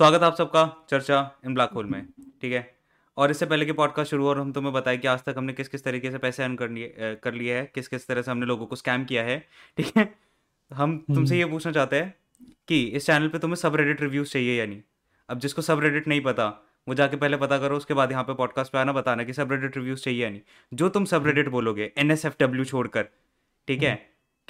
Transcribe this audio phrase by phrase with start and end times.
[0.00, 2.06] स्वागत आप सबका चर्चा इन ब्लैक होल में
[2.42, 2.60] ठीक है?
[3.16, 5.52] और इससे पहले कि पॉडकास्ट शुरू हो और हम तुम्हें बताएँ कि आज तक हमने
[5.52, 8.30] किस किस तरीके से पैसे अर्न कर लिए कर लिए है किस किस तरह से
[8.30, 9.38] हमने लोगों को स्कैम किया है
[9.76, 10.14] ठीक है?
[10.70, 12.14] हम तुमसे ये पूछना चाहते हैं
[12.68, 14.82] कि इस चैनल पे तुम्हें सब रेडिट रिव्यूज़ चाहिए या नहीं?
[15.28, 16.48] अब जिसको सब रेडिट नहीं पता
[16.88, 19.52] वो जाके पहले पता करो उसके बाद यहाँ पे पॉडकास्ट पे आना बताना कि सब
[19.52, 20.40] रेडिट रिव्यूज़ चाहिए या नहीं।
[20.74, 23.08] जो तुम सब रेडिट बोलोगे एन एस एफ़ डब्ल्यू छोड़कर
[23.68, 23.94] ठीक है?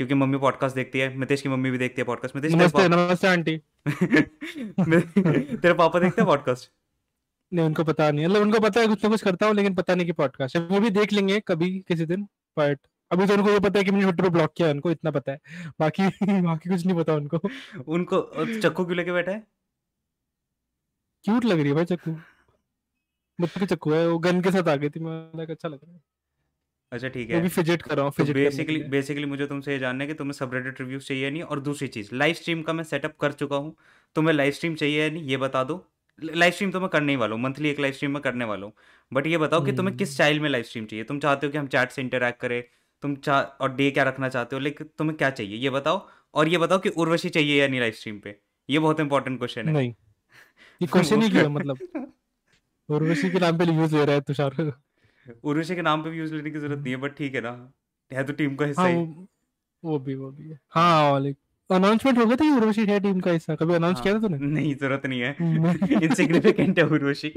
[0.01, 3.27] क्योंकि मम्मी पॉडकास्ट देखती है मितेश की मम्मी भी देखती है पॉडकास्ट मितेश नमस्ते नमस्ते
[3.27, 3.57] आंटी।
[5.57, 6.71] तेरे पापा देखते हैं पॉडकास्ट
[7.55, 9.95] नहीं उनको पता नहीं मतलब उनको पता है कुछ ना कुछ करता हूँ लेकिन पता
[9.95, 12.23] नहीं कि पॉडकास्ट है। वो भी देख लेंगे कभी किसी दिन
[12.59, 12.79] बट
[13.13, 15.33] अभी तो उनको ये पता है कि मैंने ट्विटर पे ब्लॉक किया उनको इतना पता
[15.33, 15.39] है।
[15.81, 16.03] बाकी
[16.43, 17.41] बाकी कुछ नहीं पता उनको।
[17.87, 19.47] उनको चक्कू क्यों लेके बैठा है?
[21.25, 22.11] क्यूट लग रही है भाई चक्कू।
[23.41, 26.10] मुझे चक्कू है वो गन के साथ आ गई थी मैं अच्छा लग रहा है।
[26.93, 29.79] अच्छा ठीक है। मैं भी फिजिट कर रहा हूँ फिजिट बेसिकली बेसिकली मुझे तुमसे ये
[29.79, 32.85] जानना है कि तुम्हें सबरेडिट रिव्यूज़ चाहिए नहीं और दूसरी चीज़ लाइव स्ट्रीम का मैं
[32.85, 33.75] सेटअप कर चुका हूँ
[34.17, 35.77] तुम्हें लाइव स्ट्रीम चाहिए नहीं ये बता दो।
[36.19, 38.67] लाइव स्ट्रीम तो मैं करने ही वाला हूँ मंथली एक लाइव स्ट्रीम में करने वाला
[38.67, 38.73] हूँ
[39.13, 41.05] बट ये बताओ कि तुम्हें किस स्टाइल में लाइव स्ट्रीम चाहिए?
[41.05, 42.63] तुम चाहते हो कि हम चैट से इंटरेक्ट करें
[43.03, 45.57] तुम चाह और डे क्या रखना चाहते हो लेकिन तुम्हें क्या चाहिए?
[45.57, 48.37] ये बताओ और ये बताओ कि उर्वशी चाहिए या नहीं लाइव स्ट्रीम पे?
[48.69, 49.95] ये बहुत इंपॉर्टेंट क्वेश्चन है। नहीं
[50.81, 51.79] ये क्वेश्चन ही क्यों मतलब?
[52.89, 54.55] उर्वशी के नाम पे यूज़ हो रहा है तुषार।
[55.45, 57.73] उर्वशी के नाम पे भी यूज़ लेने की ज़रूरत नहीं है बट ठीक है ना।
[58.11, 59.27] है तो टीम का हिस्सा हाँ, ही।
[59.85, 61.35] वो भी वो भी है। हाँ वाले
[61.71, 63.55] अनाउंसमेंट हो गया था उर्वशी है टीम का हिस्सा?
[63.55, 64.39] कभी अनाउंस हाँ, किया था तूने?
[64.39, 65.37] नहीं ज़रूरत नहीं है।
[66.03, 67.33] इनसिग्निफिकेंट है उर्वशी।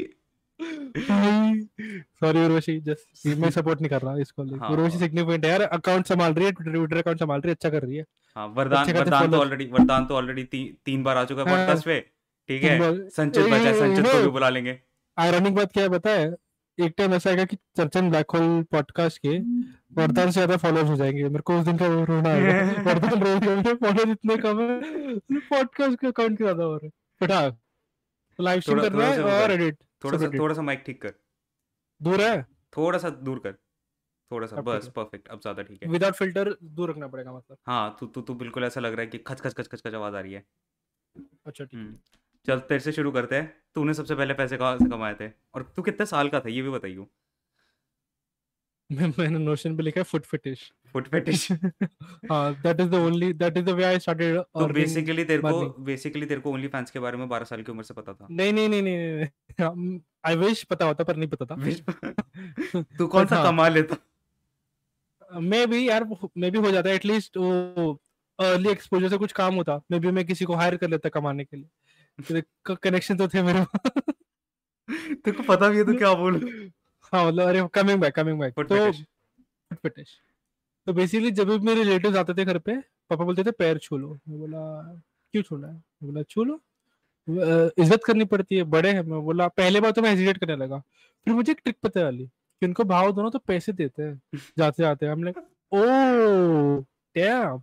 [2.20, 6.06] सॉरी उर्वशी जस्ट मैं सपोर्ट नहीं कर रहा इसको हाँ, उर्वशी सिग्निफिकेंट है यार अकाउंट
[6.06, 8.92] संभाल रही है ट्विटर ट्विटर अकाउंट संभाल रही है अच्छा कर रही है। हाँ वरदान
[8.94, 10.44] वरदान तो ऑलरेडी वरदान तो ऑलरेडी
[10.86, 12.00] तीन बार आ चुका है पॉडकास्ट हाँ। पे।
[12.50, 13.10] ठीक है?
[13.10, 14.80] संचित बचा संचित को भी बुला लेंगे।
[15.18, 16.32] आयरनिक बात क्या है पता है?
[16.78, 19.38] एक टाइम ऐसा आएगा कि चर्चन ब्लैक होल पॉडकास्ट के
[19.98, 23.44] वर्धन से ज़्यादा फॉलोअर्स हो जाएँगे। मेरे को उस दिन का रोना आएगा वर्धन रोज
[23.44, 26.90] रोज फॉलोअर्स इतने कम है पॉडकास्ट के अकाउंट के ज़्यादा हो रहे
[27.22, 27.58] बट हाँ
[28.40, 31.14] लाइव स्ट्रीम कर रहा है और एडिट थोड़ा सा थोड़ा सा माइक ठीक कर।
[32.02, 32.42] दूर है?
[32.78, 33.52] थोड़ा सा दूर कर।
[34.32, 37.96] थोड़ा सा बस परफेक्ट अब ज़्यादा ठीक है। विदाउट फ़िल्टर दूर रखना पड़ेगा मतलब। हाँ
[38.00, 40.16] तू तू तू बिल्कुल ऐसा लग रहा है कि खच खच खच खच खच आवाज़
[40.16, 40.44] आ रही है।
[41.46, 41.98] अच्छा ठीक हम्म।
[42.46, 45.28] चल तेरे से शुरू करते हैं। तूने सबसे पहले पैसे कहाँ से कमाए थे?
[45.54, 47.08] और तू कितने साल का था ये भी बताइयो।
[48.90, 51.52] मैंने नोशन पे लिखा है फुट फिटिश फुट फिटिश
[52.32, 55.70] हाँ that is the only that is the way I started तो बेसिकली तेरे को
[55.84, 58.28] बेसिकली तेरे को ओनली फैंस के बारे में 12 साल की उम्र से पता था।
[58.32, 61.56] नहीं नहीं नहीं नहीं आई विश पता होता पर नहीं पता था।
[62.98, 63.96] तू कौन सा हाँ। कमा लेता?
[65.40, 66.06] मे भी यार
[66.38, 67.92] मे भी हो जाता एटलीस्ट वो
[68.40, 71.46] अर्ली एक्सपोजर से कुछ काम होता। मे भी मैं किसी को हायर कर लेता कमाने
[71.46, 71.70] के लिए।
[72.20, 73.66] कनेक्शन तो थे मेरे
[75.16, 76.36] तेरे को पता भी है तो क्या बोल?
[77.14, 78.92] हाँ मतलब अरे कमिंग बैक कमिंग बैक तो
[79.76, 80.18] फिटिश
[80.88, 82.76] तो बेसिकली जब भी मेरे रिलेटिव्स आते थे घर पे
[83.10, 84.60] पापा बोलते थे पैर छू लो। मैं बोला
[85.34, 85.74] क्यों छूना है?
[85.74, 86.60] मैं बोला छू लो।
[87.78, 90.80] इज़्ज़त करनी पड़ती है बड़े हैं। मैं बोला पहले बार तो मैं हेजिटेट करने लगा।
[91.28, 94.22] फिर मुझे एक ट्रिक पता वाली कि उनको भाव दोनों तो पैसे देते हैं।
[94.58, 95.38] जाते जाते हम लोग
[95.72, 96.80] ओ
[97.16, 97.60] डैम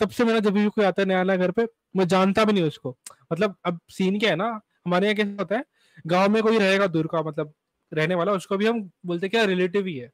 [0.00, 2.52] तब से मेरा जब भी कोई आता है नया नया घर पे मैं जानता भी
[2.52, 2.96] नहीं उसको।
[3.32, 4.48] मतलब अब सीन क्या है ना
[4.86, 5.64] हमारे यहाँ कैसा होता है
[6.06, 7.52] गाँव में कोई रहेगा दूर का मतलब
[7.92, 10.10] रहने वाला उसको भी हम बोलते क्या रिलेटिव ही है।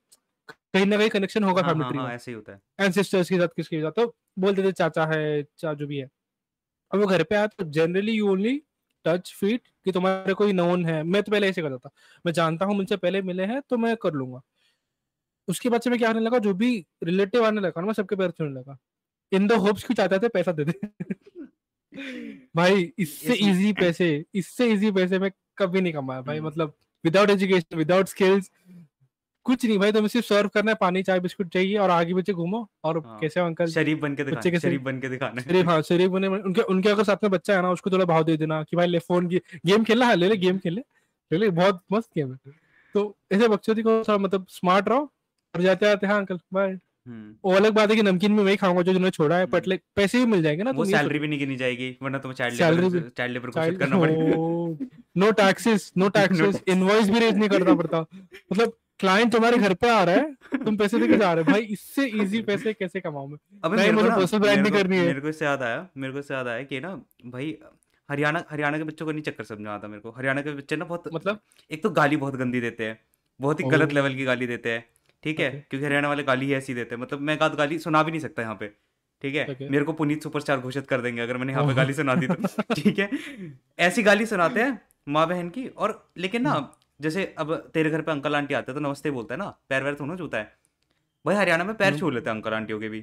[0.75, 3.39] कहीं ना कहीं कनेक्शन होगा फैमिली ट्री हाँ, हाँ, ऐसे ही होता है। एंसेस्टर्स के
[3.39, 3.91] साथ किसके साथ?
[3.93, 6.09] तो बोलते थे चाचा है चा जो भी है।
[6.91, 8.63] अब वो घर पे आया तो generally you only
[9.05, 11.91] touch feet कि तुम्हारे कोई नोन है। मैं तो पहले ऐसे करता था।
[12.27, 14.41] मैं जानता हूँ मुझसे पहले मिले हैं तो मैं कर लूँगा।
[15.49, 18.17] उसके बाद से मैं क्या आने लगा जो भी रिलेटिव आने लगा ना मैं सबके
[18.17, 18.79] पैर छूने लगा।
[19.33, 20.79] इन द होप्स क्यों चाहते थे पैसा दे दे।
[22.57, 26.73] भाई इससे इजी पैसे इससे इजी पैसे में कभी नहीं कमाया भाई हम्म। मतलब
[27.05, 28.51] विदाउट एजुकेशन विदाउट स्किल्स
[29.47, 32.33] कुछ नहीं भाई तुम्हें सिर्फ़ सर्व करना है पानी चाय बिस्कुट चाहिए और आगे पीछे
[32.33, 35.81] घूमो और हाँ, कैसे अंकल शरीफ बन के दिखाना शरीफ बन के दिखाना। शरीफ हाँ
[35.83, 38.63] शरीफ बने उनके उनके अगर साथ में बच्चा है ना उसको थोड़ा भाव दे देना
[38.63, 40.81] कि भाई ले फ़ोन की गेम खेलना है ले ले गेम खेले
[41.31, 42.53] ले। ले बहुत मस्त गेम है।
[42.95, 45.11] तो ऐसे बच्चों को मतलब स्मार्ट रहो
[45.55, 48.83] और जाते आते हाँ अंकल बाय। वो अलग बात है कि नमकीन में वही खाऊँगा
[48.83, 51.29] जो जिन्होंने छोड़ा है बट लाइक हम्म। पैसे भी मिल जाएँगे ना वो सैलरी भी
[51.29, 54.37] नहीं गिनी जाएगी वरना तुम्हें चाइल्ड लेबर चाइल्ड लेबर घोषित करना पड़ेगा।
[55.17, 58.01] No taxes no taxes invoice भी रेज नहीं करना पड़ता।
[58.53, 61.63] मतलब क्लाइंट तुम्हारे घर पे आ रहा है तुम पैसे देके जा रहे हो। भाई
[61.71, 63.39] इससे इजी पैसे कैसे कमाऊं मैं?
[63.65, 66.35] अबे मेरे मुझे पर्सनल ब्रांडिंग करनी है। मेरे को इससे याद आया मेरे को इससे
[66.35, 66.95] याद आया कि ना
[67.27, 67.57] भाई
[68.09, 70.85] हरियाणा हरियाणा के बच्चों को नहीं चक्कर समझ आता मेरे को। हरियाणा के बच्चे ना
[70.85, 71.41] बहुत मतलब?
[71.71, 72.99] एक तो गाली बहुत गंदी देते हैं
[73.41, 74.85] बहुत ही गलत लेवल की गाली देते हैं।
[75.23, 75.67] ठीक है?
[75.71, 78.21] क्योंकि हरियाणा वाले गाली ही ऐसी देते हैं। मतलब मैं एक गाली सुना भी नहीं
[78.21, 78.67] सकता यहाँ पे।
[79.23, 79.47] ठीक है?
[79.47, 79.71] Okay.
[79.71, 82.35] मेरे को पुनीत सुपरस्टार घोषित कर देंगे अगर मैंने यहाँ पे गाली सुना दी तो।
[82.75, 83.11] ठीक है?
[83.79, 88.13] ऐसी गाली सुनाते हैं माँ बहन की और लेकिन ना जैसे अब तेरे घर पे
[88.13, 90.57] अंकल आंटी आते हैं तो नमस्ते बोलता है ना पैर वैर थोड़ा छूता है।
[91.27, 93.01] भाई हरियाणा में पैर छू लेते हैं अंकल आंटियों के भी।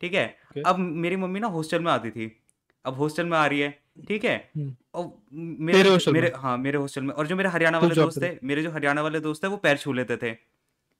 [0.00, 0.36] ठीक है?
[0.66, 2.42] अब मेरी मम्मी ना हॉस्टल में आती थी।
[2.84, 4.50] अब हॉस्टल में आ रही है। ठीक है?
[4.56, 8.38] हम्म। और मेरे मेरे हाँ मेरे हॉस्टल में। और जो मेरे हरियाणा वाले दोस्त थे
[8.44, 10.34] मेरे जो हरियाणा वाले दोस्त थे वो पैर छू लेते थे।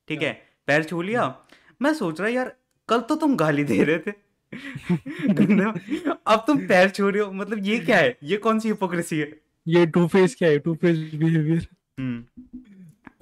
[0.08, 0.55] ठीक है?
[0.68, 1.34] पैर छू लिया।
[1.82, 2.54] मैं सोच रहा यार
[2.88, 4.10] कल तो तुम गाली दे रहे थे।
[6.26, 8.16] अब तुम पैर छू रहे हो। मतलब ये क्या है?
[8.22, 9.32] ये कौन सी हिपोक्रेसी है?
[9.66, 10.58] ये टू फेस क्या है?
[10.58, 11.66] Two face behaviour
[11.98, 12.24] hmm.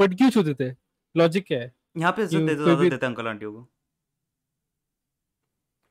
[0.01, 0.71] But क्यों छूते थे
[1.15, 1.73] लॉजिक क्या है?
[1.99, 3.69] यहाँ पे इज़्ज़त देते ज़्यादा देते अंकल आंटियों को।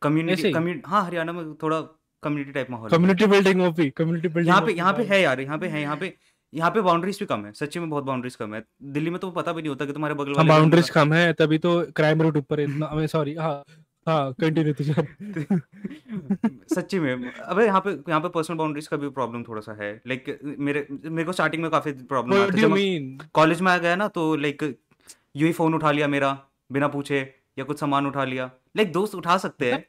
[0.02, 1.80] कम्युनिटी कम्युनिटी हाँ। हरियाणा में थोड़ा
[2.24, 5.58] कम्युनिटी टाइप माहौल community building OP community building यहाँ पे यहाँ पे है यार यहाँ
[5.60, 6.14] पे है यहाँ पे
[6.54, 8.64] यहाँ पे बाउंड्रीज भी कम है सच्ची में बहुत बाउंड्रीज कम है।
[8.94, 11.32] दिल्ली में तो पता भी नहीं होता कि तुम्हारे बगल हाँ वाले बाउंड्रीज कम है
[11.34, 13.64] तभी तो क्राइम रेट ऊपर है इतना। सॉरी हाँ
[14.08, 14.94] हाँ कंटिन्यू तुझे
[16.76, 19.92] सच्ची में अबे यहाँ पे यहाँ पे पर्सनल बाउंड्रीज का भी प्रॉब्लम थोड़ा सा है।
[20.08, 22.76] लाइक मेरे मेरे को स्टार्टिंग में काफ़ी प्रॉब्लम
[23.36, 26.32] कॉलेज में आ गया ना तो लाइक यूँ ही फ़ोन उठा लिया मेरा
[26.72, 27.20] बिना पूछे
[27.60, 29.88] या कुछ सामान उठा लिया। लाइक दोस्त उठा सकते मतलब हैं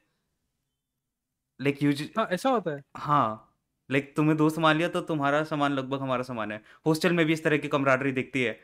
[1.60, 3.50] लाइक यूज़ हाँ ऐसा होता है। हाँ।
[3.90, 7.32] लाइक तुम्हें दोस्त मान लिया तो तुम्हारा सामान लगभग हमारा सामान है। हॉस्टल में भी
[7.32, 8.58] इस तरह की कमराडरी दिखती है।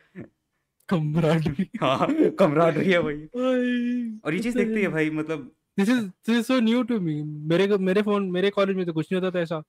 [0.89, 2.07] कमराडरी हाँ
[2.39, 3.27] कमराडरी है भाई
[4.23, 7.21] और ये चीज़ दिखती है भाई मतलब this is this is so new to me
[7.49, 9.59] मेरे को मेरे फ़ोन मेरे कॉलेज में तो कुछ नहीं होता था ऐसा।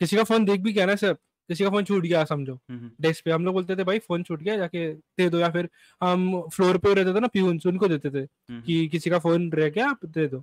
[0.00, 1.12] किसी का फ़ोन देख भी क्या ना सर
[1.48, 4.22] किसी का फ़ोन छूट गया समझो। हम्म, डेस्क पे हम लोग बोलते थे भाई फ़ोन
[4.22, 5.68] छूट गया जाके दे दो। या फिर
[6.00, 9.50] हम फ्लोर पे रहते थे ना प्यून्स उनको देते थे हम्म, कि किसी का फ़ोन
[9.52, 10.42] रह गया आप दे दो।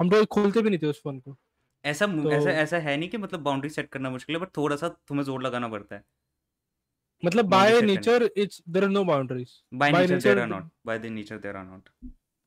[0.00, 1.36] हम लोग खोलते भी नहीं थे उस फ़ोन को।
[1.84, 4.76] ऐसा तो ऐसा ऐसा है नहीं कि मतलब बाउंड्री सेट करना मुश्किल है बट थोड़ा
[4.76, 6.02] सा तुम्हें ज़ोर लगाना पड़ता है।
[7.22, 11.06] मतलब by nature it's there are no boundaries by nature there are not by the
[11.12, 11.88] nature there are not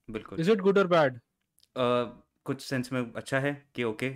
[0.09, 1.19] बिल्कुल। इज़ इट गुड और बैड
[2.45, 4.09] कुछ सेंस में अच्छा है कि ओके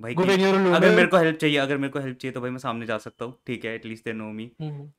[0.00, 2.58] भाई कि अगर मेरे को हेल्प चाहिए अगर मेरे को हेल्प चाहिए तो भाई मैं
[2.58, 4.50] सामने जा सकता हूँ। ठीक है एटलीस्ट दे नो मी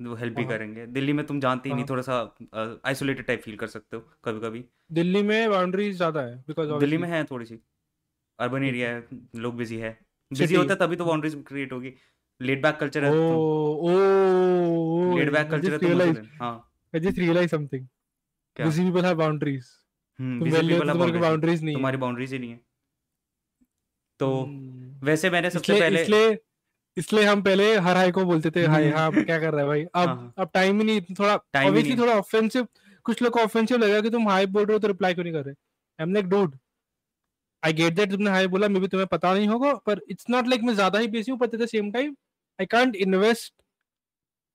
[0.02, 2.20] वो हेल्प भी हाँ। करेंगे। दिल्ली में तुम जानते ही नहीं थोड़ा सा
[2.86, 6.98] आइसोलेटेड टाइप फील कर सकते हो कभी कभी दिल्ली में बाउंड्रीज ज़्यादा है बिकॉज़ दिल्ली
[6.98, 7.60] में है थोड़ी सी
[8.40, 9.04] अर्बन एरिया है।
[9.36, 9.98] लोग बिज़ी है।
[10.32, 11.94] बिज़ी होता है तभी तो बाउंड्रीज क्रिएट होगी।
[12.42, 13.38] लेट बैक कल्चर ओ है तो
[13.76, 16.56] ओ लेट बैक कल्चर है तो हाँ।
[16.94, 17.88] I just realise something
[18.58, 19.66] busy people have boundaries
[20.20, 22.60] hmm busy people तो है तुम्हारे को बाउंड्रीज नहीं है। तुम्हारी बाउंड्रीज ही नहीं है।
[24.20, 26.38] तो हम्म, वैसे मैंने सबसे पहले इसलिए
[26.98, 29.84] इसलिए हम पहले हर हाई को बोलते थे हाय हाँ क्या कर रहा है भाई?
[29.84, 32.68] अब हाँ। अब टाइम ही नहीं थोड़ा टाइम ही ऑब्वियसली थोड़ा ऑफेंसिव
[33.06, 35.34] कुछ लोग को ऑफेंसिव लगेगा कि तुम हाई बोल रहे हो तो रिप्लाई क्यों नहीं
[35.34, 35.54] कर रहे?
[35.54, 36.58] I am like dude
[37.64, 40.48] I get that तुमने हाई बोला मे बी तुम्हें पता नहीं होगा पर इट्स नॉट
[40.48, 42.16] लाइक मैं ज़्यादा ही बिज़ी हूँ but at the same time
[42.60, 43.54] I can't invest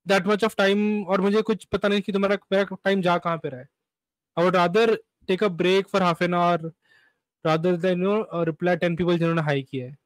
[0.06, 3.36] that much of time और मुझे कुछ पता नहीं कि तुम्हारा मेरा टाइम जा कहाँ
[3.38, 3.66] पे रहा है।
[4.36, 4.94] I would rather
[5.28, 6.70] take a break for half an hour
[7.44, 9.96] rather than you know reply ten people जिन्होंने हाई किया है।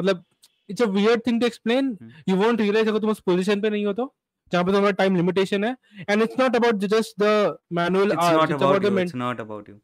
[0.00, 0.24] मतलब
[0.68, 1.96] it's a weird thing to explain
[2.28, 4.14] you won't realise अगर तुम उस पोजीशन पे नहीं हो तो
[4.52, 5.76] जहाँ पे तुम्हारा टाइम लिमिटेशन है।
[6.10, 9.80] And it's not about just the manual it's hours not it's about about the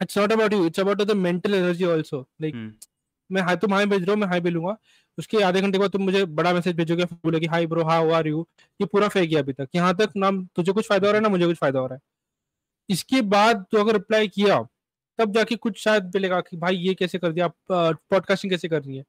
[0.00, 2.54] it's not about you it's about the mental energy also like
[3.30, 4.76] मैं हाई तुम हाई भेज रहे हो मैं हाई भेजूँगा
[5.18, 8.26] उसके आधे घंटे बाद तुम मुझे बड़ा मैसेज भेजोगे बोले कि hi bro how are
[8.28, 8.46] you
[8.80, 11.22] ये पूरा फेक है अभी तक। यहाँ तक ना तुझे कुछ फ़ायदा हो रहा है
[11.22, 12.00] ना मुझे कुछ फ़ायदा हो रहा है।
[12.88, 14.60] इसके बाद तो अगर रिप्लाई किया
[15.18, 17.48] तब जाके कुछ शायद मिलेगा कि भाई ये कैसे कर दिया?
[17.70, 19.04] पॉडकास्टिंग कैसे करनी है?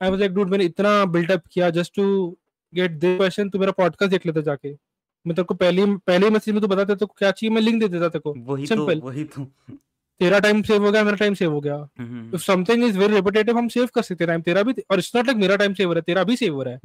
[0.00, 2.04] आई वाज लाइक डूड मैंने इतना बिल्डअप किया just to
[2.72, 4.72] get this question तू मेरा पॉडकास्ट देख लेता जाके।
[5.26, 7.88] मैं तेरे को पहले पहले मैसेज में तो बताता तो क्या चाहिए मैं लिंक दे
[7.88, 9.46] देता तेरे को। वही तो सिंपल वही तो।
[10.20, 11.76] तेरा टाइम सेव हो गया मेरा टाइम सेव हो गया।
[12.34, 15.14] If something is very repetitive हम सेव कर सकते हैं टाइम तेरा भी और इट्स
[15.16, 16.80] नॉट लाइक मेरा टाइम सेव हो रहा है तेरा भी सेव हो रहा है।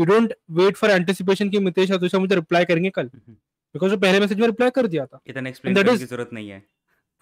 [0.00, 3.10] You don't wait for anticipation कि मितेश और मुझे रिप्लाई करेंगे कल।
[3.74, 6.48] बिकॉज़ वो पहले मैसेज में रिप्लाई कर दिया था। इतना एक्सप्लेन करने की ज़रूरत नहीं
[6.50, 6.62] है।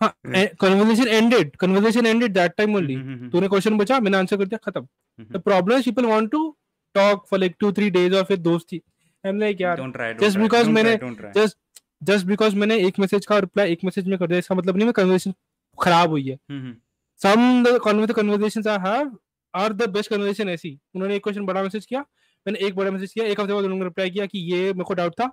[0.01, 2.97] हाँ conversation ended conversation ended that time only
[3.31, 4.87] तूने क्वेश्चन पूछा मैंने आंसर कर दिया खत्म।
[5.33, 6.57] The problem is people want to
[6.95, 8.77] talk for like 2 3 days और फिर दोस्ती।
[9.25, 9.81] आई एम लाइक यार
[10.21, 10.99] जस्ट बिकॉज़ मैंने
[11.37, 11.59] जस्ट
[12.03, 14.87] जस्ट बिकॉज़ मैंने एक मैसेज का रिप्लाई एक मैसेज में कर दिया इसका मतलब नहीं
[14.87, 15.35] मैं कन्वर्सेशन
[15.83, 16.77] खराब हुई है। हम्म
[17.21, 19.09] some the con- the conversations I have
[19.55, 22.01] are the best conversation ऐसी। उन्होंने एक क्वेश्चन बड़ा मैसेज किया
[22.47, 24.95] मैंने एक बड़ा मैसेज किया एक हफ़्ते बाद उन्होंने रिप्लाई किया कि ये मेरे को
[24.95, 25.33] डाउट था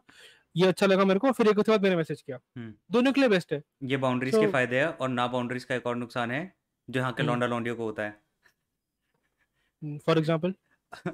[0.55, 3.21] ये अच्छा लगा मेरे को फिर एक हफ़्ते बाद मैंने मैसेज किया। हम्म। दोनों के
[3.21, 6.31] लिए बेस्ट है। ये बाउंड्रीज के फ़ायदे है और ना बाउंड्रीज का एक और नुकसान
[6.31, 6.55] है
[6.89, 10.53] जो यहाँ के हम्म। लौंडा लौंडियों को होता है। फॉर एग्जांपल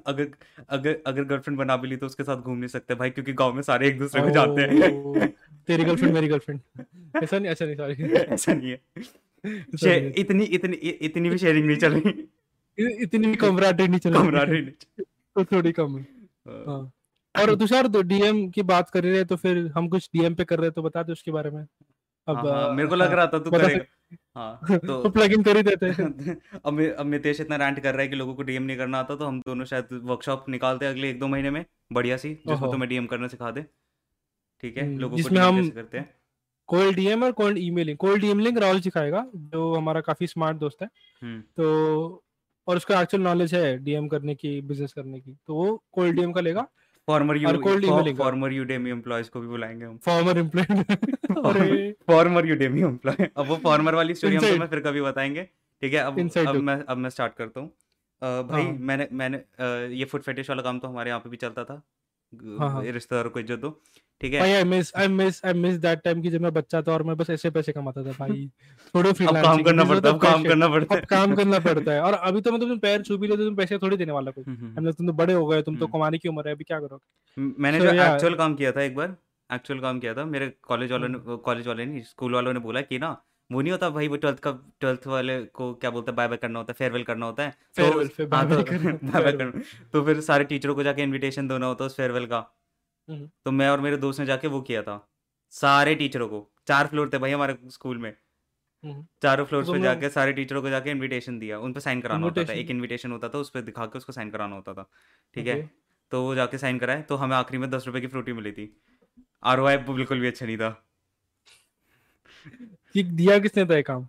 [0.07, 0.27] अगर
[0.69, 3.53] अगर अगर गर्लफ्रेंड बना भी ली तो उसके साथ घूम नहीं सकते भाई क्योंकि गाँव
[3.53, 5.27] में सारे एक दूसरे को जानते हैं।
[5.67, 6.59] तेरी गर्लफ्रेंड मेरी गर्लफ्रेंड
[7.23, 8.79] ऐसा नहीं ऐसा नहीं सॉरी ऐसा नहीं है।
[10.19, 14.61] इतनी इतनी इतनी भी शेयरिंग नहीं चल रही। इतनी भी कमराटेड नहीं चल रही। कमराडरी
[14.61, 15.03] नहीं
[15.35, 16.05] तो थोड़ी कम है।
[16.67, 16.91] हाँ।
[17.35, 20.43] और तुषार तो डीएम की बात कर रहे हैं तो फिर हम कुछ डीएम पे
[20.43, 23.13] कर रहे हैं तो बता दे उसके बारे में। अब हाँ हाँ मेरे को लग
[23.13, 23.83] रहा था तू करेगा।
[24.35, 27.79] हाँ तो तो प्लग इन कर ही देते हैं। अब मे- अब मितेश इतना रैंट
[27.79, 30.45] कर रहा है कि लोगों को डीएम नहीं करना आता तो हम दोनों शायद वर्कशॉप
[30.49, 33.51] निकालते हैं अगले एक दो महीने में बढ़िया सी जिसमें ओहो। तुम्हें डीएम करना सिखा
[33.51, 33.61] दे।
[34.61, 36.13] ठीक है हम्म, लोगों को जिसमें डीएम हम कैसे करते हैं?
[36.67, 40.89] कोल्ड डीएम और cold emailing cold emailing Rahul सिखाएगा जो हमारा काफ़ी स्मार्ट दोस्त है।
[41.21, 42.23] हम्म। तो
[42.67, 46.31] और उसका एक्चुअल नॉलेज है डीएम करने की बिज़नेस करने की तो वो कोल्ड डीएम
[46.31, 46.67] का लेगा।
[47.11, 53.47] Former you former Udemy employees को भी बुलाएँगे हम। Former employee former Udemy employee अब
[53.47, 55.43] वो फॉर्मर वाली स्टोरी हम तुम्हें फिर कभी बताएँगे।
[55.81, 57.69] ठीक है अब अब मैं अब मैं स्टार्ट करता हूँ।
[58.21, 59.37] भाई हाँ। मैंने मैंने
[59.95, 61.81] ये फुट फेटिश वाला काम तो हमारे यहाँ पे भी चलता था।
[62.59, 63.69] हाँ, हाँ। रिश्तेदारों को इज़्ज़त दो।
[64.21, 64.39] ठीक है?
[64.39, 67.03] भाई I miss I miss I miss that time की जब मैं बच्चा था और
[67.03, 68.49] मैं बस ऐसे पैसे कमाता था भाई।
[68.95, 72.13] थोड़े अब काम करना पड़ता है काम करना पड़ता है। काम करना पड़ता है। और
[72.13, 74.43] अभी तो मतलब तुम पैर छू भी लो तो तुम पैसे थोड़ी देने वाला कोई।
[74.43, 76.79] हम्म, तुम तो बड़े हो गए तुम तो हम्म। कमाने की उम्र है अभी क्या
[76.79, 79.15] करोगे। मैंने जो एक्चुअल काम किया था एक बार
[79.49, 82.81] एक्चुअल काम किया था मेरे कॉलेज वालों। ने कॉलेज वाले नहीं स्कूल वालों ने बोला
[82.81, 83.09] कि ना
[83.49, 86.37] वो नहीं होता भाई वो ट्वेल्थ का ट्वेल्थ वाले को क्या बोलते हैं बाय बाय
[86.37, 88.63] करना होता है फेयरवेल करना होता है तो.
[88.63, 89.51] करना।
[89.93, 92.39] तो फिर सारे टीचरों को जाके इनविटेशन देना होता है उस फेयरवेल का।
[93.09, 95.09] हम्म। तो मैं और मेरे दोस्त ने जाके वो किया था।
[95.49, 98.13] सारे टीचरों को। चार फ्लोर थे भाई हमारे स्कूल में।
[98.83, 102.01] हम्म। चारों फ्लोर तो पे जाके सारे टीचरों को जाके इनविटेशन दिया। उन पे साइन
[102.01, 104.73] कराना होता था। एक इनविटेशन होता था उस पर दिखा के उसको साइन कराना होता
[104.73, 104.89] था।
[105.33, 105.71] ठीक है.
[106.11, 108.81] तो वो जाके साइन कराए। तो हमें आखिरी में दस रुपए की फ्रूटी मिली थी।
[109.43, 110.85] आर बिल्कुल भी अच्छा नहीं था।
[112.95, 114.07] ये दिया किसने था ये काम?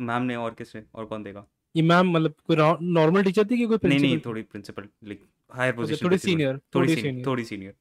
[0.00, 0.84] मैम ने और किसने?
[0.94, 1.46] और कौन देगा?
[1.76, 5.24] ये मैम मतलब कोई नॉर्मल टीचर थी कि कोई नहीं नहीं प्रिंसिपल थोड़ी प्रिंसिपल लाइक
[5.52, 7.74] हायर पोजीशन थोड़ी सीनियर थोड़ी थोड़ी सीनियर सीनियर थोड़ी सीनियर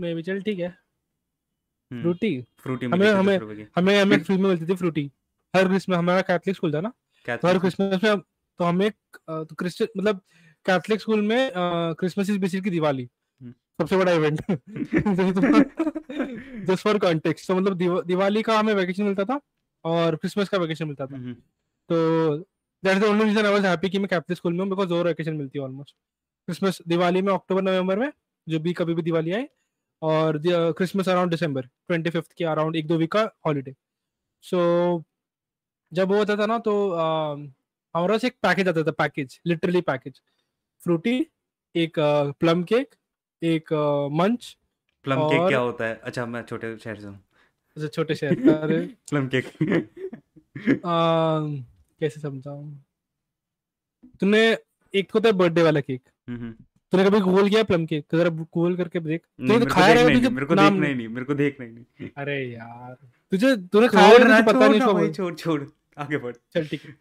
[0.00, 3.40] मे भी। चल ठीक है। हम्म, फ्रूटी। फ्रूटी हमें- हमें-
[3.76, 5.10] हमें हमें फ्री में मिलती थी फ्रूटी।
[5.56, 6.92] हर क्रिसमस हमारा कैथलिक स्कूल था ना?
[7.36, 8.20] तो हर क्रिसमस में
[8.58, 8.90] तो हमें
[9.30, 10.20] तो क्रिश्चियन मतलब
[10.66, 11.50] कैथलिक स्कूल में
[11.98, 13.08] क्रिसमस इज़ बेसिकली दिवाली।
[13.42, 14.40] हम्म। सबसे बड़ा इवेंट।
[16.66, 19.40] Just for context. तो मतलब दिवाली का हमें वैकेशन मिलता था
[19.84, 21.34] और क्रिसमस का वैकेशन मिलता था। हम्म,
[21.88, 22.36] तो
[22.84, 24.92] that is the only reason I was happy कि मैं कैथलिक स्कूल में हूँ बिकॉज़
[24.92, 25.96] और वैकेशन मिलती है ऑलमोस्ट
[26.46, 28.12] क्रिसमस दिवाली में अक्टूबर नवंबर में
[28.48, 29.48] जो भी कभी भी दिवाली आए
[30.02, 33.74] और Christmas around December twenty fifth के अराउंड एक दो वीक का हॉलीडे
[34.44, 34.60] सो
[35.92, 37.34] जब वो होता था ना तो अ,
[37.94, 40.20] हमारे पास एक पैकेज आता था पैकेज लिटरली पैकेज
[40.82, 41.14] फ्रूटी
[41.74, 41.98] एक
[42.40, 42.94] प्लम केक
[43.42, 43.72] एक
[44.12, 44.56] मंच
[45.04, 45.94] प्लम केक क्या होता है?
[46.04, 47.18] अच्छा मैं छोटे शहर से हूँ।
[47.76, 48.78] जैसे छोटे शहर अरे।
[49.10, 49.46] प्लम केक
[50.84, 51.64] अम,
[52.00, 52.72] कैसे समझाऊं?
[54.20, 54.40] तूने
[54.94, 56.08] एक होता है बर्थडे वाला केक
[56.92, 60.14] तूने कभी गूगल किया प्लम केक तो जरा गूगल करके देख तूने तो खाया रहेगा
[60.14, 62.94] तुझे मेरे को देखना ही नहीं। मेरे को देखना ही नहीं। अरे यार
[63.32, 65.62] तुझे तूने खाया रहेगा तुझे पता नहीं भाई छोड़ छोड़
[65.98, 66.94] आगे बढ़। चल ठीक है।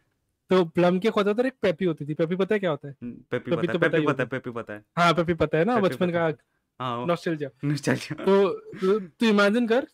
[0.50, 2.96] तो प्लम केक होता था एक पेपी होती थी। पेपी पता है क्या होता है?
[3.02, 5.34] हम्म, पेपी पेपी पता तो है पेपी पता है होगा। पेपी पता है। हाँ पेपी
[5.34, 6.26] पता है ना बचपन का
[6.80, 8.48] हाँ नॉस्टैल्जिया चल चल तो
[8.80, 9.88] तू तू इमेजिन कर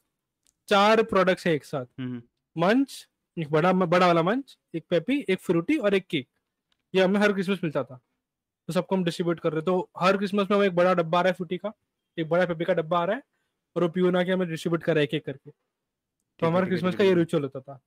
[0.70, 2.22] चार प्रोडक्ट्स है एक साथ। हम्म,
[2.56, 6.27] मंच एक बड़ा बड़ा वाला मंच एक पेपी एक फ्रूटी और एक केक
[6.94, 8.00] ये हमें हर क्रिसमस मिलता था।
[8.67, 11.21] तो सबको हम डिस्ट्रीब्यूट कर रहे तो हर क्रिसमस में हमें एक बड़ा डब्बा आ
[11.21, 11.74] रहा है फ्रूटी का
[12.19, 13.24] एक बड़ा पेपी का डब्बा आ रहा है
[13.75, 16.65] और वो पियोना के हमें डिस्ट्रीब्यूट कर रहा है एक एक करके। तो है, हमारा
[16.65, 17.79] क्रिसमस का ये रिचुअल होता था।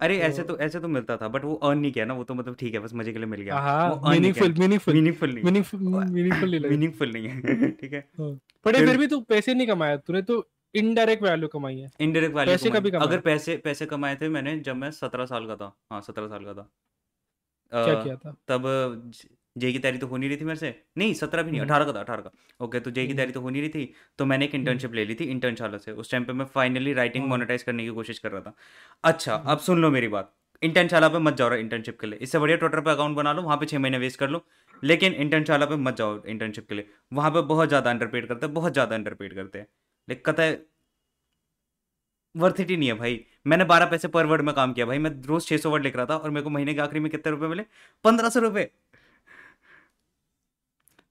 [0.00, 2.24] अरे तो, ऐसे तो- ऐसे तो मिलता था बट वो अर्न नहीं किया ना वो
[2.24, 5.80] तो मतलब ठीक है बस मज़े के लिए मिल गया। हाँ meaningful meaningful meaningful meaningful
[5.80, 9.96] meaningful नहीं। मीनिंगफुल नहीं है ठीक है। बट फिर- फिर भी तू पैसे नहीं कमाया
[9.96, 13.06] तूने तो इनडायरेक्ट वैल्यू कमाई है। इनडायरेक्ट वैल्यू पैसे कभी कमाए?
[13.06, 16.44] अगर पैसे पैसे कमाए थे मैंने जब मैं सत्रह साल का था। हाँ सत्रह साल
[16.44, 16.70] का था।
[17.72, 18.36] क्या किया था?
[18.48, 18.62] तब
[19.56, 21.70] जे की तैयारी तो हो नहीं रही थी मेरे से। नहीं सत्रह भी नहीं हम्म।
[21.70, 22.30] अठारह का था अठारह का।
[22.60, 24.94] ओके तो जे की हम्म। तैयारी तो हो नहीं रही थी तो मैंने एक इंटर्नशिप
[24.94, 27.90] ले ली थी इंटर्नशाला से। उस टाइम पे मैं फाइनली राइटिंग हाँ। मोनेटाइज करने की
[27.90, 28.54] कोशिश कर रहा था।
[29.04, 32.18] अच्छा हम्म। अब सुन लो मेरी बात। इंटर्नशाला पे मत जाओ रहा इंटर्नशिप के लिए।
[32.22, 34.44] इससे बढ़िया ट्विटर पे अकाउंट बना लो वहाँ पे छः महीने वेस्ट कर लो।
[34.82, 38.54] लेकिन इंटर्नशाला पे मत जाओ इंटर्नशिप के लिए। वहाँ पे बहुत ज़्यादा अंडरपेड करते हैं
[38.54, 39.66] बहुत ज़्यादा अंडरपेड करते हैं।
[40.08, 40.56] लेकिन कतः
[42.34, 44.98] वर्थ इट ही नहीं है भाई। मैंने बारह पैसे पर वर्ड में काम किया। भाई
[44.98, 47.10] मैं रोज छह सौ वर्ड लिख रहा था और मेरे को महीने के आखिरी में
[47.10, 47.62] कितने रुपए मिले?
[48.04, 48.70] पंद्रह सौ रुपए।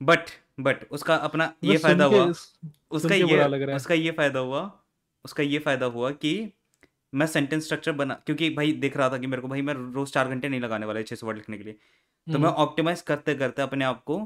[0.01, 0.29] बट
[0.59, 2.23] बट उसका अपना ये फ़ायदा हुआ।
[2.91, 3.43] उसका ये
[3.75, 4.61] उसका ये फ़ायदा हुआ।
[5.25, 6.31] उसका ये फ़ायदा हुआ कि
[7.13, 10.11] मैं सेंटेंस स्ट्रक्चर बना क्योंकि भाई देख रहा था कि मेरे को भाई मैं रोज
[10.13, 13.01] चार घंटे नहीं लगाने वाला छह सौ वर्ड लिखने के लिए। तो मैं हम्म, ऑप्टिमाइज
[13.01, 14.19] करते करते अपने आप को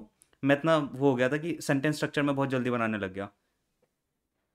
[0.44, 3.30] मैं इतना वो हो गया था कि सेंटेंस स्ट्रक्चर में बहुत जल्दी बनाने लग गया।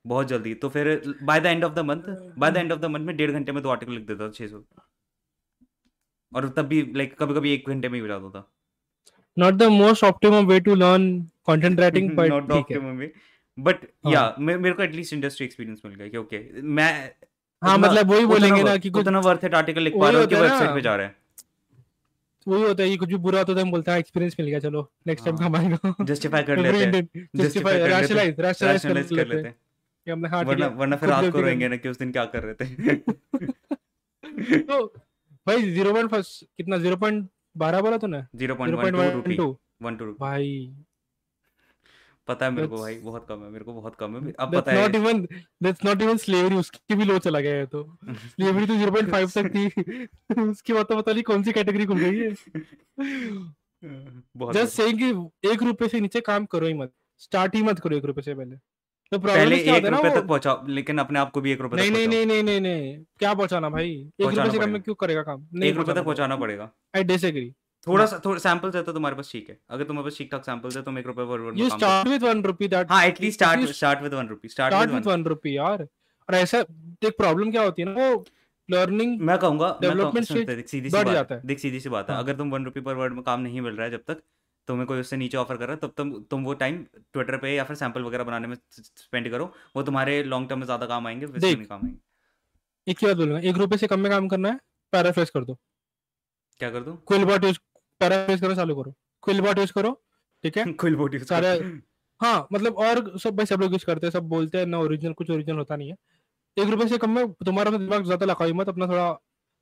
[0.05, 0.89] बहुत जल्दी। तो फिर
[1.23, 2.03] by the end of the month
[2.39, 4.33] by the end of the month में डेढ़ घंटे में दो आर्टिकल लिख देता था
[4.33, 4.63] छह सौ।
[6.33, 8.49] और तब भी लाइक कभी कभी एक घंटे में ही हो जाता था।
[9.39, 11.05] Not the most optimum way to learn
[11.51, 13.13] content writing but not है। ऑप्टिमम वे
[13.59, 16.39] बट हाँ। या मेरे को एटलीस्ट इंडस्ट्री एक्सपीरियंस मिल गया कि ओके
[16.79, 16.91] मैं
[17.63, 20.29] हाँ मतलब वही बोलेंगे ना कि कुछ उतना वर्थ इट आर्टिकल लिख पा रहा हूँ
[20.29, 21.17] कि वेबसाइट पे जा रहा है।
[22.47, 24.49] वही होता है कि कुछ भी बुरा होता है तो हम बोलते हैं एक्सपीरियंस मिल
[24.49, 29.37] गया चलो नेक्स्ट टाइम हाँ। कमाएगा जस्टिफाई कर लेते हैं। जस्टिफाई रैशनलाइज रैशनलाइज कर लेते
[29.37, 29.55] हैं। हैं
[30.07, 32.25] कि हमने हाँ ठीक वरना वरना फिर रात को रोएँगे ना कि उस दिन क्या
[32.25, 32.95] कर रहे थे?
[34.63, 34.85] तो
[35.47, 38.23] भाई ज़ीरो पॉइंट फ़र्स्ट कितना ज़ीरो पॉइंट बारह बोला तूने?
[38.37, 38.95] ज़ीरो पॉइंट
[39.83, 40.75] वन टू भाई।
[42.29, 44.73] पता है मेरे को भाई बहुत कम है मेरे को बहुत कम है। अब पता
[44.73, 45.21] है not even
[45.65, 47.83] that's not even slavery उसकी भी लो चला गया है तो।
[48.33, 49.65] Slavery तो 0.5 तक थी।
[50.43, 52.31] उसके बाद तो पता नहीं कौन सी कैटेगरी खुल गई है।
[54.37, 55.09] बहुत जस्ट सेइंग कि
[55.51, 58.35] एक रुपए से नीचे काम करो ही मत। स्टार्ट ही मत करो एक रुपए से
[58.35, 58.57] पहले।
[59.13, 62.09] तो पहले एक रुपए तक पहुंचाओ लेकिन अपने आप को भी एक रुपए नहीं नहीं
[62.09, 63.91] नहीं नहीं नहीं नहीं। क्या पहुंचाना भाई?
[64.21, 65.47] एक रुपए से कम में क्यों करेगा काम?
[65.65, 67.51] एक रुपए तक पहुंचाना पड़ेगा। आई डिसएग्री
[67.87, 70.45] थोड़ा सा थोड़ा सैंपल्स है तो तुम्हारे पास ठीक है। अगर तुम्हारे पास ठीक ठाक
[70.45, 73.71] सैंपल्स है तुम एक रुपए पर you start with one rupee that हाँ at least start
[73.77, 77.51] start with one rupee start with with one one rupee यार। और ऐसा एक प्रॉब्लम
[77.51, 78.25] क्या होती है ना वो?
[78.69, 82.25] लर्निंग मैं कहूँगा डेवलपमेंट स्टेज बढ़ बात जाता है। देख सीधी सी बात है। हाँ।
[82.25, 84.23] अगर तुम वन रुपी पर वर्ड में काम नहीं मिल रहा है जब तक
[84.69, 87.55] तुम्हें कोई उससे नीचे ऑफ़र कर रहा है तब तुम तुम वो टाइम ट्विटर पे
[87.55, 91.07] या फिर सैंपल वगैरह बनाने में स्पेंड करो। वो तुम्हारे लॉन्ग टर्म में ज़्यादा काम
[91.07, 91.99] आएँगे में काम आएँगे।
[92.87, 94.59] एक ही बात बोलूँगा एक रुपए से कम में काम करना है
[94.93, 95.55] पैराफ्रेज कर दो।
[96.61, 96.97] क्या कर दूँ?
[97.09, 97.59] क्विलबॉट यूज़
[98.01, 99.91] पैराफ्रेज करो चालू करो। क्विलबॉट यूज़ करो
[100.45, 100.65] ठीक है?
[100.65, 101.49] कुल बोट यूज़ सारे
[102.21, 105.13] हाँ मतलब और सब भाई सब लोग यूज़ करते हैं सब बोलते हैं ना ओरिजिनल
[105.15, 105.97] कुछ ओरिजिनल होता नहीं है।
[106.57, 109.13] एक रुपए से कम में तुम्हारा तो दिमाग ज़्यादा लगाओ मत अपना थोड़ा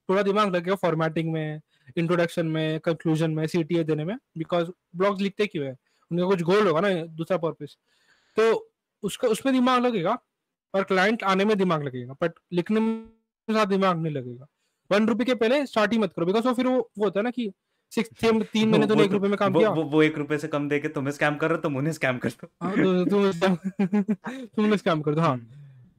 [0.09, 1.61] थोड़ा दिमाग लगेगा फॉर्मेटिंग में
[1.97, 5.77] इंट्रोडक्शन में कंक्लूजन में सीटीए देने में बिकॉज़ ब्लॉग्स लिखते क्यों है?
[6.11, 7.77] उनका कुछ गोल होगा ना दूसरा पर्पस
[8.37, 10.19] तो उसका उसमें दिमाग लगेगा
[10.75, 13.09] और क्लाइंट आने में दिमाग लगेगा बट लिखने में
[13.49, 14.47] ज़्यादा दिमाग नहीं लगेगा।
[14.91, 17.25] वन रुपए के पहले स्टार्ट ही मत करो बिकॉज़ वो फिर वो वो होता है
[17.25, 17.53] ना कि
[17.91, 18.11] सिक्स
[18.53, 20.69] तीन महीने तूने एक तो रुपए में काम किया। वो वो एक रुपए से कम
[20.69, 23.33] दे के तुम्हें स्कैम कर रहे हो तुम उन्हें स्कैम कर दो। हाँ तो तुम
[23.33, 25.47] तुम तुम कर दो हाँ। हम्म,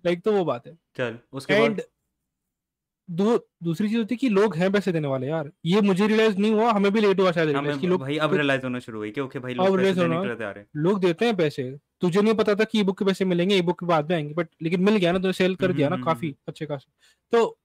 [0.05, 1.81] लाइक तो वो बात है। चल उसके बाद?
[3.09, 6.37] दो दूसरी चीज़ होती है कि लोग हैं पैसे देने वाले यार। ये मुझे रियलाइज़
[6.37, 8.79] नहीं हुआ हमें भी लेट हुआ शायद रियलाइज़ हमें कि लोग भाई अब रियलाइज़ होना
[8.79, 11.35] शुरू हुई कि ओके भाई लोग पैसे देने के लिए तैयार है। लोग देते हैं
[11.37, 11.63] पैसे।
[12.01, 14.15] तुझे नहीं पता था कि ई बुक के पैसे मिलेंगे ई बुक के बाद में
[14.15, 16.35] आएँगे बट लेकिन मिल गया ना तो सेल कर हम्म दिया ना हम्म काफ़ी हम्म।
[16.47, 16.91] अच्छे खासे।
[17.33, 17.57] तो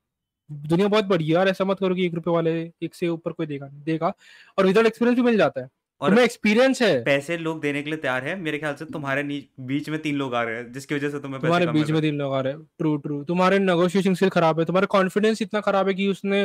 [0.51, 3.33] दुनिया बहुत बड़ी है यार ऐसा मत करो कि एक रुपए वाले एक से ऊपर
[3.33, 4.13] कोई देगा देगा।
[4.59, 5.69] और विदाउट एक्सपीरियंस भी मिल जाता है।
[6.03, 9.23] और तुम्हें एक्सपीरियंस है। पैसे लोग देने के लिए तैयार है। मेरे ख्याल से तुम्हारे
[9.23, 12.01] बीच में तीन लोग आ रहे हैं जिसकी वजह से तुम्हें पैसे तुम्हारे बीच में
[12.03, 15.61] तीन लोग आ रहे हैं। ट्रू ट्रू तुम्हारे नेगोशिएशन स्किल खराब है। तुम्हारा कॉन्फिडेंस इतना
[15.61, 16.43] खराब है कि उसने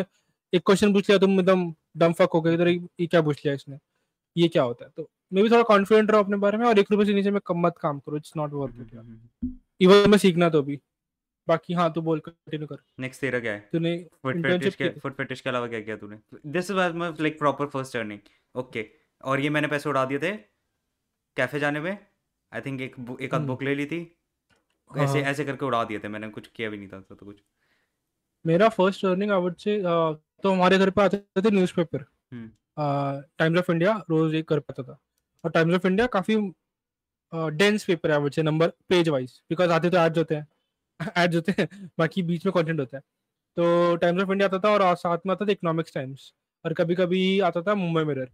[0.54, 3.56] एक क्वेश्चन पूछ लिया तुम एकदम डम फक हो गए। इधर ये क्या पूछ लिया
[3.56, 3.78] इसने?
[4.36, 4.92] ये क्या होता है?
[4.98, 7.40] तो मैं भी थोड़ा कॉन्फिडेंट रहो अपने बारे में और एक रुपए से नीचे में
[7.46, 10.80] कम मत काम करो। It's not worth it even मैं सीखना तो भी।
[11.48, 13.60] बाकी हाँ तू बोल कंटिन्यू कर। नेक्स्ट तेरा क्या है?
[13.72, 16.18] तूने फुट फेटिश के फुट फेटिश के अलावा क्या किया तूने?
[16.46, 18.20] This was my like proper first earning
[18.56, 18.86] okay
[19.24, 20.32] और ये मैंने पैसे उड़ा दिए थे
[21.38, 21.92] कैफ़े जाने में।
[22.52, 24.00] आई थिंक एक एक आध हम्म। बुक ले ली थी।
[24.92, 27.16] हाँ ऐसे हाँ। ऐसे करके उड़ा दिए थे मैंने कुछ किया भी नहीं था तो,
[27.26, 27.42] कुछ।
[28.46, 29.82] मेरा फ़र्स्ट अर्निंग आई वुड से
[30.44, 32.06] तो हमारे घर पे आते थे न्यूज़पेपर
[33.40, 34.98] टाइम्स ऑफ़ इंडिया रोज एक घर पे आता था।
[35.44, 36.36] और टाइम्स ऑफ़ इंडिया काफ़ी
[37.58, 40.48] डेंस पेपर है से नंबर पेज वाइज बिकॉज़ आते तो एड्स होते हैं।
[41.26, 43.04] एड्स होते हैं बाकी बीच में कंटेंट होता है।
[43.58, 46.34] तो टाइम्स ऑफ़ इंडिया आता था और साथ में आता था इकोनॉमिक्स टाइम्स
[46.66, 48.30] और कभी कभी आता था मुंबई मिरर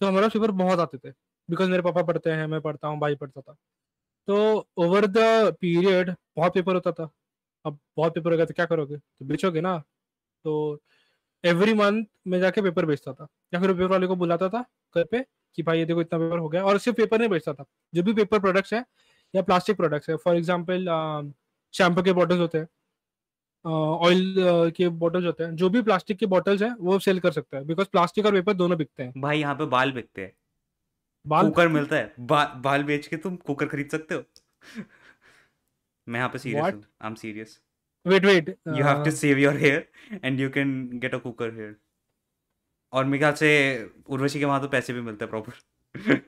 [0.00, 1.10] तो हमारा पेपर बहुत आते थे।
[1.48, 3.54] बिकॉज़ मेरे पापा पढ़ते हैं, मैं पढ़ता हूँ, भाई पढ़ता था।
[4.28, 5.18] तो ओवर द
[5.60, 7.10] पीरियड बहुत पेपर होता था।
[7.64, 8.96] अब बहुत पेपर हो गया तो क्या करोगे?
[8.96, 9.78] तो बेचोगे ना।
[10.44, 10.80] तो
[11.44, 14.62] एवरी मंथ मैं जाके पेपर बेचता था। या फिर पेपर वाले को बुलाता था
[14.96, 15.24] घर पे
[15.58, 18.02] कि भाई ये देखो इतना पेपर हो गया। और सिर्फ़ पेपर नहीं बेचता था। जो
[18.02, 18.84] भी पेपर प्रोडक्ट्स है
[19.34, 20.86] या प्लास्टिक प्रोडक्ट्स है फॉर एग्ज़ाम्पल
[21.74, 22.68] शैम्पू के बॉटल्स होते हैं।
[23.66, 24.34] ऑयल
[24.76, 27.64] के बॉटल्स होते हैं जो भी प्लास्टिक के बॉटल्स हैं वो सेल कर सकता है
[27.66, 30.32] बिकॉज़ प्लास्टिक और पेपर दोनोों बिकते हैं। भाई यहाँ पे बाल बिकते हैं।
[31.24, 31.48] बाल?
[31.48, 34.22] कुकर मिलता है। बा, बाल बेच के तुम कुकर खरीद सकते हो।
[36.06, 37.58] मैं यहाँ पे सीरियस हूँ। I am serious
[38.06, 41.74] wait wait you have to save your hair and you can get a cooker hair
[42.92, 43.50] और मेरे ख्याल से
[44.08, 46.20] उर्वशी के वहाँ तो पैसे भी मिलते हैं प्रॉपर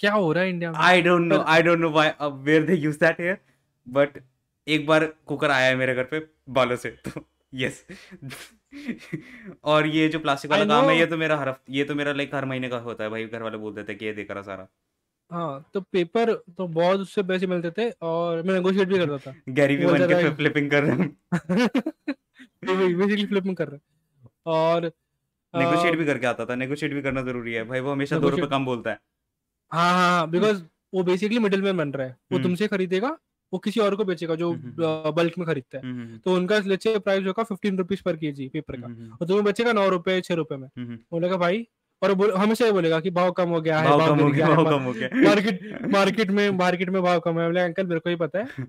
[0.00, 0.78] क्या हो रहा है इंडिया में?
[0.78, 2.10] I don't know I don't know why
[2.44, 3.38] where they use that hair
[3.86, 4.18] but
[4.68, 7.84] एक बार कुकर आया है मेरे घर पे बालों से। तो यस
[9.64, 12.34] और ये जो प्लास्टिक वाला काम है ये तो मेरा हर ये तो मेरा लाइक
[12.34, 14.42] हर महीने का होता है भाई। घर वाले बोल देते हैं कि ये दे करा
[14.42, 14.68] सारा।
[15.30, 19.34] हाँ तो पेपर तो बहुत उससे पैसे मिलते थे और मैं नेगोशिएट भी करता था।
[19.48, 21.16] गैरी भी बन के फ्लिपिंग कर रहे। हैं
[22.98, 23.80] बेसिकली फ्लिपिंग कर रहे।
[24.46, 24.92] और
[25.54, 28.46] नेगोशिएट भी करके आता था। नेगोशिएट भी करना ज़रूरी है। भाई वो हमेशा दो रुपए
[28.46, 28.98] कम बोलता है।
[29.72, 30.62] हाँ हाँ हाँ बिकॉज़
[30.94, 33.16] वो बेसिकली मिडिल मैन बन रहा है। वो हम्म। तुमसे खरीदेगा
[33.52, 36.34] वो किसी और को बेचेगा जो हम्म हम्म बल्क में खरीदता है। हम्म हम्म तो
[36.34, 39.72] उनका लेचे प्राइस होगा फिफ्टीन रुपीज़ पर के जी पेपर का। हम्म और तुम्हें बचेगा
[39.72, 41.66] नौ रुपए छह रुपए में। हम्म बोलेगा भाई
[42.02, 44.46] और बोल, हमेशा ये बोलेगा कि भाव कम हो गया है भाव कम हो गया
[44.46, 47.86] है भाव कम हो गया। मार्केट मार्केट में मार्केट में भाव कम है। बोले अंकल
[47.86, 48.66] मेरे को ही पता है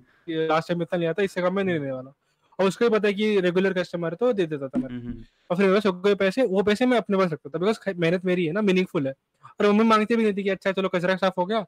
[0.47, 2.13] लास्ट टाइम इतना लिया था इससे कम में नहीं लेने वाला
[2.59, 5.13] और उसको ही पता है कि रेगुलर कस्टमर है तो दे देता था हम्म
[5.49, 8.45] और फिर मेरे पास पैसे वो पैसे मैं अपने पास रखता था बिकॉज़ मेहनत मेरी
[8.45, 9.13] है ना मीनिंगफुल है।
[9.59, 11.59] और मम्मी मांगती भी नहीं थी कि अच्छा चलो कचरा साफ़ हो गया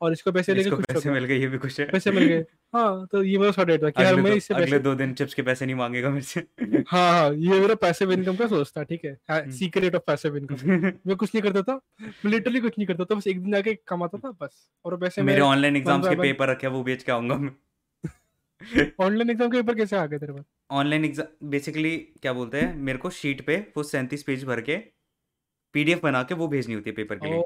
[0.00, 2.24] और इसको पैसे लेके इसको खुश पैसे मिल गए ये भी खुश है। पैसे मिल
[2.24, 5.34] गए। हाँ तो ये मेरा शॉर्ट था कि महीने दो इससे अगले दो दिन चिप्स
[5.34, 6.40] के पैसे नहीं मांगेगा मेरे से।
[6.88, 10.70] हाँ हाँ ये मेरा पैसिव इनकम का सोच था ठीक है। सीक्रेट ऑफ़ पैसिव इनकम
[10.72, 11.80] मैं कुछ नहीं करता था
[12.26, 15.40] लिटरली कुछ नहीं करता था बस एक दिन जाके कमाता था बस। और पैसे मेरे
[15.42, 17.50] ऑनलाइन एग्ज़ाम्स के पेपर रखे वो बेच के आऊँगा मैं।
[19.00, 20.44] ऑनलाइन एग्ज़ाम के पेपर कैसे आ गए तेरे पास?
[20.70, 24.76] ऑनलाइन एग्ज़ाम बेसिकली क्या बोलते हैं मेरे को शीट पे वो सैंतीस पेज भर के
[25.74, 27.42] पीडीएफ बना के वो भेजनी होती है पेपर के लिए।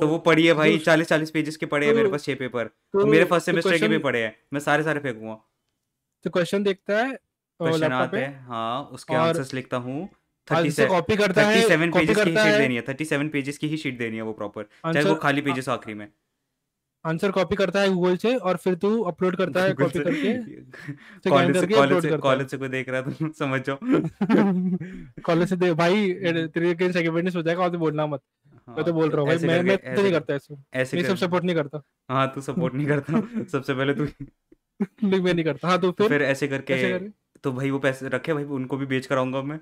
[0.00, 2.24] तो वो पढ़ी है भाई तो चालीस चालीस पेजेस के पड़े हैं मेरे तो पास
[2.24, 5.00] छह पेपर तो मेरे फ़र्स्ट तो सेमेस्टर के भी पढ़े पड़े हैं। मैं सारे सारे
[5.00, 5.38] फेंकूँगा।
[6.24, 10.08] तो क्वेश्चन देखता है क्वेश्चन आते हैं हाँ उसके आंसर्स लिखता हूँ।
[10.48, 13.28] कॉपी करता थर्टी है सेवन कॉपी पेजेस की ही करता शीट देनी है थर्टी सेवन
[13.28, 16.06] पेजेस की ही शीट देनी है वो प्रॉपर चाहे वो खाली पेजेस आखिरी में।
[17.06, 20.32] आंसर कॉपी करता है गूगल से और फिर तू अपलोड करता है कॉपी करके।
[21.30, 23.78] कॉलेज से कॉलेज से कॉलेज से कोई देख रहा है तो समझ। जाओ
[25.22, 28.20] कॉलेज से दे भाई तेरे के सेकंड हो जाएगा और बोलना मत।
[28.68, 30.96] मैं हाँ तो बोल तो रहा हूँ भाई मैं मैं तो नहीं करता ऐसे। ऐसे
[30.96, 34.04] मैं सब सपोर्ट नहीं करता। हाँ तू सपोर्ट नहीं करता। सबसे पहले तू
[35.04, 36.98] नहीं मैं नहीं करता। हाँ तो तो फिर फिर ऐसे करके
[37.42, 39.60] तो भाई वो पैसे रखे भाई उनको भी बेच कराऊँगा मैं।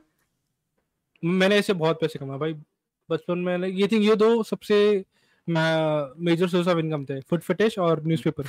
[1.25, 2.55] मैंने ऐसे बहुत पैसे कमाए भाई।
[3.11, 5.05] बचपन में ये थिंक ये दो सबसे
[5.49, 8.45] मेजर सोर्स ऑफ़ इनकम थे फुट फिटिश और न्यूज़पेपर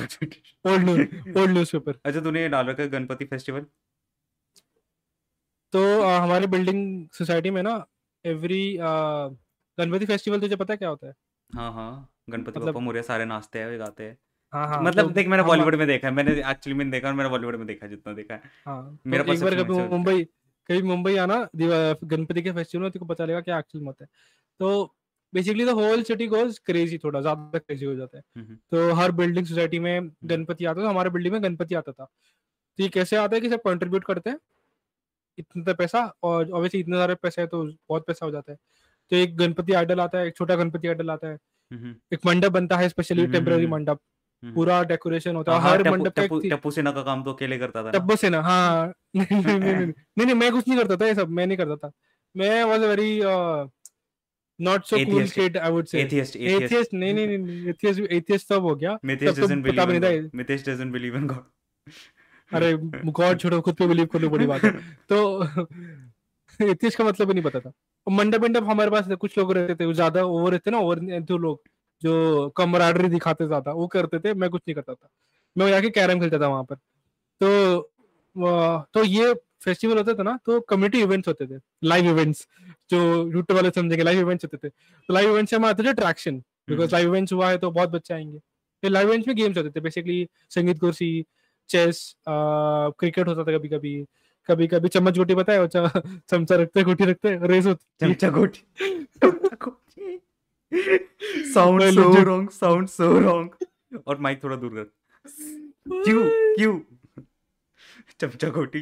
[0.66, 0.90] ओल्ड
[1.38, 3.66] ओल्ड न्यूज़पेपर अच्छा तूने ये डाल रखा है गणपति फेस्टिवल
[5.74, 7.74] तो अ, हमारे बिल्डिंग सोसाइटी में ना
[8.26, 8.64] एवरी
[9.78, 11.14] गणपति फेस्टिवल तुझे पता है क्या होता है?
[11.50, 14.18] हाँ हाँ गणपति मतलब बप्पा मोरया सारे नाचते हैं गाते हैं।
[14.54, 17.14] हाँ हाँ तो मतलब देख मैंने बॉलीवुड में देखा है मैंने एक्चुअली में देखा और
[17.14, 20.24] मैंने बॉलीवुड में देखा जितना देखा है। हाँ तो मेरा एक बार कभी मुंबई
[20.70, 24.10] कभी मुंबई आना गणपति के फेस्टिवल में तेको पता लगेगा क्या एक्चुअल में होता है।
[24.60, 24.96] तो
[25.34, 29.12] basically the whole city goes crazy थोड़ा ज़्यादा क्रेजी हो जाता है। हम्म, तो हर
[29.12, 33.16] बिल्डिंग सोसाइटी में गणपति आता था हमारे बिल्डिंग में गणपति आता था। तो ये कैसे
[33.16, 34.38] आता है कि सब कंट्रीब्यूट करते हैं
[35.38, 38.58] इतना पैसा और ऑब्वियसली इतने सारे पैसे है तो बहुत पैसा हो जाता है।
[39.12, 41.38] तो एक गणपति आइडल आता है एक छोटा गणपति आइडल आता है।
[41.72, 44.00] हम्म, एक मंडप बनता है स्पेशली हम्म, टेम्पररी हम्म, मंडप।
[44.44, 47.34] हम्म। पूरा डेकोरेशन होता हाँ। है हाँ हर मंडप टप्पू टप्पू सेना का काम तो
[47.34, 50.52] अकेले करता था ना। टब्बो से ना हाँ। नहीं नहीं नहीं नहीं नहीं नहीं मैं
[50.52, 51.92] कुछ नहीं करता था ये सब मैं नहीं करता था।
[52.36, 53.20] मैं was a very
[54.60, 55.28] not so cool.
[55.30, 59.36] Kid I would say atheist atheist नहीं नहीं नहीं एथियस्ट एथियस्ट तब हो गया मितेश
[59.36, 61.44] तो doesn't believe Mitesh doesn't believe in God
[62.52, 62.74] अरे
[63.12, 64.72] गॉड छोड़ो खुद पे बिलीव करना बड़ी बात है
[65.10, 65.20] तो
[66.60, 67.72] एथियस्ट का मतलब ही नहीं पता था
[68.08, 71.62] मंडप मंडप हमारे पास कुछ लोग रहते थे ज़्यादा ओवर रहते ना ओवर जो लोग
[72.02, 75.10] जो कमराडरी दिखाते ज़्यादा वो करते थे मैं कुछ नहीं करता था
[75.56, 76.76] मैं जाके कैरम खेलता था वहाँ पर
[77.42, 77.90] तो
[78.94, 82.48] तो ये फेस्टिवल होता था ना तो कम्युनिटी इवेंट्स होते थे लाइव इवेंट्स
[82.94, 85.90] जो यूट्यूब वाले समझेंगे लाइव इवेंट्स होते थे। तो लाइव इवेंट्स से हमारे आते थे
[85.90, 88.40] अट्रैक्शन बिकॉज़ लाइव इवेंट्स हुआ है तो बहुत बच्चे आएँगे।
[88.84, 91.26] फिर लाइव इवेंट्स में गेम्स होते थे बेसिकली संगीत कुर्सी
[91.70, 93.94] चेस क्रिकेट होता था कभी कभी
[94.50, 98.62] कभी कभी चम्मच गोटी पता है चमचा रखते गोटी रखते रेस होती। चमचा गोटी
[101.54, 106.24] sound so wrong sound so wrong और माइक थोड़ा दूर कर क्यों
[106.56, 106.80] क्यों
[108.20, 108.80] चमचा गोटी।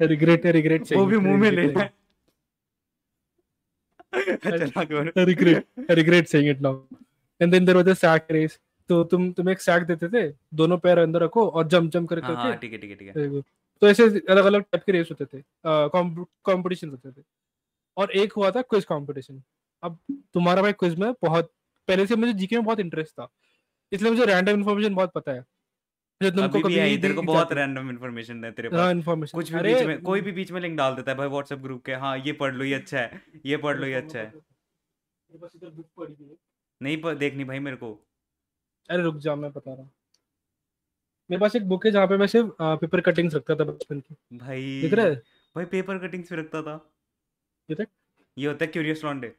[0.00, 1.92] रिग्रेट रिग्रेट वो भी मुँह में लेना है।
[4.14, 6.80] Regret regret saying it now
[7.40, 8.58] and then there was a sack race
[8.90, 10.22] तो तुम तुम एक सैक देते थे
[10.54, 13.08] दोनों पैर अंदर रखो और जंप जंप कर हाँ हाँ ठीक है ठीक है ठीक
[13.08, 13.40] है।
[13.82, 17.22] तो ऐसे अलग अलग टाइप के रेस होते थे। कंपटीशन होते थे।
[17.96, 19.42] और एक हुआ था क्विज कंपटीशन
[19.82, 19.98] अब
[20.34, 21.50] तुम्हारा भाई क्विज में बहुत
[21.88, 23.28] पहले से मुझे जीके में बहुत इंटरेस्ट था।
[23.92, 25.44] इसलिए मुझे रैंडम इन्फॉर्मेशन बहुत पता है।
[26.22, 29.52] जो तुमको भी कभी नहीं तेरे को बहुत रैंडम इन्फॉर्मेशन है तेरे पास इन्फॉर्मेशन कुछ
[29.52, 31.94] भी बीच में कोई भी बीच में लिंक डाल देता है भाई व्हाट्सएप ग्रुप के
[31.94, 34.32] हाँ ये पढ़ लो ये अच्छा है ये पढ़ लो ये अच्छा है।
[36.82, 37.92] नहीं प- देखनी भाई मेरे को।
[38.90, 39.90] अरे रुक जा मैं बता रहा हूँ।
[41.30, 44.14] मेरे पास एक बुक है जहाँ पे मैं सिर्फ़ पेपर कटिंग्स रखता था बचपन की।
[44.36, 45.14] भाई दिख रहा है?
[45.56, 46.74] भाई पेपर कटिंग्स भी रखता था।
[47.70, 47.88] ये देख।
[48.38, 49.32] ये होता है क्यूरियस लॉन्डे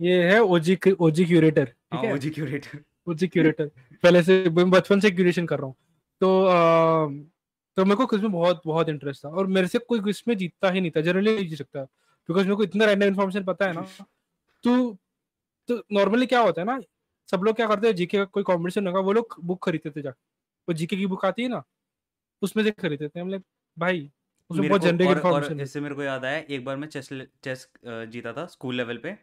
[0.00, 2.14] ये है ओजी ओजी क्यूरेटर ठीक हाँ है?
[2.14, 3.70] ओजी क्यूरेटर ओजी क्यूरेटर
[4.02, 5.74] पहले से बचपन से क्यूरेशन कर रहा हूँ।
[6.20, 7.06] तो आ,
[7.76, 10.36] तो मेरे को क्विज में बहुत बहुत इंटरेस्ट था। और मेरे से कोई क्विज में
[10.36, 13.66] जीतता ही नहीं था। जनरली नहीं जीत सकता। बिकॉज़ मेरे को इतना रैंडम इन्फॉर्मेशन पता
[13.66, 13.86] है ना
[14.64, 14.98] तो
[15.68, 16.78] तो नॉर्मली क्या होता है ना
[17.28, 20.02] सब लोग क्या करते हैं जीके का कोई कॉम्पिटिशन होगा वो लोग बुक खरीदते थे
[20.02, 20.20] जाके।
[20.68, 21.62] वो जीके की बुक आती है ना
[22.42, 23.42] उसमें से खरीदते थे। हम लाइक
[23.76, 24.10] भाई
[24.50, 27.08] उसमें बहुत को जनरिक इन्फॉर्मेशन इससे मेरे को याद आया एक बार मैं चेस
[27.44, 29.16] चेस जीता था स्कूल लेवल पे।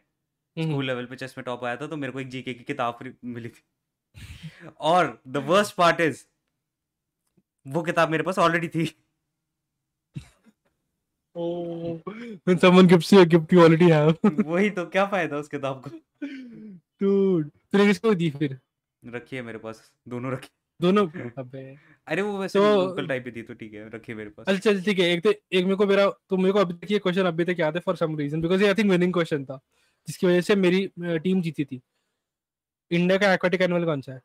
[0.62, 3.14] स्कूल लेवल पे चेस में टॉप आया था तो मेरे को एक जीके की किताब
[3.24, 3.62] मिली थी।
[4.80, 6.24] और द वर्स्ट पार्ट इज़
[7.66, 8.96] वो किताब मेरे पास ऑलरेडी थी।
[11.36, 11.98] Oh,
[12.48, 14.46] when someone gives you a gift you already have.
[14.46, 15.90] वही तो क्या फ़ायदा उस किताब को?
[17.02, 18.58] Dude, तूने किसको दी फिर?
[19.06, 20.48] रखी है मेरे पास दोनों रखी।
[20.80, 24.18] दोनों अबे। अरे वो वैसे तो- लोकल टाइप की थी तो ठीक है रखी है
[24.18, 26.58] मेरे पास। चल चल ठीक है एक तो एक मेरे को मेरा तो मेरे को
[26.58, 28.90] अभी तक ये क्वेश्चन अभी तक याद है फॉर सम रीजन बिकॉज़ ये आई थिंक
[28.90, 29.60] विनिंग क्वेश्चन था।
[30.10, 31.80] जिसकी वजह से मेरी टीम जीती थी।
[32.90, 34.20] इंडिया का एक्वाटिक एनिमल कौन सा है?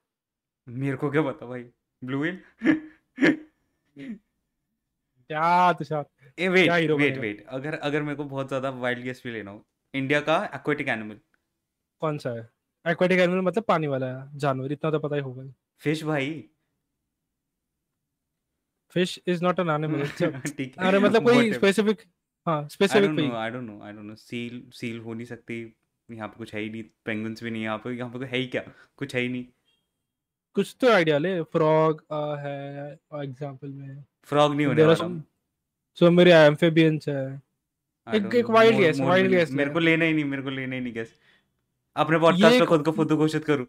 [0.68, 1.64] मेरे को क्या पता भाई?
[2.02, 2.40] ब्लू व्हेल
[5.30, 6.06] क्या Tushar?
[6.38, 9.66] A wait wait wait अगर अगर मेरे को बहुत ज़्यादा वाइल्ड गेस भी लेना हो
[9.94, 11.20] इंडिया का एक्वाटिक एनिमल
[12.02, 12.50] कौन सा है?
[12.86, 15.44] एक्वाटिक एनिमल मतलब पानी वाला जानवर इतना तो पता ही होगा।
[15.82, 16.34] फ़िश भाई।
[18.96, 22.02] Fish is not an animal ठीक है। अरे मतलब कोई स्पेसिफिक
[22.46, 25.76] हाँ स्पेसिफिक कोई I don't know I don't know seal seal हो नहीं सकती
[26.10, 28.38] यहाँ पे कुछ है ही नहीं पेंगुइन्स भी नहीं यहाँ पे यहाँ पे तो है
[28.38, 28.62] ही क्या
[28.98, 29.46] कुछ है ही नहीं।
[30.56, 32.04] कुछ तो आइडिया ले फ्रॉग
[32.40, 32.92] है
[33.24, 35.08] एग्जांपल में। फ्रॉग नहीं होने वाला।
[35.96, 37.42] सो मेरे एम्फिबियंस है।
[38.08, 40.82] एक एक वाइल्ड गेस वाइल्ड गेस मेरे को लेना ही नहीं मेरे को लेना ही
[40.82, 41.14] नहीं गेस
[41.96, 43.66] अपने पॉडकास्ट में खुद को खुद घोषित करूँ।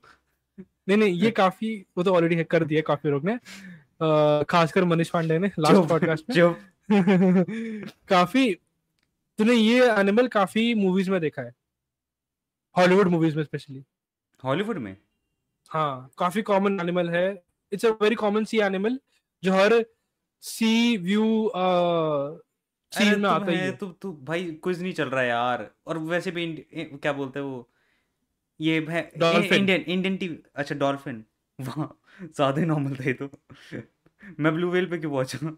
[0.58, 3.36] नहीं नहीं ये काफ़ी वो तो ऑलरेडी हैक कर दिया काफ़ी लोग ने।
[4.44, 6.54] खासकर मनीष पांडे ने लास्ट पॉडकास्ट में।
[8.08, 8.56] काफ़ी
[9.38, 11.52] तूने ये एनिमल काफ़ी मूवीज़ में देखा है।
[12.76, 13.84] हॉलीवुड मूवीज़ में स्पेशली
[14.42, 14.96] हॉलीवुड में?
[15.70, 17.26] हाँ काफ़ी कॉमन एनिमल है।
[17.72, 18.98] It's a very common sea animal
[19.42, 19.84] जो हर
[20.42, 21.24] सी व्यू
[22.92, 26.30] सीन में आता है तू तू भाई कुछ नहीं चल रहा है यार। और वैसे
[26.30, 27.68] भी क्या बोलते हैं वो?
[28.60, 31.24] ये इंडियन इंडियन टीवी अच्छा डॉल्फिन
[31.58, 31.86] वाह
[32.26, 33.28] ज़्यादा नॉर्मल था ये तो।
[34.40, 35.56] मैं ब्लू वेल पे क्यों पहुँचा?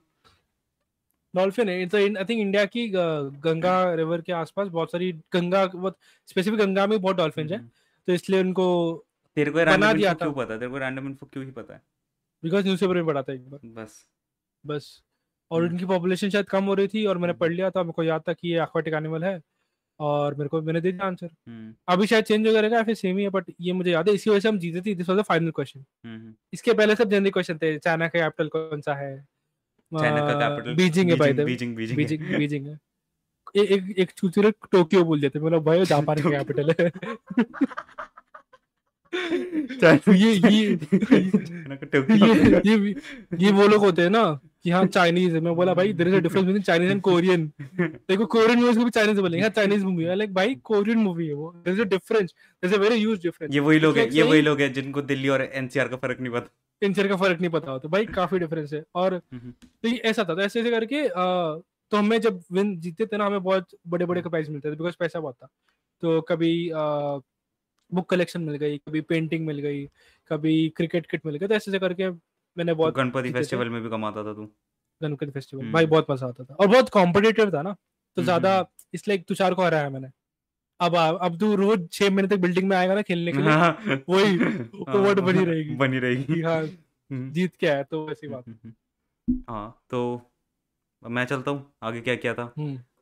[1.35, 5.99] डॉल्फिन है। तो आई थिंक इंडिया की गंगा रिवर के आसपास बहुत सारी गंगा बहुत
[6.29, 7.59] स्पेसिफिक गंगा में बहुत डॉल्फिन है।
[8.09, 8.67] तो इसलिए उनको
[9.37, 10.57] तेरे को रैंडम इन्फो क्यों पता?
[10.57, 11.83] तेरे को रैंडम इन्फो क्यों ही पता है?
[12.43, 14.09] बिकॉज़ न्यूज़पेपर में पढ़ा था एक बार। बस।
[14.65, 15.03] बस।
[15.51, 18.03] और उनकी पॉपुलेशन शायद कम हो रही थी और मैंने पढ़ लिया था। मेरे को
[18.03, 19.41] याद था कि ये एक्वाटिक एनिमल है
[20.01, 21.29] और मेरे को मैंने दे दिया आंसर
[21.89, 24.31] अभी शायद चेंज हो करेगा फिर सेम ही है बट ये मुझे याद है। इसी
[24.31, 27.59] वजह से हम जीते थे। This was the final question इसके पहले सब जनरल क्वेश्चन
[27.59, 29.27] थे। चाइना का कैपिटल कौन सा है?
[29.93, 32.79] चाइना का कैपिटल बीजिंग है भाई बीजिंग बीजिंग बीजिंग बीजिंग है।
[33.57, 36.91] एक एक चूचूरे टोक्यो बोल देते मतलब भाई जापान का कैपिटल है।
[39.83, 40.79] ये ये ये
[42.67, 42.95] ये
[43.41, 44.23] ये वो लोग होते हैं ना
[44.63, 47.47] कि हाँ चाइनीज़ है। मैं बोला भाई there is a difference between Chinese and Korean
[47.81, 51.27] देखो कोरियन मूवीज़ को भी चाइनीज़ बोलेंगे। हाँ चाइनीज़ मूवी है। लाइक भाई कोरियन मूवी
[51.27, 53.99] है वो। There is a difference there is a very huge difference ये वही लोग
[53.99, 56.49] हैं ये वही लोग हैं जिनको दिल्ली और एनसीआर का फ़र्क नहीं पता।
[56.83, 60.35] एनसीआर का फ़र्क नहीं पता होता। भाई काफ़ी डिफरेंस है। और तो ये ऐसा था
[60.35, 64.23] तो ऐसे ऐसे करके तो हमें जब विन जीते थे ना हमें बहुत बड़े बड़े
[64.23, 65.49] प्राइज मिलते थे बिकॉज़ पैसा बहुत था।
[66.03, 66.71] तो कभी
[67.93, 69.85] बुक कलेक्शन मिल गई कभी पेंटिंग मिल गई
[70.31, 73.91] कभी क्रिकेट किट मिल गई तो ऐसे ऐसे करके मैंने बहुत गणपति फेस्टिवल में भी
[73.91, 74.45] कमाता था तू?
[75.01, 77.75] गणपति फेस्टिवल भाई बहुत मज़ा आता था। और बहुत कॉम्पिटेटिव था ना
[78.17, 78.65] तो ज़्यादा
[78.95, 80.09] इसलिए तुषार को हराया मैंने।
[80.81, 84.03] अब अब तू रोज छह महीने तक बिल्डिंग में आएगा ना खेलने के लिए हाँ,
[84.09, 84.37] वही
[84.75, 86.63] वो बनी रहेगी। बनी रहेगी। हाँ
[87.11, 88.45] जीत के आया तो वैसी बात।
[89.51, 90.01] हाँ तो
[91.03, 92.53] मैं चलता हूँ। आगे क्या किया था?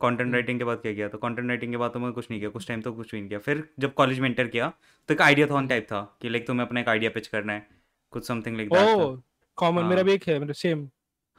[0.01, 1.09] कंटेंट राइटिंग के बाद क्या किया?
[1.09, 3.19] था कंटेंट राइटिंग के बाद तो मैं कुछ नहीं किया कुछ टाइम तो कुछ भी
[3.21, 4.73] नहीं किया। फिर जब कॉलेज में इंटर किया
[5.09, 7.67] तो एक आइडिया था टाइप था कि लाइक तुम्हें अपना एक आइडिया पिच करना है
[8.13, 9.21] कुछ समथिंग लाइक दैट
[9.59, 10.89] कॉमन मेरा भी एक है मेरा सेम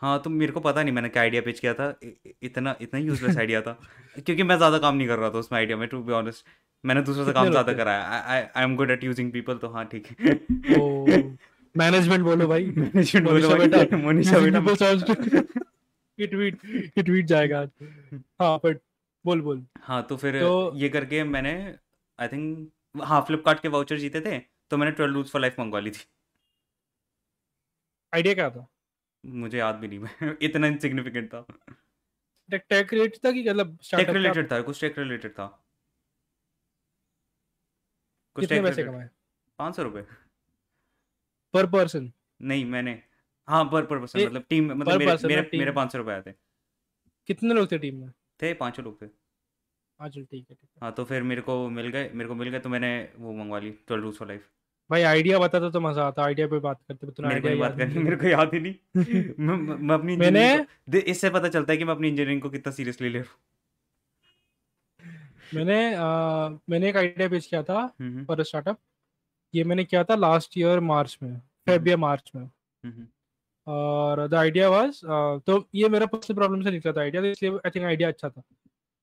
[0.01, 2.99] हाँ तो मेरे को पता नहीं मैंने क्या आइडिया पिच किया था। इ- इतना इतना
[2.99, 3.71] यूजलेस आइडिया था।
[4.25, 6.45] क्योंकि मैं ज़्यादा काम नहीं कर रहा था उसमें आइडिया में टू बी ऑनेस्ट
[6.83, 8.19] मैंने दूसरों से काम ज़्यादा कराया
[8.55, 10.35] I am good at using people तो हाँ ठीक है।
[11.75, 15.43] मैनेजमेंट बोलो भाई। मैनेजमेंट बोलो बेटा। मोनिशा बेटा।
[16.19, 16.59] ये ट्वीट
[16.97, 17.59] ये ट्वीट जाएगा।
[18.41, 18.79] हाँ बट
[19.25, 21.53] बोल बोल। हाँ तो फिर तो, ये करके मैंने
[22.19, 24.39] आई थिंक हाँ फ्लिपकार्ट के वाउचर जीते थे
[24.71, 26.05] तो मैंने ट्वेल्व रूल्स फॉर लाइफ मंगवा ली थी।
[28.13, 28.67] आइडिया क्या था?
[29.23, 31.45] मुझे याद भी नहीं इतना इनसिग्निफिकेंट था।
[32.49, 34.61] टेक टेक रिलेटेड था कि मतलब टेक रिलेटेड था?
[34.61, 35.45] कुछ टेक रिलेटेड था।
[38.35, 39.09] कुछ कितने पैसे कमाए?
[39.59, 40.05] पाँच सौ रुपए।
[41.53, 43.03] पर पर्सन नहीं मैंने
[43.47, 46.33] हाँ पर पर पर्सन मतलब टीम मतलब मेरे मेरे मेरे पाँच सौ रुपए आते
[47.27, 48.11] कितने लोग थे टीम में?
[48.41, 49.05] थे पाँच लोग थे।
[49.99, 52.59] हाँ चल ठीक है हाँ। तो फिर मेरे को मिल गए मेरे को मिल गए
[52.59, 54.49] तो मैंने वो मंगवा ली ट्वेल्व रूल्स फॉर लाइफ
[54.89, 58.03] भाई आइडिया बता तो मज़ा आता आइडिया पे बात करते तूने मेरे को बात करनी
[58.03, 58.73] मेरे को याद ही नहीं।
[59.39, 63.09] मैं, मैं अपनी मैंने इससे पता चलता है कि मैं अपनी इंजीनियरिंग को कितना सीरियसली
[63.09, 63.39] ले रहा हूँ।
[65.55, 67.85] मैंने आ, मैंने एक आइडिया पेश किया था
[68.27, 68.77] फॉर स्टार्टअप
[69.53, 72.49] ये मैंने किया था लास्ट ईयर मार्च में फेब मार्च में।
[73.67, 77.51] और द आइडिया वाज तो ये मेरा पर्सनल प्रॉब्लम से निकला था आइडिया तो इसलिए
[77.55, 78.41] आई थिंक आइडिया अच्छा था।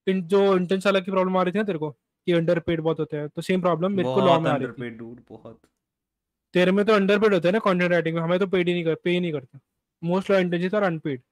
[0.07, 2.81] इन जो इंटर्न साल की प्रॉब्लम आ रही थी ना तेरे को कि अंडर पेड
[2.81, 4.99] बहुत होते हैं तो सेम प्रॉब्लम मेरे को लॉ में आ रही थी।
[5.31, 5.61] बहुत।
[6.55, 8.75] तेरे में तो अंडर पेड होते हैं ना कंटेंट राइटिंग में हमें तो पेड ही
[8.75, 9.59] नहीं कर पे ही नहीं करते।
[10.03, 11.23] मोस्ट लॉ इंटर्नशिप और अनपेड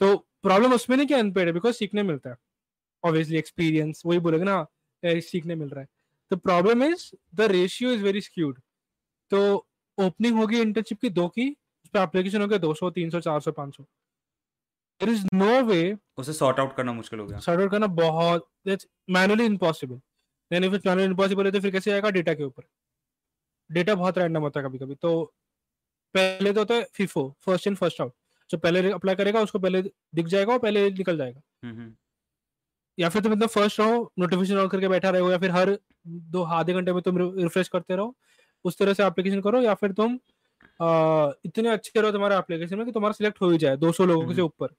[0.00, 2.36] तो प्रॉब्लम उसमें नहीं कि अनपेड है बिकॉज़ सीखने मिलता है।
[3.04, 5.88] ऑब्वियसली एक्सपीरियंस वही बोलेगा ना सीखने मिल रहा है।
[6.30, 8.58] तो problem is the ratio is very skewed
[9.30, 9.40] तो
[9.98, 13.20] ओपनिंग होगी इंटर्नशिप की दो की उस पर एप्लीकेशन हो गया दो सौ तीन सौ
[13.20, 17.38] चार सौ पाँच सौ। देर इज़ नो वे उसे सॉर्ट आउट करना मुश्किल हो गया।
[17.38, 18.48] सॉर्ट आउट करना बहुत
[19.10, 19.96] manually impossible
[20.50, 22.10] then if it's manually impossible है तो फिर कैसे आएगा?
[22.10, 22.62] डेटा के ऊपर।
[23.70, 25.22] डेटा बहुत रैंडम होता है कभी कभी तो
[26.14, 28.12] पहले तो होता है FIFO first in first out
[28.50, 29.82] जो पहले अप्लाई करेगा उसको पहले
[30.14, 31.94] दिख जाएगा और पहले निकल जाएगा। हम्म, हम्म।
[32.98, 36.42] या फिर तुम एकदम फ़र्स्ट रहो नोटिफिकेशन ऑन करके बैठा रहो या फिर हर दो
[36.42, 38.14] आधे घंटे में तुम रिफ्रेश करते रहो
[38.64, 40.18] उस तरह से एप्लीकेशन करो या फिर तुम
[40.82, 44.26] आ, इतने अच्छे रहो तुम्हारे एप्लीकेशन में कि तुम्हारा सिलेक्ट हो ही जाए 200 लोगों
[44.26, 44.74] से हम्म। ऊपर।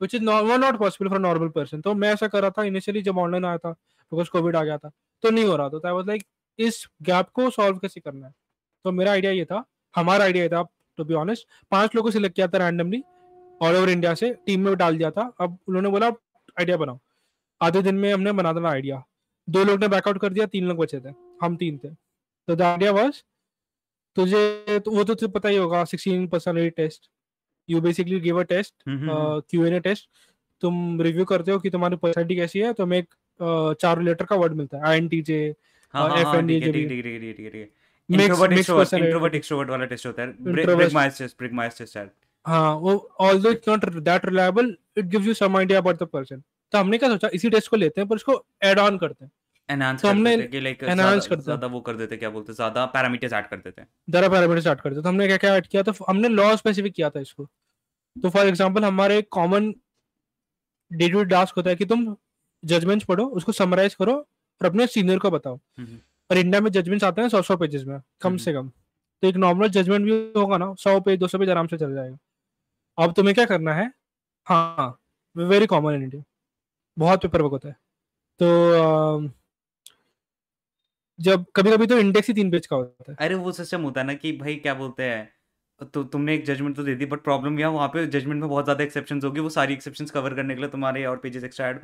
[0.00, 3.18] Which is not possible for normal person तो मैं ऐसा कर रहा था इनिशियली जब
[3.18, 4.90] ऑनलाइन आया था बिकॉज़ कोविड आ गया था
[5.22, 6.24] तो नहीं हो रहा था। आई वाज लाइक
[6.58, 8.32] इस गैप को सॉल्व कैसे करना है?
[8.84, 9.64] तो मेरा आइडिया ये था
[9.94, 10.62] हमारा आइडिया ये था
[10.98, 13.02] टू बी ऑनेस्ट पाँच लोगों से सिलेक्ट किया था रैंडमली
[13.62, 16.98] ऑल ओवर इंडिया से टीम में डाल दिया था। अब उन्होंने बोला आइडिया बनाओ।
[17.60, 19.02] आधे दिन में हमने बना देना आइडिया
[19.48, 22.62] दो लोग ने बैकआउट कर दिया तीन लोग बचे थे। हम तीन थे। तो द
[22.62, 23.22] आइडिया वाज
[24.16, 27.08] तुझे तो वो तो तुझे पता ही होगा sixteen personality test
[27.68, 30.08] you basically give a test Q N A test
[30.62, 34.24] तुम रिव्यू करते हो कि तुम्हारी पर्सनैलिटी कैसी है तो हमें एक अ, चार लेटर
[34.24, 35.38] का वर्ड मिलता है आई एन टी जे
[35.94, 37.68] हाँ हाँ हाँ ठीक है ठीक है ठीक है ठीक है ठीक है
[38.08, 42.10] इंट्रोवर्ट एक्सट्रोवर्ट इंट्रोवर्ट एक्सट्रोवर्ट वाला टेस्ट होता है। Briggs Myers test Briggs Myers test है
[42.46, 46.42] हाँ वो although it's not that reliable it gives you some idea about the person
[46.72, 49.30] तो हमने क्या सोचा इसी टेस्ट को लेते हैं पर इसको ऐड ऑन करते हैं।
[49.68, 53.46] एनहांस तो हमने लाइक एनहांस करते ज़्यादा वो कर देते क्या बोलते ज़्यादा पैरामीटर्स ऐड
[53.46, 56.28] कर देते हैं। जरा पैरामीटर स्टार्ट करते तो हमने क्या क्या ऐड किया तो हमने
[56.30, 57.44] लॉ स्पेसिफिक किया था इसको।
[58.16, 59.74] तो फॉर एग्जांपल हमारे एक कॉमन
[60.90, 62.16] डे टू टास्क होता है कि तुम
[62.62, 64.14] जजमेंट्स पढ़ो उसको समराइज करो
[64.60, 65.98] और अपने सीनियर को बताओ। हम्म,
[66.30, 68.68] और इंडिया में जजमेंट्स आते हैं सौ सौ पेजेस में कम हम्म। से कम।
[69.22, 71.94] तो एक नॉर्मल जजमेंट भी होगा ना सौ पेज दो सौ पेज आराम से चल
[71.94, 72.18] जाएगा।
[72.98, 73.90] अब तुम्हें क्या करना है?
[74.46, 74.98] हाँ
[75.36, 76.22] वेरी कॉमन इन इंडिया
[76.96, 77.76] बहुत पेपर वर्क होता है।
[78.40, 79.30] तो
[81.18, 84.00] जब कभी कभी तो इंडेक्स ही तीन पेज का होता है। अरे वो सिस्टम होता
[84.00, 85.35] है ना कि भाई क्या बोलते हैं?
[85.80, 88.64] तो तुमने एक जजमेंट तो दे दी बट प्रॉब्लम यह वहाँ पे जजमेंट में बहुत
[88.64, 91.78] ज़्यादा एक्सेप्शंस होगी। वो सारी एक्सेप्शंस कवर करने के लिए तुम्हारे और पेजेस एक्स्ट्रा ऐड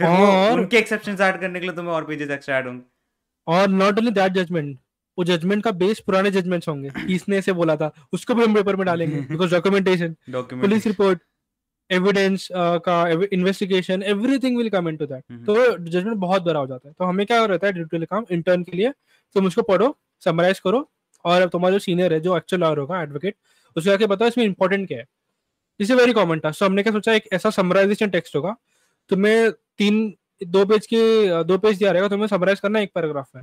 [0.00, 2.82] फिर वो और उनके एक्सेप्शंस ऐड करने के लिए तुम्हें और पेजेस एक्स्ट्रा ऐड होंगे।
[3.46, 4.76] और नॉट ओनली दैट जजमेंट
[5.18, 8.76] वो जजमेंट का बेस पुराने जजमेंट्स होंगे। इसने ऐसे बोला था उसको भी हम पेपर
[8.76, 11.22] में डालेंगे because documentation police report
[11.90, 12.96] evidence का
[13.32, 17.26] investigation everything will come into that तो जजमेंट बहुत बड़ा हो जाता है। तो हमें
[17.26, 18.92] क्या रहता है ड्यूटी काम इंटर्न के लिए
[19.36, 20.88] तुम उसको पढ़ो समराइज करो
[21.24, 23.34] और अब तुम्हारा जो सीनियर है जो एक्चुअल लॉयर होगा एडवोकेट
[23.76, 25.06] उसको आके बताओ इसमें इंपॉर्टेंट क्या है।
[25.80, 28.54] इसे वेरी कॉमन था। सो हमने क्या सोचा एक ऐसा समराइजेशन टेक्स्ट होगा।
[29.10, 30.14] तुम्हें तीन
[30.46, 33.42] दो पेज के दो पेज दिया रहेगा तुम्हें समराइज करना एक पैराग्राफ में।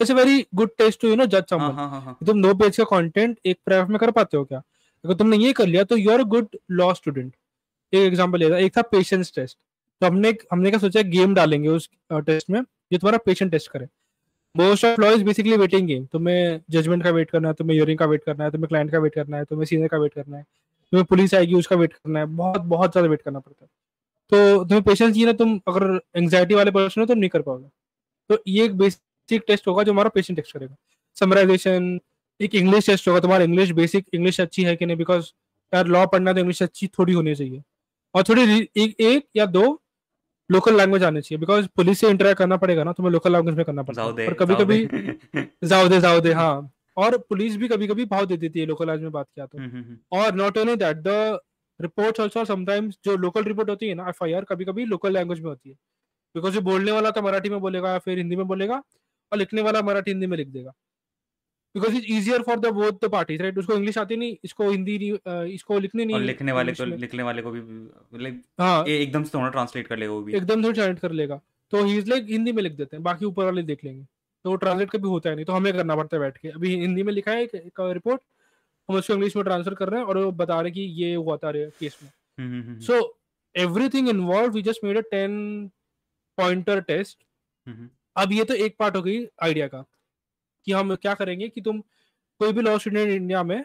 [0.00, 3.58] It's very good test to you know जज समवन तुम दो पेज का कंटेंट एक
[3.66, 4.62] पैराग्राफ में कर पाते हो क्या?
[5.04, 7.34] अगर तुमने ये कर लिया तो you are a good law student
[7.92, 9.58] एक एग्जांपल लेता एक था पेशेंस टेस्ट
[10.02, 13.86] तो हमने हमने क्या सोचा गेम डालेंगे उस टेस्ट में जो तुम्हारा पेशेंट टेस्ट करे।
[14.54, 17.98] Most of law is basically waiting game तुम्हें जजमेंट का वेट करना है तुम्हें हियरिंग
[17.98, 20.36] का वेट करना है तुम्हें क्लाइंट का वेट करना है तुम्हें सीनियर का वेट करना
[20.36, 20.42] है
[20.92, 23.68] तुम्हें पुलिस आएगी उसका वेट करना है बहुत बहुत ज़्यादा वेट करना पड़ता है।
[24.32, 27.68] तो तुम्हें पेशेंस चाहिए ना तुम अगर एंग्जाइटी वाले पर्सन हो तो नहीं कर पाओगे।
[28.30, 30.76] तो ये एक बेसिक टेस्ट होगा जो हमारा पेशेंट टेस्ट करेगा।
[31.16, 31.98] समराइजेशन
[32.40, 34.96] एक इंग्लिश टेस्ट होगा तुम्हारा इंग्लिश बेसिक इंग्लिश अच्छी है कि नहीं?
[34.96, 35.30] बिकॉज़
[35.72, 37.62] यार लॉ पढ़ना तो इंग्लिश अच्छी थोड़ी होनी चाहिए।
[38.14, 38.42] और थोड़ी
[38.76, 39.80] एक, एक या दो
[40.50, 43.64] लोकल लैंग्वेज आनी चाहिए। बिकॉज़ पुलिस से इंटरेक्ट करना पड़ेगा ना तुम्हें लोकल लैंग्वेज में
[43.64, 44.86] करना है। दे पर कभी कभी
[45.64, 48.86] जाओ दे जाओ दे हाँ। और पुलिस भी कभी कभी भाव दे देती है लोकल
[48.86, 51.38] लैंग्वेज में बात किया तो। हम्म, हम्म, हम्म, और not only that the
[51.80, 55.48] reports also sometimes जो लोकल रिपोर्ट होती है ना एफआईआर कभी कभी लोकल लैंग्वेज में
[55.48, 55.74] होती है।
[56.34, 58.82] बिकॉज़ जो बोलने वाला तो मराठी में बोलेगा या फिर हिंदी में बोलेगा
[59.32, 60.72] और लिखने वाला मराठी हिंदी में लिख देगा।
[61.74, 64.98] Because it's easier for the both the parties right उसको इंग्लिश आती नहीं इसको हिंदी
[64.98, 67.60] नहीं इसको लिखनी नहीं और लिखने वाले को लिखने वाले को भी
[68.22, 71.40] लाइक हाँ। एकदम से थोड़ा ट्रांसलेट कर लेगा वो भी। एकदम थोड़ी ट्रांसलेट कर लेगा।
[71.72, 74.04] तो ही इज़ लाइक हिंदी में लिख देते हैं बाकी ऊपर वाले देख लेंगे।
[74.44, 76.74] तो वो ट्रांसलेट कभी होता है नहीं तो हमें करना पड़ता है बैठ के। अभी
[76.76, 78.20] हिंदी में लिखा है एक, एक रिपोर्ट
[78.88, 81.36] हम उसको इंग्लिश में ट्रांसफ़र कर रहे हैं और वो बता रहे कि ये हुआ
[81.36, 83.16] था केस में। So
[83.54, 85.38] everything involve we just made a ten
[86.38, 87.18] pointer test
[88.16, 89.84] अब ये तो एक पार्ट हो गई आइडिया का।
[90.66, 91.80] कि हम क्या करेंगे कि तुम
[92.40, 93.64] कोई भी लॉ स्टूडेंट इंडिया में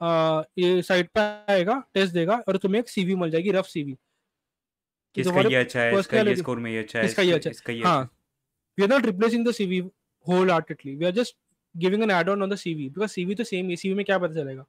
[0.00, 1.20] आ, ये साइट पे
[1.52, 3.96] आएगा टेस्ट देगा और तुम्हें एक सीवी मिल जाएगी रफ सीवी
[5.16, 7.82] ये अच्छा है इसका ये स्कोर में ये अच्छा है इसका ये अच्छा इसका ये
[7.82, 8.10] हाँ।
[8.78, 9.90] we are not replacing the
[10.26, 10.96] wholeheartedly.
[10.96, 11.34] We are just
[11.74, 14.34] giving an add-on on the CV because CV तो सेम है CV में क्या पता
[14.34, 14.64] चलेगा।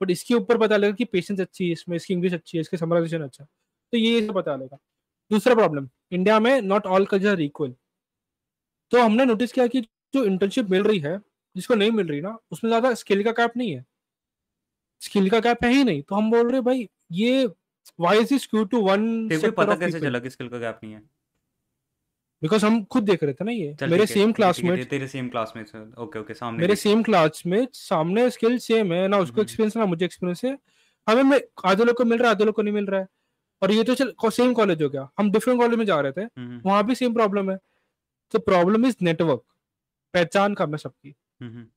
[0.00, 2.76] बट इसके ऊपर पता लगेगा कि पेशेंस अच्छी है इसमें इसकी इंग्लिश अच्छी है इसके
[2.76, 4.78] समराइजेशन अच्छा तो ये सब पता लगेगा।
[5.30, 7.74] दूसरा प्रॉब्लम इंडिया में नॉट ऑल कल्चर इक्वल
[8.92, 9.80] तो हमने नोटिस किया कि
[10.16, 11.18] जो इंटर्नशिप मिल रही है
[11.56, 13.84] जिसको नहीं मिल रही ना उसमें ज़्यादा स्किल का गैप नहीं है।
[15.00, 17.44] स्किल का गैप है ही नहीं तो हम बोल रहे भाई ये
[18.00, 21.02] why is skew to one पता कैसे चला कि स्किल का गैप नहीं है?
[22.42, 26.18] बिकॉज़ हम खुद देख रहे थे ना ये मेरे सेम क्लासमेट तेरे सेम क्लासमेट्स ओके
[26.18, 29.86] ओके सामने मेरे सेम क्लास में सामने स्किल सेम है ना उसको हम्म। एक्सपीरियंस ना
[29.86, 30.56] मुझे एक्सपीरियंस है।
[31.06, 33.06] हमें आधे लोग को मिल रहा है आधे लोग को नहीं मिल रहा है।
[33.62, 36.20] और ये तो चल सेम कॉलेज हो गया। हम डिफरेंट कॉलेज में जा रहे थे
[36.20, 37.58] हम्म, वहाँ भी सेम प्रॉब्लम है।
[38.34, 39.42] तो प्रॉब्लम इज़ नेटवर्क
[40.16, 41.14] पहचान कम है सबकी।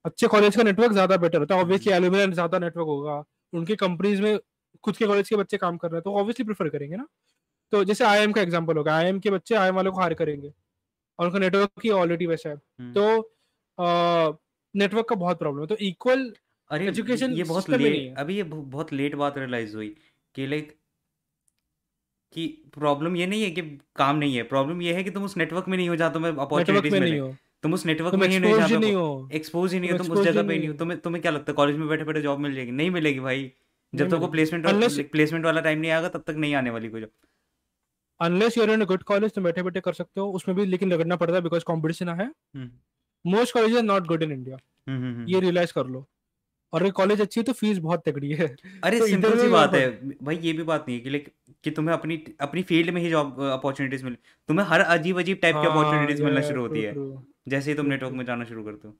[0.05, 3.23] अच्छे कॉलेज का नेटवर्क ज़्यादा बेटर होता है ऑब्वियसली एल्यूमिनियम ज़्यादा नेटवर्क होगा।
[3.53, 4.37] उनके कंपनीज़ में
[4.83, 7.07] खुद के कॉलेज के बच्चे काम कर रहे हैं तो ऑब्वियसली प्रेफर करेंगे ना।
[7.73, 10.51] तो जैसे आईएम का एग्ज़ाम्पल होगा आईएम के बच्चे आईएम वालों को हायर करेंगे
[11.19, 14.41] और उनका नेटवर्क की ऑलरेडी वैसा है। हम्म। तो
[14.75, 16.31] नेटवर्क का बहुत प्रॉब्लम है। तो इक्वल
[16.69, 19.95] अरे एजुकेशन ये बहुत लेट अभी ये बहुत लेट बात रियलाइज़ हुई
[20.35, 20.75] कि लाइक
[22.33, 23.61] कि प्रॉब्लम ये नहीं है कि
[23.95, 26.31] काम नहीं है। प्रॉब्लम ये है कि तुम उस नेटवर्क में नहीं हो जहाँ तुम्हें
[26.33, 27.19] अपॉर्चुनिटीज़ मिले।
[27.63, 30.57] तुम उस नेटवर्क में ही नहीं हो एक्सपोज ही। नहीं हो तुम उस जगह पे
[30.57, 32.71] नहीं हो। तुम्हें तुम्हें क्या लगता है कॉलेज में बैठे बैठे जॉब मिल जाएगी?
[32.71, 33.51] नहीं मिलेगी भाई।
[33.93, 34.65] जब तक प्लेसमेंट
[35.11, 37.09] प्लेसमेंट वाला टाइम नहीं आएगा तब तक नहीं आने वाली कोई job
[38.19, 40.91] unless you are in good college तुम बैठे बैठे कर सकते हो। उसमें भी लेकिन
[40.93, 42.29] लगना पड़ता है बिकॉज़ कॉम्पिटिशन है।
[43.25, 44.57] Most college are not good in India
[45.27, 46.05] ये रियलाइज़ कर लो।
[46.73, 48.47] और अगर कॉलेज अच्छी है तो फ़ीस बहुत तगड़ी है।
[48.83, 49.89] अरे तो सिंपल सी बात है।
[50.23, 51.29] भाई ये भी बात नहीं है कि लाइक
[51.63, 54.17] कि तुम्हें अपनी अपनी फ़ील्ड में ही जॉब अपॉर्चुनिटीज़ मिले
[54.49, 56.93] तुम्हें हर अजीब अजीब टाइप की अपॉर्चुनिटीज़ हाँ, मिलना शुरू होती है।
[57.47, 58.95] जैसे ही तुम नेटवर्क में जाना शुरू करते हो।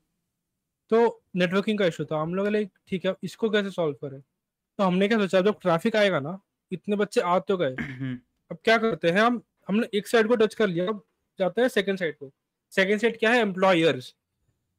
[0.92, 4.22] तो नेटवर्किंग का इशू था। हम लोग लाइक ठीक है इसको कैसे सॉल्व करें?
[4.22, 6.40] तो हमने क्या सोचा जब ट्रैफ़िक आएगा ना
[6.72, 8.18] इतने बच्चे आ तो गए। हम्म।
[8.52, 11.04] अब क्या करते हैं हम हमने एक साइड को टच कर लिया अब
[11.40, 12.32] जाते हैं सेकंड साइड को।
[12.72, 13.40] सेकंड साइड क्या है?
[13.42, 14.14] एम्प्लॉयर्स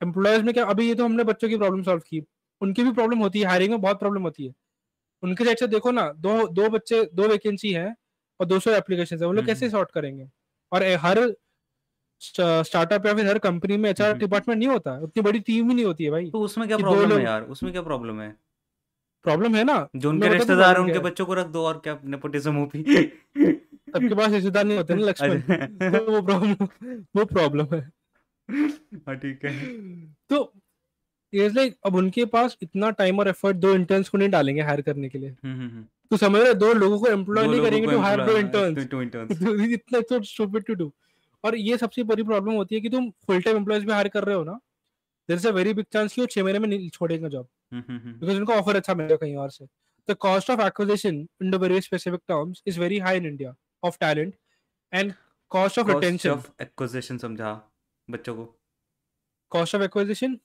[0.01, 2.23] एम्प्लॉयर्स में क्या अभी ये तो हमने बच्चों की प्रॉब्लम सॉल्व की।
[2.61, 4.53] उनकी भी प्रॉब्लम होती है हायरिंग में बहुत प्रॉब्लम होती है।
[5.23, 7.95] उनके साइड से देखो ना दो दो बच्चे दो वैकेंसी है
[8.41, 10.29] और दो सौ एप्लीकेशन है। वो लोग कैसे सॉर्ट हम्म। करेंगे?
[10.73, 11.19] और हर
[12.21, 15.85] स्टार्टअप या फिर हर कंपनी में एचआर डिपार्टमेंट नहीं होता उतनी बड़ी टीम ही नहीं
[15.85, 17.43] होती है भाई। तो उसमें क्या प्रॉब्लम है यार?
[17.43, 18.37] उसमें क्या प्रॉब्लम है?
[19.23, 19.89] प्रॉब्लम है ना?
[19.97, 22.83] जो उनके रिश्तेदार हैं उनके बच्चों को रख दो और क्या नेपोटिज्म हो भी
[23.93, 26.69] सबके पास रिश्तेदार नहीं होते ना लक्ष्मण। तो वो प्रॉब्लम
[27.17, 27.81] वो प्रॉब्लम है।
[29.07, 29.53] हाँ ठीक है।
[30.31, 30.53] तो
[31.33, 34.81] इज़ लाइक अब उनके पास इतना टाइम और एफर्ट दो इंटर्न्स को नहीं डालेंगे हायर
[34.81, 37.87] करने के लिए। हम्म, हम्म, हम्म। तो समझ रहे दो लोगों को एम्प्लॉय नहीं करेंगे
[37.87, 39.31] टू हायर दो इंटर्न्स
[39.73, 40.93] इतना तो स्टूपिड टू डू
[41.45, 44.25] और ये सबसे बड़ी प्रॉब्लम होती है कि तुम फुल टाइम एम्प्लॉयज़ भी हायर कर
[44.25, 44.53] रहे हो ना
[45.29, 47.49] there is a very big chance कि वो 6 महीने में छोड़ेंगे जॉब
[48.21, 49.67] बिकॉज़ उनको ऑफ़र अच्छा मिलेगा कहीं और से।
[50.09, 53.99] The cost of acquisition in the very specific terms is very high in India of
[54.01, 54.35] talent
[54.93, 55.15] and
[55.53, 57.53] cost of retention of acquisition समझा
[58.09, 58.45] बच्चों को।
[59.53, 60.39] कॉस्ट ऑफ़ एक्विजिशन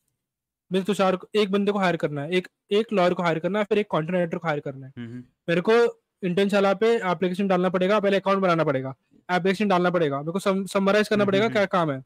[0.72, 3.66] तो चार एक बंदे को हायर करना है एक एक लॉयर को हायर करना है
[3.66, 4.93] फिर एक कॉन्टेंट को हायर करना है।
[5.48, 5.74] मेरे को
[6.24, 8.93] इंटर्न चला पे एप्लीकेशन डालना पड़ेगा पहले अकाउंट बनाना पड़ेगा।
[9.30, 12.01] एप्लीकेशन डालना पड़ेगा मेरे को समराइज करना पड़ेगा क्या काम है।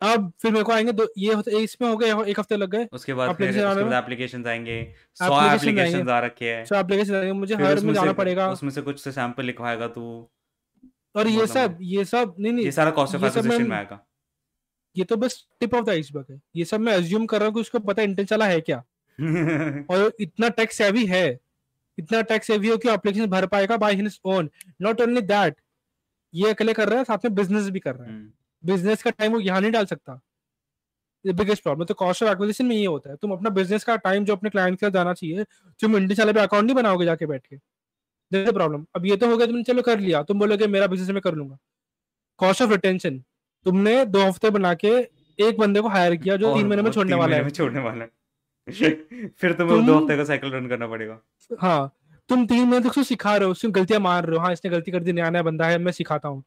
[0.00, 3.14] अब फिर मेरे को आएँगे दो ये इसमें हो गए एक हफ़्ते लग गए। उसके
[3.14, 3.48] बाद फिर
[3.94, 4.82] एप्लीकेशन आएँगे।
[5.14, 8.82] सौ एप्लीकेशन आ रखे हैं। सौ एप्लीकेशन आएँगे मुझे हर में जाना पड़ेगा। उसमें से
[8.82, 10.04] कुछ से सैंपल लिखवाएगा तू।
[11.16, 14.00] और ये सब ये सब नहीं नहीं ये सारा कॉस्ट ऑफ़ एक्विजिशन में आएगा।
[14.96, 17.54] ये तो बस टिप ऑफ़ द आइसबर्ग है। ये सब मैं अज्यूम कर रहा हूँ
[17.54, 18.82] कि उसको पता इंटेंट चला है क्या।
[19.90, 21.38] और इतना टैक्स हैवी है
[21.98, 24.48] इतना टैक्स हैवी हो कि एप्लीकेशन भर पाएगा by his own
[24.82, 25.60] not only that
[26.34, 28.18] ये अकेले कर रहा है साथ में बिज़नेस भी कर रहा है।
[28.64, 30.20] बिज़नेस। का टाइम वो यहाँ नहीं डाल सकता।
[31.24, 34.24] बिगेस्ट प्रॉब्लम तो कॉस्ट ऑफ़ एक्विजिशन में ये होता है। तुम अपना बिज़नेस का टाइम
[34.24, 35.44] जो अपने क्लाइंट के साथ जाना चाहिए
[35.80, 37.56] तुम इंडियन चले पे अकाउंट नहीं बनाओगे जाके बैठ के
[38.32, 41.20] प्रॉब्लम अब ये तो हो गया तुमने चलो कर लिया तुम बोलोगे मेरा बिज़नेस में
[41.22, 41.58] कर लूँगा।
[42.40, 43.18] कॉस्ट ऑफ़ रिटेंशन
[43.66, 44.88] तुमने दो हफ़्ते बना के
[45.38, 48.10] एक बंदे को हायर किया जो तीन महीने में छोड़ने वाला है। छोड़ने वाला है।
[49.38, 51.20] फिर तुम्हें दो हफ़्ते का साइकिल रन करना पड़ेगा।
[51.50, 51.92] हाँ
[52.30, 54.90] तुम तीन महीने तक सिखा रहे हो उसमें गलतियाँ मार रहे हो। हाँ इसने गलती
[54.90, 56.42] कर दी नया नया बंदा है मैं सिखाता हूँ।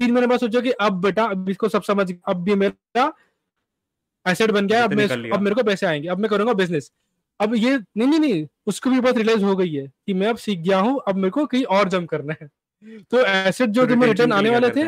[0.00, 3.12] तीन महीने बाद सोचो कि अब बेटा अब इसको सब समझ अब भी मेरा
[4.26, 6.90] एसेट बन गया अब मैं अब मेरे को पैसे आएँगे अब मैं करूँगा बिज़नेस
[7.40, 10.36] अब ये नहीं नहीं नहीं उसको भी बात रियलाइज़ हो गई है कि मैं अब
[10.36, 12.48] सीख गया हूँ अब मेरे को कहीं और जम करना है।
[13.10, 14.82] तो एसेट जो तुम्हें रिटर्न आने वाले थे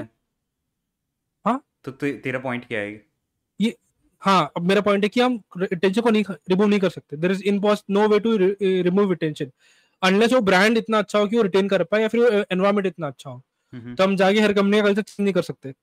[1.45, 1.61] हाँ?
[1.85, 3.03] तो तेरा पॉइंट क्या है?
[3.61, 3.75] ये
[4.23, 7.33] हाँ अब मेरा पॉइंट है कि हम टेंशन को नहीं रिमूव नहीं कर सकते। There
[7.33, 8.37] is in no way to
[8.83, 9.51] remove retention
[10.03, 13.07] unless वो ब्रांड इतना अच्छा हो कि वो रिटेन कर पाए या फिर एनवायरमेंट इतना
[13.07, 13.43] अच्छा हो।
[13.73, 15.75] तो हम जाके हर कंपनी का कल्चर नहीं कर सकते।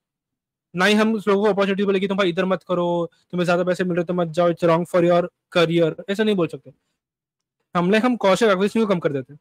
[0.74, 2.86] ना ही हम उस लोगों को अपॉर्चुनिटी बोले कि तुम भाई इधर मत करो
[3.32, 6.36] तुम्हें ज़्यादा पैसे मिल रहे तो मत जाओ it's wrong for your career ऐसा नहीं
[6.36, 6.72] बोल सकते।
[7.76, 9.34] हम लाइक हम कौशल एक्विजिशन को कम कर देते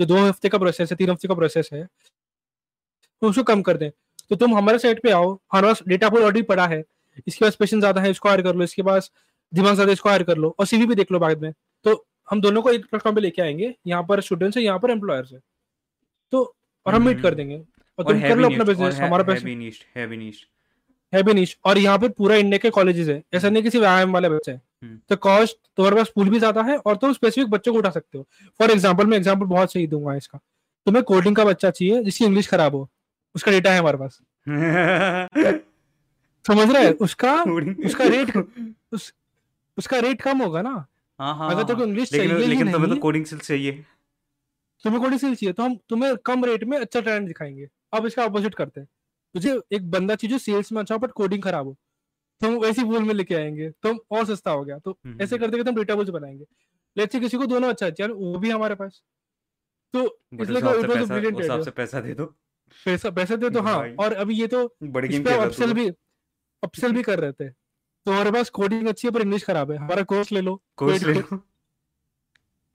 [0.00, 1.86] जो दो हफ़्ते का प्रोसेस है तीन हफ़्ते का प्रोसेस है
[3.22, 3.90] तो उसको कम कर दें।
[4.30, 6.82] तो तुम हमारे साइड पे आओ हमारे पास डेटा पूल ऑलरेडी पड़ा है
[7.26, 9.10] इसके पास पेशेंट ज़्यादा है इसको हायर कर लो इसके पास
[9.52, 11.52] दिमाग ज़्यादा इसको हायर कर लो और सीवी भी देख लो बाद में।
[11.84, 11.94] तो
[12.28, 15.32] हम दोनों को एक प्लेटफॉर्म पे लेके आएँगे यहाँ पर स्टूडेंट्स है यहाँ पर एम्प्लॉयर्स
[15.32, 15.38] है।
[16.32, 16.54] तो
[16.86, 17.62] और हम मीट हम्म। कर देंगे।
[17.98, 19.48] और तुम कर लो अपना बिज़नेस हमारा पैसा
[21.12, 24.12] है भी नीच और यहाँ पे पूरा इंडिया के कॉलेजेस है। ऐसा नहीं किसी व्यायाम
[24.12, 27.50] वाले बच्चे हैं। हम्म। तो कॉस्ट तुम्हारे पास पूल भी ज़्यादा है और तुम स्पेसिफिक
[27.50, 28.26] बच्चों को उठा सकते हो।
[28.60, 30.38] फॉर एग्ज़ाम्पल मैं एग्ज़ाम्पल बहुत सही दूँगा इसका।
[30.86, 32.88] तुम्हें कोडिंग का बच्चा चाहिए जिसकी इंग्लिश खराब हो।
[33.34, 34.20] उसका डेटा है हमारे पास।
[36.44, 37.32] समझ रहे उसका
[37.86, 38.36] उसका रेट
[38.92, 39.12] उस,
[39.78, 40.86] उसका रेट कम होगा ना।
[41.20, 43.72] हाँ हाँ अगर तेरे को इंग्लिश हाँ। चाहिए लेकिन तुम्हें तो कोडिंग स्किल्स चाहिए।
[44.84, 48.24] तुम्हें कोडिंग स्किल्स चाहिए तो हम तुम्हें कम रेट में अच्छा टैलेंट दिखाएँगे। अब इसका
[48.24, 48.88] अपोजिट करते हैं।
[49.34, 51.76] तुझे एक बंदा चाहिए जो सेल्स में अच्छा हो बट कोडिंग खराब हो।
[52.40, 55.38] तो हम वैसी बोल में लेके आएँगे तो और सस्ता हो गया। तो हम्म, ऐसे
[55.38, 56.44] करते करते हम डेटा बोल्स बनाएँगे।
[56.96, 59.02] लेट्स से किसी को दोनों अच्छा चल वो भी हमारे पास।
[59.94, 60.04] तो
[60.42, 62.24] इसलिए इट वाज अ पैसा ब्रिलियंट आइडिया से पैसा दे दो।
[62.86, 65.88] पैसा पैसे दे तो हाँ और अभी ये तो बड़ी गेम पे अपसेल भी
[66.62, 67.48] अपसेल भी कर रहे थे।
[68.06, 71.04] तो हमारे पास कोडिंग अच्छी है पर इंग्लिश खराब है। हमारा कोर्स ले लो। कोर्स
[71.04, 71.22] ले लो।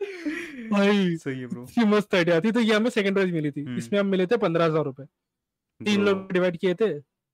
[0.71, 3.63] भाई सही है ब्रो इतनी मस्त आइडिया थी तो ये हमें सेकंड प्राइज मिली थी।
[3.63, 5.03] हम्म। इसमें हम मिले थे पंद्रह हज़ार रुपए।
[5.81, 6.85] तीन लोग डिवाइड किए थे।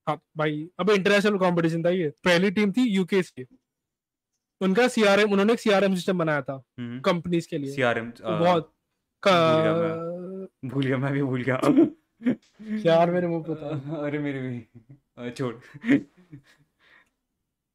[0.06, 3.46] हाँ भाई अब इंटरनेशनल कंपटीशन था ये। पहली टीम थी यूके की
[4.60, 8.72] उनका सीआरएम उन्होंने एक सीआरएम सिस्टम बनाया था हम्म। कंपनीज़ के लिए। सीआरएम तो बहुत
[10.64, 11.60] भूल गया मैं। भी भूल गया।
[12.86, 15.54] यार मेरे मुँह पे था। अरे मेरे भी। छोड़।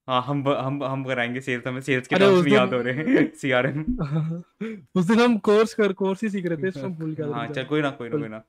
[0.07, 3.83] हाँ हम हम हम कराएँगे सेल्स हमें सेल्स के टर्म्स नहीं याद हो रहे सीआरएम
[4.99, 7.47] उस दिन हम कोर्स कर कोर्स ही सीख रहे थे इसमें हम भूल गया हाँ
[7.47, 8.39] चल कोई ना कोई ना कोई ना।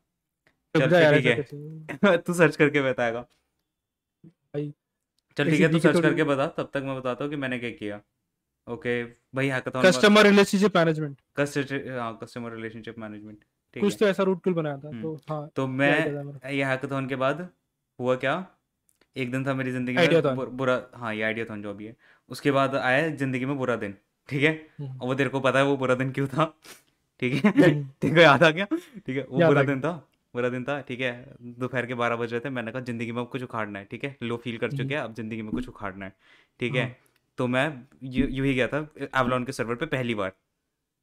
[0.79, 3.25] चल ठीक है। तू सर्च करके बताएगा।
[5.37, 7.71] चल ठीक है तू सर्च करके बता तब तक मैं बताता हूँ कि मैंने क्या
[7.71, 8.01] किया।
[8.67, 9.03] ओके
[9.35, 13.45] भाई hackathon customer relationship management customer हाँ कस्टमर रिलेशनशिप मैनेजमेंट
[13.77, 16.65] ठीक कुछ है। तो ऐसा रूट टूल बनाया था हम्म तो हाँ तो मैं ये
[16.65, 17.49] हैकाथॉन के बाद
[17.99, 18.37] हुआ क्या?
[19.17, 21.97] एक दिन था मेरी ज़िंदगी में बु, बुरा हाँ ये आइडिया था जो अभी है।
[22.31, 23.95] उसके बाद आया ज़िंदगी में बुरा दिन
[24.29, 24.53] ठीक है?
[24.81, 26.45] हम्म। और वो तेरे को पता है वो बुरा दिन क्यों था
[27.21, 27.51] ठीक है?
[27.51, 28.65] हम्म, ठीक है याद आ गया?
[29.07, 29.93] ठीक है वो बुरा दिन था
[30.35, 31.13] बुरा दिन था ठीक है?
[31.43, 34.05] दोपहर के बारह बज रहे थे मैंने कहा ज़िंदगी में अब कुछ उखाड़ना है ठीक
[34.05, 34.17] है?
[34.23, 36.13] लो फील कर हम्म, चुके हैं अब ज़िंदगी में कुछ उखाड़ना है
[36.61, 36.83] ठीक है?
[36.83, 36.97] हाँ।
[37.39, 37.67] तो मैं
[38.05, 38.79] यू यूँ ही गया था
[39.21, 40.33] एवलॉन के सर्वर पे पहली बार।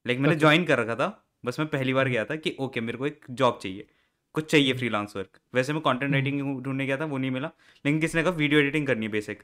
[0.05, 1.07] लेकिन मैंने अच्छा। ज्वाइन कर रखा था
[1.45, 3.87] बस मैं पहली बार हम्म। गया था कि ओके मेरे को एक जॉब चाहिए।
[4.35, 7.31] कुछ चाहिए हम्म फ्रीलांस वर्क वैसे मैं कंटेंट हम्म। राइटिंग ढूँढने गया था वो नहीं
[7.31, 7.47] मिला।
[7.85, 9.43] लेकिन किसी ने कहा वीडियो एडिटिंग करनी है बेसिक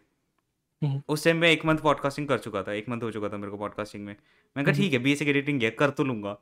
[0.81, 3.37] हम्म। उस टाइम मैं एक मंथ पॉडकास्टिंग कर चुका था एक मंथ हो चुका था
[3.37, 6.37] मेरे को पॉडकास्टिंग में। मैंने कहा हम्म। ठीक है बेसिक एडिटिंग है कर तो लूँगा।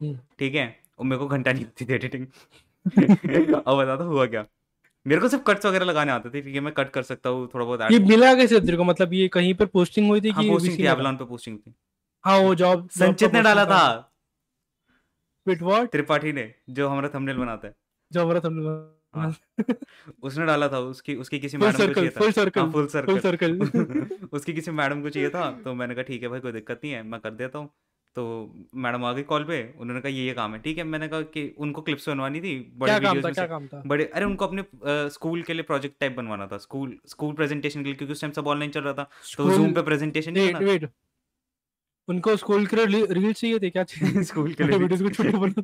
[0.00, 0.66] हम्म। ठीक है?
[0.98, 2.26] और मेरे को घंटा नहीं आती थी एडिटिंग
[3.56, 4.44] अब बता तो हुआ क्या?
[5.06, 6.60] मेरे को सिर्फ़ कट्स वगैरह लगाने आते थे ठीक है?
[6.60, 8.84] मैं कट कर सकता हूँ थोड़ा बहुत ये मिला कैसे तेरे को?
[8.84, 11.58] मतलब ये कहीं पर पोस्टिंग हुई थी हाँ कि पोस्टिंग थी में एवलॉन पे पोस्टिंग
[11.58, 11.74] थी।
[12.24, 14.12] हाँ वो जॉब संचित ने डाला था।
[15.46, 17.74] वेट व्हाट त्रिपाठी ने जो हमारा थंबनेल बनाता है।
[18.10, 18.60] जो हमारा तुम
[19.14, 19.34] हाँ।
[20.22, 23.18] उसने डाला था उसकी उसकी किसी मैडम को चाहिए था। Full circle full full circle
[23.20, 26.80] circle उसकी किसी मैडम को चाहिए था तो मैंने कहा ठीक है भाई कोई दिक्कत
[26.84, 27.70] नहीं है मैं कर देता हूँ।
[28.16, 28.22] तो
[28.74, 31.20] मैडम आ गई कॉल पे उन्होंने कहा ये ये काम है। ठीक है मैंने कहा
[31.32, 33.82] कि उनको क्लिप्स बनवानी थी बड़े क्या काम था क्या काम था?
[33.86, 34.64] बड़े अरे उनको अपने
[35.10, 38.32] स्कूल के लिए प्रोजेक्ट टाइप बनवाना था स्कूल स्कूल प्रेजेंटेशन के लिए क्योंकि उस टाइम
[38.32, 40.88] सब ऑनलाइन चल रहा था तो जूम पे प्रेजेंटेशन नहीं वेट
[42.08, 44.22] उनको स्कूल के लिए रील्स चाहिए थे क्या चाहिए?
[44.24, 45.62] स्कूल के लिए वीडियोस को छोटे बना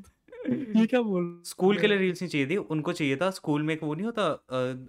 [0.80, 3.74] ये क्या बोल स्कूल के लिए रील्स नहीं चाहिए थी उनको चाहिए था। स्कूल में
[3.74, 4.24] एक वो नहीं होता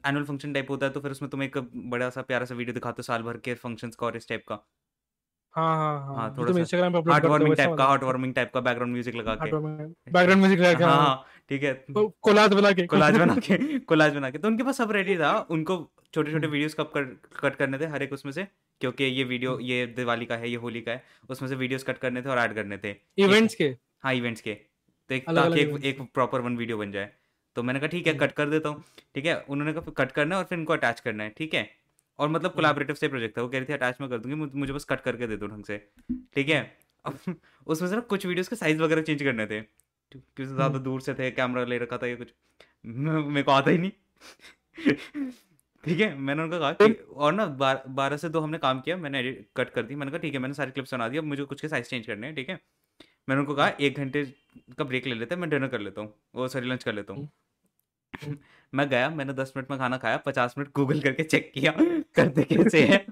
[0.09, 1.57] एनुअल फ़ंक्शन टाइप होता है तो फिर उसमें तुम एक
[1.91, 4.43] बड़ा सा प्यारा सा वीडियो दिखाते हो साल भर के फ़ंक्शंस का और इस टाइप
[4.47, 4.55] का।
[5.53, 8.33] हाँ हाँ हाँ। हाँ थोड़ा सा इंस्टाग्राम पे अपलोड हार्ट वार्मिंग टाइप का हार्ट वार्मिंग
[8.35, 11.73] टाइप का बैकग्राउंड म्यूज़िक लगा के। बैकग्राउंड म्यूज़िक लगा के हाँ हाँ। हाँ ठीक है।
[11.73, 15.17] तो कोलाज बना के। कोलाज बना के कोलाज बना के। तो उनके पास सब रेडी
[15.17, 15.77] था उनको
[16.13, 16.91] छोटे छोटे वीडियोस कब
[17.43, 18.47] कट करने थे हर एक उसमें से?
[18.83, 21.83] क्योंकि ये वीडियो हम्म, ये दिवाली का है ये होली का है उसमें से वीडियोस
[21.83, 23.75] कट करने थे और ऐड करने थे। इवेंट्स के?
[24.03, 24.53] हाँ इवेंट्स के।
[25.09, 27.11] तो एक ताकि एक एक प्रॉपर वन वीडियो बन जाए।
[27.55, 28.83] तो मैंने कहा ठीक है हम्म, कट कर देता हूँ।
[29.15, 29.35] ठीक है?
[29.49, 31.69] उन्होंने कहा कट करना है और फिर इनको अटैच करना है। ठीक है?
[32.19, 34.57] और मतलब हम्म, कोलैबोरेटिव से प्रोजेक्ट था। वो कह रही थी अटैच में कर दूँगी
[34.59, 35.77] मुझे बस कट करके दे दो ढंग से।
[36.35, 36.61] ठीक है?
[37.05, 37.17] अब
[37.67, 41.01] उसमें से ना कुछ वीडियोस के साइज़ वगैरह चेंज करने थे। क्योंकि ज़्यादा हम्म, दूर
[41.01, 42.33] से थे कैमरा ले रखा था ये कुछ।
[42.85, 43.91] मेरे को आता ही नहीं।
[45.83, 48.97] ठीक है मैंने उनको कहा कि और ना बार, बारह से दो हमने काम किया
[48.97, 51.23] मैंने एडिट कट कर दी मैंने कहा ठीक है मैंने सारी क्लिप्स बना दी अब
[51.23, 52.59] मुझे कुछ के साइज़ चेंज करने हैं ठीक है?
[53.29, 54.23] मैंने उनको कहा हम्म, एक घंटे
[54.77, 57.13] का ब्रेक ले लेते हैं मैं डिनर कर लेता हूँ वो सॉरी लंच कर लेता
[57.13, 57.29] हूँ।
[58.13, 58.37] हम्म।
[58.73, 61.73] मैं गया मैंने दस मिनट में खाना खाया पचास मिनट गूगल करके चेक किया
[62.15, 63.05] करते कैसे है?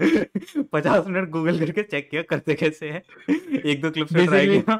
[0.72, 3.02] पचास मिनट गूगल करके चेक किया करते कैसे है?
[3.64, 4.76] एक दो क्लिप्स में ट्राई किया।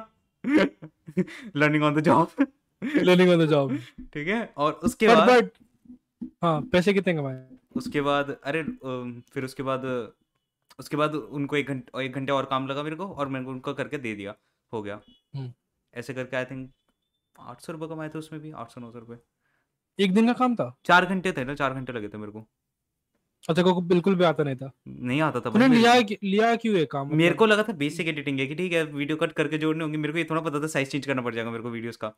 [1.57, 2.47] Learning on the job
[2.83, 3.77] learning on the job
[4.15, 5.51] ठीक है और उसके बाद
[6.43, 7.45] हाँ पैसे कितने कमाए?
[7.77, 8.63] उसके बाद अरे
[9.33, 9.85] फिर उसके बाद
[10.79, 13.75] उसके बाद उनको एक घंटे एक घंटे और काम लगा मेरे को और मैंने उनको
[13.75, 14.35] करके दे दिया
[14.73, 15.01] हो गया।
[15.37, 15.53] हम्म,
[15.95, 16.71] ऐसे करके आई थिंक
[17.37, 19.19] आठ सौ रुपये कमाए थे उसमें भी आठ सौ नौ सौ रुपये
[19.99, 20.75] एक दिन का काम था?
[20.85, 22.47] चार घंटे थे ना चार घंटे लगे थे मेरे को।
[23.49, 24.71] अच्छा को बिल्कुल भी आता नहीं था?
[24.89, 27.09] नहीं आता था लिया लिया क्यों ये काम?
[27.09, 29.85] मेरे मतलब को लगा था बेसिक एडिटिंग है कि ठीक है वीडियो कट करके जोड़ने
[29.85, 31.97] होंगे मेरे को ये थोड़ा पता था साइज़ चेंज करना पड़ जाएगा मेरे को वीडियोस
[31.97, 32.13] का।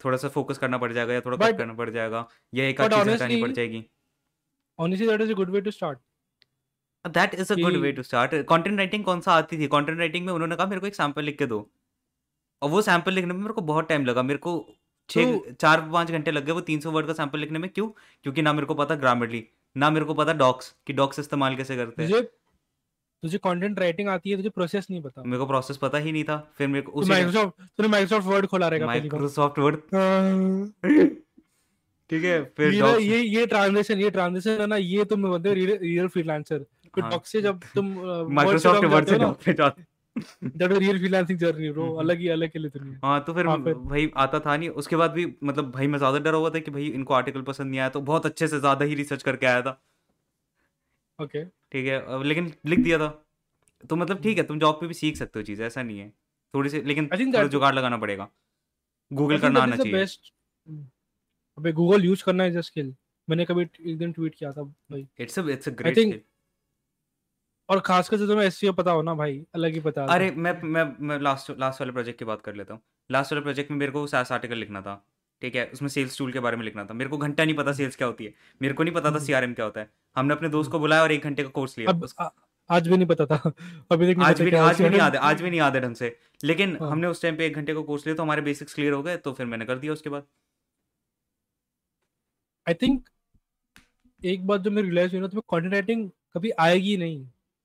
[0.00, 2.90] थोड़ा सा फोकस करना पड़ जाएगा या थोड़ा कट करना पड़ जाएगा या एक आध
[2.90, 3.84] चीज़ हटानी पड़ जाएगी।
[4.78, 5.98] Honestly that is a good way to start
[7.04, 9.66] that is a good way to start content writing कौन सा आती थी?
[9.68, 11.60] कंटेंट राइटिंग में उन्होंने कहा मेरे को एक सैंपल लिख के दो।
[12.62, 14.56] और वो सैंपल लिखने में मेरे को बहुत टाइम लगा। मेरे को
[15.08, 17.68] तो छः चार पाँच घंटे लग गए वो तीन सौ वर्ड का सैंपल लिखने में।
[17.70, 17.88] क्यों?
[18.24, 19.44] क्योंकि ना मेरे को पता ग्रामरली
[19.76, 22.14] ना मेरे को पता डॉक्स कि डॉक्स इस्तेमाल कैसे करते हैं।
[23.22, 26.24] तुझे कंटेंट राइटिंग आती है तुझे प्रोसेस नहीं पता। मेरे को प्रोसेस पता ही नहीं
[26.24, 30.68] था फिर मेरे को उसी माइक्रोसॉफ्ट तूने माइक्रोसॉफ्ट वर्ड खोला रहेगा माइक्रोसॉफ्ट वर्ड हाँ,
[32.10, 35.54] ठीक है फिर ये ये ये ट्रांजिशन ये ट्रांजिशन है ना ये तुम बनते हो
[35.54, 36.64] रियल फ्रीलांसर
[36.94, 37.92] फिर हाँ। डॉग से जब तुम
[38.34, 39.84] माइक्रोसॉफ्ट वर्ड से डॉग पे जाते
[40.16, 41.92] that real freelancing journey bro.
[41.94, 44.96] अलग ही अलग के लिए दुनिया। हाँ तो फिर हाँ, भाई आता था नहीं। उसके
[44.96, 47.80] बाद भी मतलब भाई मैं ज़्यादा डरा हुआ था कि भाई इनको आर्टिकल पसंद नहीं
[47.80, 49.80] आया तो बहुत अच्छे से ज़्यादा ही रिसर्च करके आया था।
[51.18, 53.08] ओके ठीक है लेकिन लिख दिया था।
[53.90, 56.12] तो मतलब ठीक है तुम जॉब पे भी सीख सकते हो चीज़ ऐसा नहीं है।
[56.54, 57.08] थोड़ी सी लेकिन
[57.48, 58.28] जुगाड़ लगाना पड़ेगा।
[59.12, 60.32] गूगल करना आना चाहिए। बेस्ट
[61.58, 62.94] अबे गूगल यूज़ करना है स्किल
[63.30, 66.18] मैंने कभी एक दिन ट्वीट किया था भाई। It's a it's a great think-
[67.68, 70.96] और खासकर से तुम्हें एसईओ पता हो ना भाई अलग ही पता अरे मैं मैं
[71.00, 73.92] मैं लास्ट लास्ट वाले प्रोजेक्ट की बात कर लेता हूँ। लास्ट वाले प्रोजेक्ट में मेरे
[73.92, 75.09] को सास आर्टिकल लिखना था।
[75.42, 77.72] ठीक है उसमें सेल्स टूल के बारे में लिखना था। मेरे को घंटा नहीं पता
[77.72, 80.34] सेल्स क्या होती है। मेरे को नहीं पता था हम्म। सीआरएम क्या होता है। हमने
[80.34, 82.28] अपने दोस्त को बुलाया और एक घंटे का कोर्स लिया अब आ-
[82.70, 83.36] आज भी नहीं पता था।
[83.92, 85.94] अभी तक आज भी आज भी नहीं याद है आज भी नहीं याद है ढंग
[85.94, 88.74] से। लेकिन हाँ। हमने उस टाइम पे एक घंटे का कोर्स लिया तो हमारे बेसिक्स
[88.74, 90.26] क्लियर हो गए तो फिर मैंने कर दिया उसके बाद।
[92.66, 93.08] आई थिंक
[94.24, 97.24] एक बात जो मैं रियलाइज़ हुई ना तुम्हें कंटेंट राइटिंग कभी आएगी नहीं।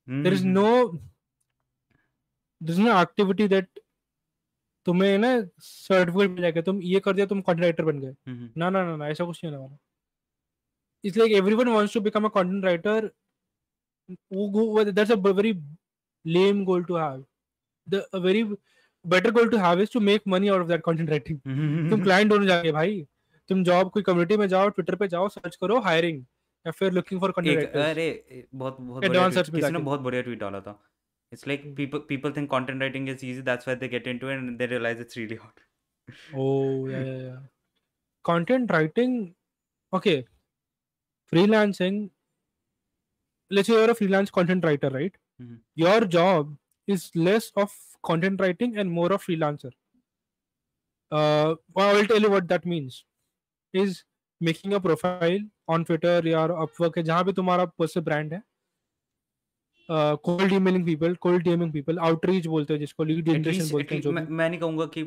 [0.10, 0.88] There is hmm, no
[2.62, 3.80] there is no activity that
[4.86, 5.30] तुम्हें ना
[5.60, 8.70] सर्टिफिकेट मिल जाएगा तुम ये कर दिया तुम कंटेंट राइटर बन गए। हम्म, हम्म, ना
[8.70, 9.78] ना ना ना ऐसा कुछ नहीं होने वाला।
[11.04, 13.10] It's like everyone wants to become a content writer
[14.34, 15.54] वो that's a very
[16.26, 17.26] lame goal to have
[17.88, 18.58] the
[19.06, 22.02] better goal to have is to make money out of that content writing hmm, तुम
[22.04, 23.06] client ढूंढ जाओगे भाई
[23.50, 26.24] तुम job कोई community में जाओ Twitter पे जाओ सर्च करो हायरिंग
[26.66, 30.22] या फिर लुकिंग फॉर कंटेंट एक राइटर्स अरे बहुत बहुत बढ़िया किसी ने बहुत बढ़िया
[30.22, 30.72] ट्वीट डाला था।
[31.35, 34.39] It's like people people think content writing is easy that's why they get into it
[34.39, 35.69] and they realise it's really hard
[36.35, 37.41] Oh yeah, yeah, yeah.
[38.25, 39.13] Content writing.
[39.93, 40.15] Okay.
[41.33, 42.11] Freelancing.
[43.51, 45.15] Let's say you're a freelance content writer, right?
[45.43, 45.61] Mhm.
[45.77, 46.51] Your job
[46.89, 49.73] is less of content writing and more of freelancer.
[51.13, 53.05] Uh, well, I'll tell you what that means.
[53.75, 54.05] Is
[54.41, 58.43] making a profile on Twitter या Upwork है जहाँ पे तुम्हारा personal brand है
[59.90, 64.12] cold emailing people cold DMing people outreach बोलते हैं जिसको lead generation बोलते हैं जो
[64.12, 65.04] मैं मैं नहीं कहूँगा कि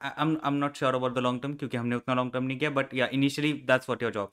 [0.00, 2.70] I am not sure about the long term क्योंकि हमने उतना लॉन्ग टर्म नहीं किया
[2.70, 4.30] but yeah initially that's what your job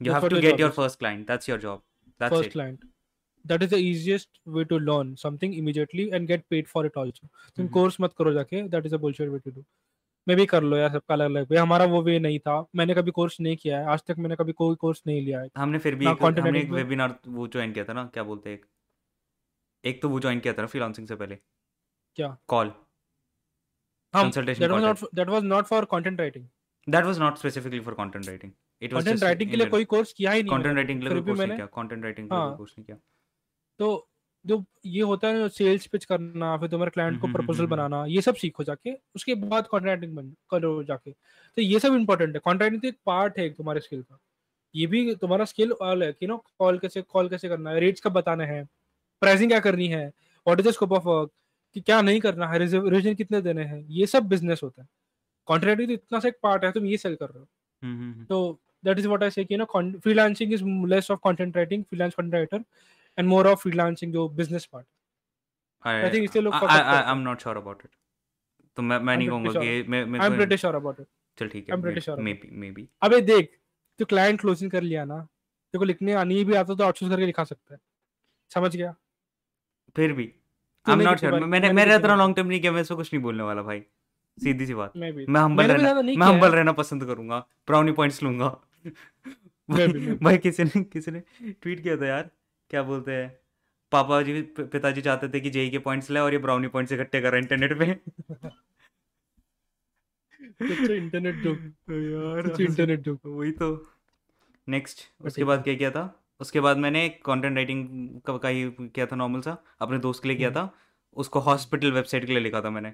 [0.00, 0.70] you That's have to your get your.
[0.70, 1.82] First client that's your job
[2.20, 2.88] that's first it client.
[3.44, 7.28] That is the easiest way to learn something immediately and get paid for it also.
[7.56, 9.62] तुम। Course मत करो जाके that is a bullshit way to do.
[10.26, 12.94] मैं भी कर लो यार सबका अलग अलग। वे हमारा वो वे नहीं था। मैंने
[12.94, 15.78] कभी कोर्स नहीं किया है। आज तक मैंने कभी कोई कोर्स नहीं लिया है। हमने
[15.78, 18.60] फिर भी एक हमने एक वेबिनार वो ज्वाइन किया था ना क्या बोलते हैं
[19.84, 21.36] एक तो वो ज्वाइन किया था ना फ्रीलांसिंग से पहले।
[22.14, 22.36] क्या?
[22.48, 22.72] Call
[24.16, 25.02] consultation that was content.
[25.02, 26.38] not that was not for content
[26.88, 28.52] that was not specifically for content writing
[28.82, 31.14] it was content writing के लिए कोई कोर्स किया ही नहीं कंटेंट राइटिंग के लिए
[31.14, 32.96] कोई कोर्स नहीं किया। कंटेंट राइटिंग के लिए हाँ। कोर्स नहीं किया।
[33.78, 34.08] तो
[34.46, 37.60] जो ये होता है ना सेल्स पिच करना फिर तुम्हारे क्लाइंट को हम्म, हम्म, प्रपोजल
[37.60, 41.12] हम्म, बनाना ये सब सीखो जाके। उसके बाद कंटेंट राइटिंग बन करो जाके।
[41.56, 44.18] तो ये सब इंपॉर्टेंट है। कंटेंट राइटिंग तो एक पार्ट है तुम्हारे स्किल का।
[44.74, 48.00] ये भी तुम्हारा स्किल ऑल है कि नो कॉल कैसे कॉल कैसे करना है रेट्स
[48.00, 48.68] कब बताने हैं?
[49.20, 50.06] प्राइसिंग क्या करनी है?
[50.46, 51.30] What is the scope of work
[51.74, 52.58] कि क्या नहीं करना है?
[52.58, 53.86] रिजन कितने देने हैं?
[53.88, 54.88] ये सब बिज़नेस होता है।
[55.46, 57.46] कॉन्ट्रैक्ट तो इतना सा एक पार्ट है तुम ये सेल कर रहे हो।
[58.28, 62.14] तो that is what I say कि ना freelancing is less of content writing freelance
[62.14, 62.64] content writer
[63.18, 64.86] and more of freelancing जो बिज़नेस पार्ट
[65.86, 67.90] आई थिंक इससे लोग I am not sure about it
[68.76, 69.82] तो मैं मैं नहीं कहूँगा कि
[76.44, 77.80] भी आता तो, तो आउटसोर्स करके लिखा सकता है।
[78.54, 78.94] समझ गया?
[79.96, 80.32] फिर भी।
[80.86, 83.12] आई एम नॉट श्योर मैंने मैंने मैंने इतना लॉन्ग टर्म नहीं किया मैं इसको कुछ
[83.14, 83.80] नहीं बोलने वाला भाई।
[84.38, 88.48] सीधी सी बात। मैं हम्बल रहना मैं हम्बल रहना पसंद करूँगा। ब्राउनी पॉइंट्स लूँगा।
[90.22, 91.22] भाई किसी ने किसी ने
[91.52, 92.30] ट्वीट किया था यार।
[92.70, 93.40] क्या बोलते हैं?
[93.92, 97.20] पापा जी पिताजी चाहते थे कि जेई के पॉइंट्स ले और ये ब्राउनी पॉइंट्स इकट्ठे
[97.20, 97.90] करा इंटरनेट पे।
[100.96, 101.58] इंटरनेट जोक
[101.90, 103.86] यार। इंटरनेट जोक वही तो।
[104.68, 106.22] नेक्स्ट उसके बाद क्या किया था?
[106.40, 110.28] उसके बाद मैंने कंटेंट राइटिंग का का ही किया था नॉर्मल सा अपने दोस्त के
[110.28, 110.70] लिए किया हम्म। था।
[111.16, 112.92] उसको हॉस्पिटल वेबसाइट के लिए लिखा था मैंने।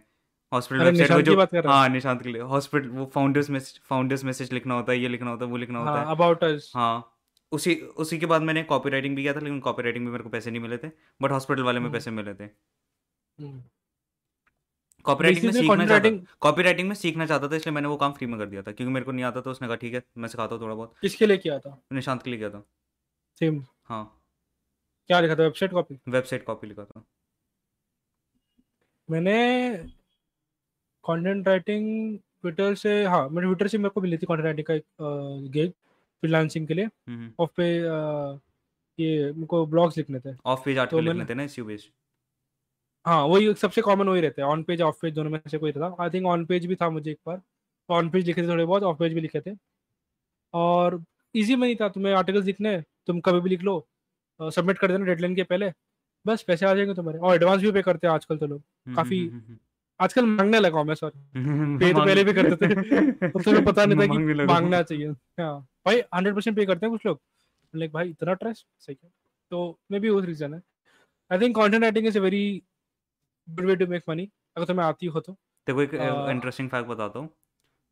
[0.52, 1.88] हॉस्पिटल वेबसाइट में जो है?
[1.88, 5.44] निशांत के लिए। हॉस्पिटल वो फाउंडर्स मैसेज फाउंडर्स मैसेज लिखना होता है ये लिखना होता
[5.44, 7.12] है वो लिखना होता हाँ है। अबाउट अस हाँ
[7.52, 10.24] उसी उसी के बाद मैंने कॉपी राइटिंग भी किया था लेकिन कॉपी राइटिंग में मेरे
[10.24, 10.88] को पैसे नहीं मिले थे
[11.22, 12.48] बट हॉस्पिटल वाले में हम्म। पैसे मिले थे।
[15.06, 18.12] कॉपी राइटिंग में सीखना चाहता कॉपी राइटिंग में सीखना चाहता था इसलिए मैंने वो काम
[18.12, 20.02] फ्री में कर दिया था क्योंकि मेरे को नहीं आता तो उसने कहा ठीक है
[20.18, 21.78] मैं सिखाता हूँ थोड़ा बहुत। किसके लिए किया था?
[21.92, 22.64] निशांत के लिए किया था।
[23.40, 24.04] सेम हाँ।
[25.10, 25.42] क्या लिखा था?
[25.42, 27.04] वेबसाइट कॉपी वेबसाइट कॉपी लिखा था।
[29.08, 29.36] मैंने
[31.04, 34.74] कंटेंट राइटिंग ट्विटर से हाँ मैंने ट्विटर से मेरे को मिली थी कंटेंट राइटिंग का
[34.74, 34.84] एक
[35.52, 37.66] गिग फ्रीलांसिंग के लिए। हम्म ऑफ़ पे
[38.98, 41.90] ये मेरे ब्लॉग्स लिखने थे। ऑफ़ पेज आर्टिकल लिखने थे ना इस बेस्ड
[43.06, 45.70] हाँ वही सबसे कॉमन वही रहता है। ऑन पेज ऑफ़ पेज दोनों में से कोई
[45.70, 47.40] रहता आई थिंक ऑन पेज भी था मुझे एक बार।
[47.88, 49.54] ऑन पेज लिखे थे थोड़े बहुत ऑफ़ पेज भी लिखे थे।
[50.54, 50.96] और
[51.40, 53.78] इजी मनी था। तुम्हें आर्टिकल्स लिखने तुम कभी भी लिख लो।
[54.40, 55.72] सबमिट कर देना डेडलाइन के पहले।
[56.26, 59.18] बस पैसे आ जाएँगे तुम्हारे। और एडवांस भी पे करते हैं आजकल तो लोग। काफ़ी
[60.00, 61.20] आजकल मांगने लगा हूँ मैं सॉरी
[61.78, 65.08] पे तो पहले भी करते थे। तो तुम्हें पता नहीं था कि मांगना चाहिए।
[65.40, 67.20] हाँ भाई हंड्रेड परसेंट पे करते हैं कुछ लोग।
[67.74, 69.10] लाइक भाई इतना ट्रस्ट सही है।
[69.50, 70.60] तो मे बी उस रीजन है।
[71.30, 72.62] I think content writing is a very
[73.48, 75.32] good way to make money अगर तुम्हें आती हो तो।
[75.66, 75.94] देखो एक
[76.30, 77.28] इंटरेस्टिंग फैक्ट बताता हूँ।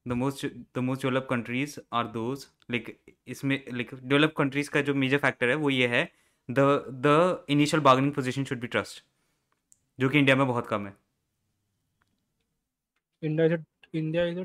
[0.07, 2.97] The most the most develop countries are those like
[3.29, 6.05] इसमें लाइक डेवलप कंट्रीज़ का जो मेजर फैक्टर है वो ये है
[6.49, 6.61] the
[7.07, 9.05] the initial bargaining position should be trust
[9.99, 10.97] जो कि इंडिया में बहुत कम है।
[13.23, 14.45] India is India is a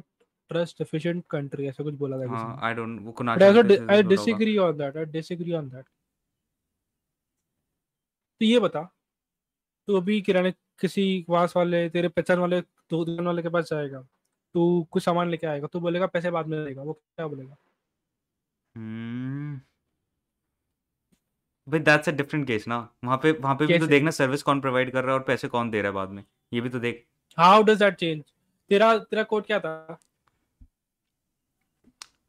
[0.52, 3.44] trust efficient country ऐसा कुछ बोला था किसी हाँ आई डोंट वो Kunal
[3.92, 5.86] I disagree on that I disagree on that
[8.42, 8.84] तो ये बता
[9.88, 10.52] तू अभी किराने
[10.82, 14.00] किसी वास वाले तेरे पहचान वाले दो दुकान वाले के पास जाएगा।
[14.56, 17.56] तू कुछ सामान लेके आएगा तू बोलेगा पैसे बाद में देगा वो क्या बोलेगा?
[18.76, 19.60] हम्म।
[21.68, 24.62] But that's a different case ना। वहाँ पे वहाँ पे भी तो देखना सर्विस कौन
[24.62, 26.80] प्रोवाइड कर रहा है और पैसे कौन दे रहा है बाद में। ये भी तो
[26.80, 27.06] देख।
[27.38, 28.24] हाउ डज दैट चेंज
[28.72, 30.00] तेरा तेरा कोड क्या था?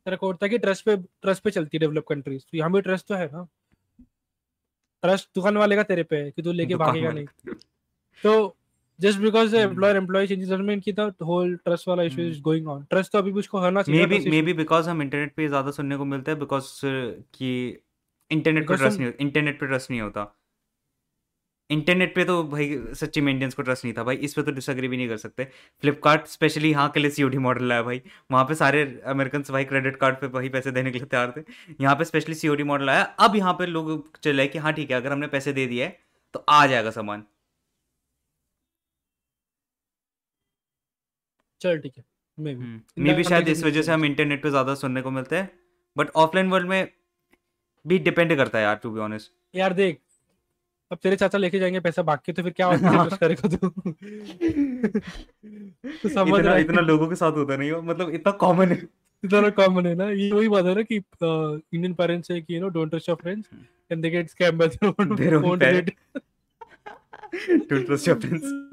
[0.07, 2.81] तेरा कोड था कि ट्रस्ट पे ट्रस्ट पे चलती है डेवलप कंट्रीज़ तो यहाँ भी
[2.81, 3.47] ट्रस्ट तो है ना।
[5.03, 7.55] ट्रस्ट दुकान वाले का तेरे पे है कि तू लेके भागेगा नहीं।
[8.25, 8.57] तो
[9.01, 12.41] just because the employer employ changes doesn't mean कि द होल ट्रस्ट वाला issue is
[12.43, 15.03] going on trust तो अभी भी उसको होना चाहिए maybe maybe because हम
[15.03, 17.55] इंटरनेट पे ज़्यादा सुनने को मिलता है बिकॉज़ कि
[18.31, 20.35] इंटरनेट पे ट्रस्ट नहीं इंटरनेट पे ट्रस्ट नहीं होता।
[21.71, 24.89] इंटरनेट पे तो भाई सच्ची मेंटेनेंस को ट्रस्ट नहीं था। भाई इस पे तो डिसअग्री
[24.89, 25.45] भी नहीं कर सकते।
[25.83, 29.97] फ्लिपकार्ट स्पेशली यहाँ के लिए सीओडी मॉडल आया भाई। वहाँ पे सारे अमेरिकन भाई क्रेडिट
[29.97, 31.43] कार्ड पे भाई पैसे देने के लिए तैयार थे।
[31.81, 34.97] यहाँ पे स्पेशली सीओडी मॉडल आया। अब यहाँ पे लोग चले कि हाँ ठीक है
[34.97, 35.89] अगर हमने पैसे दे दिए
[36.35, 37.25] तो आ जाएगा सामान।
[41.61, 42.05] चल ठीक है।
[42.39, 45.37] मे भी। मे भी शायद इस वजह से हम इंटरनेट पे ज़्यादा सुनने को मिलते
[45.37, 45.51] हैं
[45.97, 46.89] बट ऑफलाइन वर्ल्ड में
[47.87, 50.01] भी डिपेंड करता है यार टू बी ऑनेस्ट यार देख
[50.91, 53.69] अब तेरे चाचा लेके जाएँगे पैसा भाग के तो फिर क्या होगा करेगा तू?
[56.03, 58.77] तो समझ इतना, इतना लोगों के साथ होता नहीं मतलब इतना कॉमन है।
[59.25, 60.09] इतना कॉमन है ना?
[60.11, 63.19] ये वही बात है ना कि इंडियन पेरेंट्स से कि you know don't trust your
[63.23, 63.49] friends
[63.93, 65.91] and they get scam by their own don't
[67.87, 68.70] trust your friends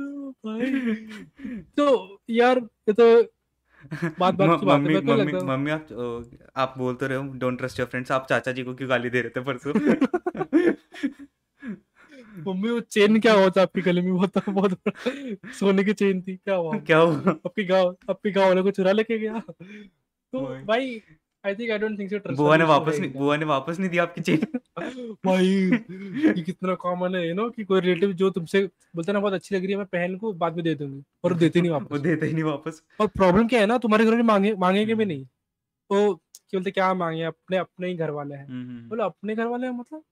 [1.78, 3.24] तो यार ये तो
[4.20, 5.88] बात बात की बात मम्मी मम्मी मम्मी आप
[6.56, 9.22] आप बोलते रहे हो डोंट ट्रस्ट योर फ्रेंड्स आप चाचा जी को क्यों गाली दे
[9.22, 9.74] रहे थे परसों?
[12.48, 14.14] मम्मी वो चेन क्या हुआ था आपकी गले में?
[14.14, 14.80] बहुत बहुत
[15.46, 16.78] सोने की चेन थी क्या हुआ?
[16.78, 17.18] क्या हुआ?
[17.18, 19.42] आपकी गाँव आपकी गाँव वाले को चुरा लेके गया?
[20.32, 21.02] तो भाई
[21.48, 24.04] I think I don't think so बुआ ने वापस नहीं बुआ ने वापस नहीं दिया
[24.04, 24.46] आपकी चेन
[25.26, 28.64] भाई ये कितना कॉमन है यू नो कि कोई रिलेटिव जो तुमसे
[28.96, 31.34] बोलते ना बहुत अच्छी लग रही है मैं पहन को बाद में दे दूँगी और
[31.44, 34.16] देते नहीं वापस। वो देते ही नहीं वापस। और प्रॉब्लम क्या है ना तुम्हारे घर
[34.16, 38.36] में मांगे मांगेंगे भी नहीं। तो क्या बोलते क्या मांगे अपने अपने ही घर वाले
[38.36, 40.04] हैं। हम्म, हम्म, हम्म। बोलो अपने घर वाले हैं मतलब?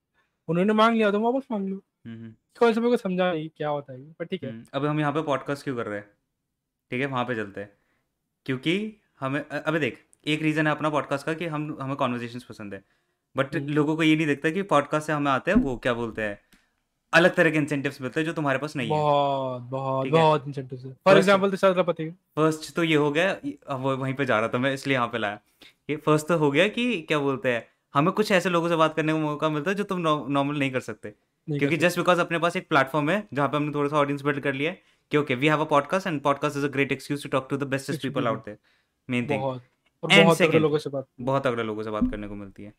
[0.47, 1.81] उन्होंने मांग लिया तो वापस मांग लो।
[2.59, 5.21] कौन से को समझा नहीं क्या होता है पर ठीक है। अब हम यहाँ पे
[5.21, 6.07] पॉडकास्ट क्यों कर रहे हैं?
[6.91, 7.71] ठीक है वहाँ पे चलते हैं।
[8.45, 12.73] क्योंकि हमें अबे देख एक रीज़न है अपना पॉडकास्ट का कि हम हमें कॉन्वर्जेशन पसंद
[12.73, 12.84] है।
[13.36, 15.93] But hmm. लोगों को ये नहीं देखता कि पॉडकास्ट से हमें आते हैं वो क्या
[15.93, 16.39] बोलते हैं।
[17.13, 19.69] अलग तरह के इंसेंटिव्स मिलते हैं जो तुम्हारे पास नहीं बहुत है?
[19.69, 22.03] बहुत बहुत इंसेंटिव्स है फॉर एग्जांपल तो पता
[22.36, 23.32] फ़र्स्ट तो ये हो गया
[23.78, 25.39] वो वहीं पे जा रहा था मैं इसलिए यहाँ पे लाया।
[25.89, 28.95] ये फ़र्स्ट तो हो गया कि क्या बोलते हैं हमें कुछ ऐसे लोगों से बात
[28.95, 31.09] करने का मौका मिलता है जो तुम नॉर्मल नहीं कर सकते।
[31.47, 34.39] क्योंकि जस्ट बिकॉज़ अपने पास एक प्लेटफॉर्म है जहाँ पे हमने थोड़ा सा ऑडियंस बिल्ड
[34.39, 37.23] कर लिया है कि okay we have a podcast and podcast is a great excuse
[37.23, 38.57] to talk to the bestest people out there
[39.09, 39.59] main thing
[40.03, 42.73] and second लोगों से बात बहुत अगले लोगों से बात करने को मिलती है।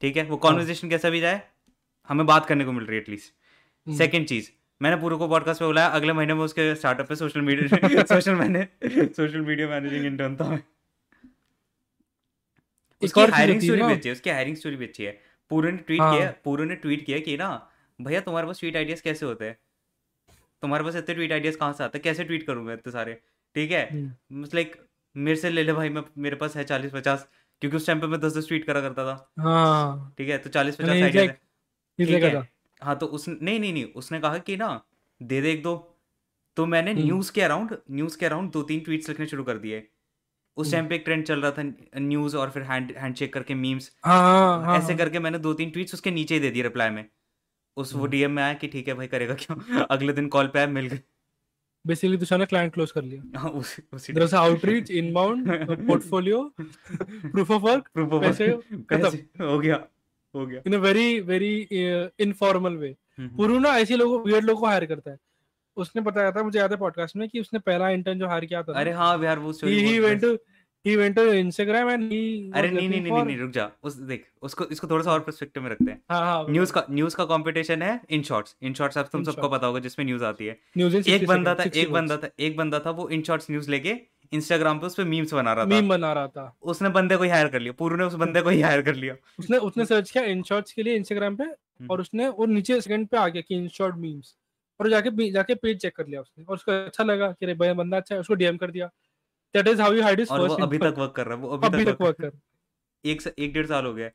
[0.00, 0.24] ठीक है?
[0.24, 1.42] वो कॉन्वर्जेशन हाँ। कैसा भी जाए
[2.08, 4.50] हमें बात करने को मिल रही है एटलीस्ट सेकंड चीज़
[4.80, 8.34] मैंने पूरे को पॉडकास्ट पे बुलाया अगले महीने में उसके स्टार्टअप पे सोशल मीडिया सोशल
[8.34, 10.62] मैंने सोशल मीडिया मैनेजिंग इंटर्न था मैं।
[13.02, 15.10] उसकी हायरिंग स्टोरी भी अच्छी है उसकी हायरिंग स्टोरी भी अच्छी है।
[15.50, 17.48] पूरे ने ट्वीट किया हाँ। पूरे ने ट्वीट किया कि ना
[17.98, 19.56] भैया तुम्हारे पास ट्वीट आइडियाज़ कैसे होते हैं?
[20.62, 22.02] तुम्हारे पास इतने ट्वीट आइडियाज़ कहाँ से आते हैं?
[22.02, 23.14] कैसे ट्वीट करूँ मैं इतने सारे?
[23.54, 23.82] ठीक है?
[24.54, 24.86] Like hmm.
[25.18, 27.28] मेरे से ले ले भाई मैं मेरे पास है चालीस पचास
[27.60, 30.50] क्योंकि उस टाइम पे मैं दस दस ट्वीट करा करता था। हाँ। ठीक है तो
[30.50, 32.48] चालीस पचास आइडिया है।
[32.82, 34.84] हाँ तो उस नहीं नहीं नहीं उसने कहा कि ना
[35.22, 35.94] दे दे एक दो।
[36.56, 39.58] तो मैंने न्यूज़ हम्म। के अराउंड न्यूज़ के अराउंड दो तीन ट्वीट्स लिखने शुरू कर
[39.58, 39.88] दिए।
[40.56, 41.62] उस टाइम हम्म। पे एक ट्रेंड चल रहा था
[41.98, 45.94] न्यूज़ और फिर हैंड हैंडशेक करके मीम्स हाँ, हाँ, ऐसे। करके मैंने दो तीन ट्वीट्स
[45.94, 47.04] उसके नीचे ही दे दिए रिप्लाई में।
[47.76, 49.56] उस वो डीएम हम्म। में आया कि ठीक है भाई करेगा क्यों?
[49.90, 51.00] अगले दिन कॉल पे आया मिल गए।
[51.84, 55.50] बेसिकली तुषार ने क्लाइंट क्लोज कर लिया। हाँ उसी उसी outreach inbound
[55.86, 58.48] portfolio proof of work proof of पैसे
[58.90, 59.84] खत्म। हो गया
[60.34, 61.54] हो गया। In a very very
[62.20, 65.18] informal way Puru ना ऐसे लोगों वियर्ड लोगों को हायर करता है।
[65.76, 68.62] उसने बताया था मुझे याद है पॉडकास्ट में कि उसने पहला इंटर्न जो हायर किया
[68.62, 70.36] था अरे हाँ यार वो story he went to
[70.88, 72.20] he went to Instagram and he
[72.54, 75.62] अरे नहीं नहीं नहीं नहीं रुक जा उस देख उसको इसको थोड़ा सा और पर्सपेक्टिव
[75.62, 78.98] में रखते हैं। हाँ हाँ न्यूज़ का न्यूज़ का कंपटीशन है इन शॉर्ट्स इन शॉर्ट्स
[78.98, 79.48] अब तुम In सबको.
[79.48, 80.58] पता होगा जिसमें न्यूज़ आती है।
[81.14, 83.96] एक बंदा था एक बंदा था एक बंदा था वो इन शॉर्ट्स न्यूज़ लेके
[84.32, 87.22] इंस्टाग्राम पे उस पे मीम्स बना रहा था। मीम बना रहा था। उसने बंदे को
[87.24, 89.84] ही हायर कर लिया पूरू ने उस बंदे को ही हायर कर लिया। उसने उसने
[89.84, 93.16] सर्च किया इन शॉर्ट्स के लिए इंस्टाग्राम पे हम्म। और उसने वो नीचे सेकंड पे
[93.16, 94.34] आ गया कि इन शॉर्ट मीम्स
[94.80, 97.96] और जाके जाके पेज चेक कर लिया उसने और उसको अच्छा लगा कि अरे बंदा
[97.96, 98.90] अच्छा है उसको डीएम कर दिया।
[99.54, 101.48] That is how you hide his और वो अभी तक वर्क कर रहा है वो
[101.48, 102.32] अभी, अभी तक वर्क कर
[103.04, 104.10] एक एक डेढ़ साल हो गया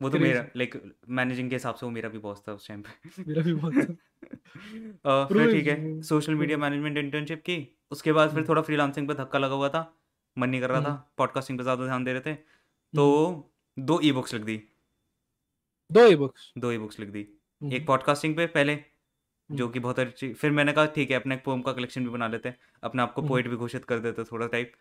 [0.00, 0.74] वो तो मेरा लाइक
[1.08, 3.74] मैनेजिंग के हिसाब से वो मेरा भी बॉस था उस टाइम पे। मेरा भी बहुत
[5.06, 7.56] अ, फिर ठीक है सोशल मीडिया मैनेजमेंट इंटर्नशिप की।
[7.90, 9.80] उसके बाद फिर हम्म। थोड़ा फ्रीलांसिंग पे धक्का लगा हुआ था।
[10.36, 13.06] मन नहीं कर रहा था हम्म। पॉडकास्टिंग पे ज़्यादा ध्यान दे रहे थे। तो
[13.78, 14.56] दो ई बुक्स लिख दी।
[15.90, 17.26] दो ई बुक्स दो ई बुक्स लिख दी।
[17.62, 18.74] एक पॉडकास्टिंग पे पहले
[19.50, 22.10] जो कि बहुत अच्छी फिर मैंने कहा ठीक है अपना एक पोम का कलेक्शन भी
[22.10, 24.72] बना लेते हैं। अपने आप को हम्म। पोइट भी घोषित कर देते थोड़ा टाइप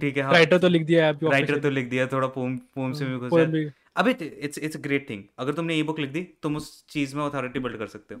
[0.00, 2.92] ठीक है हाँ। राइटर तो लिख दिया है राइटर तो लिख दिया थोड़ा पोम पोम
[2.92, 3.64] से भी पोएम घुसा भी।
[3.96, 7.24] अबे इट्स इट्स ग्रेट थिंग अगर तुमने ई बुक लिख दी तुम उस चीज़ में
[7.24, 8.20] अथॉरिटी बिल्ड कर सकते हो।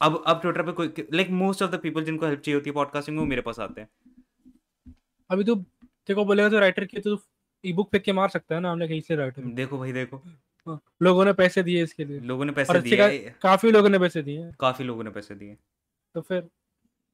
[0.00, 2.74] अब अब ट्विटर पे कोई like most of the people जिनको हेल्प चाहिए होती है
[2.74, 3.88] पॉडकास्टिंग में वो मेरे पास आते हैं।
[5.30, 7.18] अभी तो देखो बोलेगा तो राइटर की तो
[7.64, 10.22] ई बुक फेंक के मार सकता है ना हमने कहीं से राइटर देखो भाई देखो।
[11.02, 14.22] लोगों ने पैसे दिए इसके लिए। लोगों ने पैसे दिए। का- काफ़ी लोगों ने पैसे
[14.22, 15.56] दिए। काफ़ी लोगों ने पैसे दिए।
[16.14, 16.48] तो फिर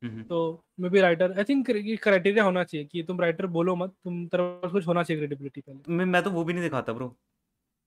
[0.03, 3.76] हम्म। तो maybe writer I think ये क्राइटेरिया होना चाहिए कि तुम राइटर बोलो
[3.76, 6.92] मत तुम तरफ़ कुछ होना चाहिए क्रेडिबिलिटी पहले। मैं मैं तो वो भी नहीं दिखाता
[6.92, 7.16] ब्रो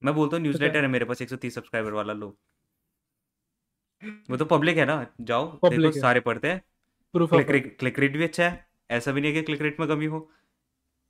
[0.04, 2.38] मैं बोलता हूँ न्यूज़लेटर है मेरे पास 130 सब्सक्राइबर वाला लो
[4.30, 6.62] वो तो पब्लिक है ना जाओ देखो सारे पढ़ते हैं।
[7.14, 9.90] प्रूफ क्लिक क्लिक रेट भी अच्छा है। ऐसा भी नहीं है कि क्लिक रेट में
[9.90, 10.32] कमी हो।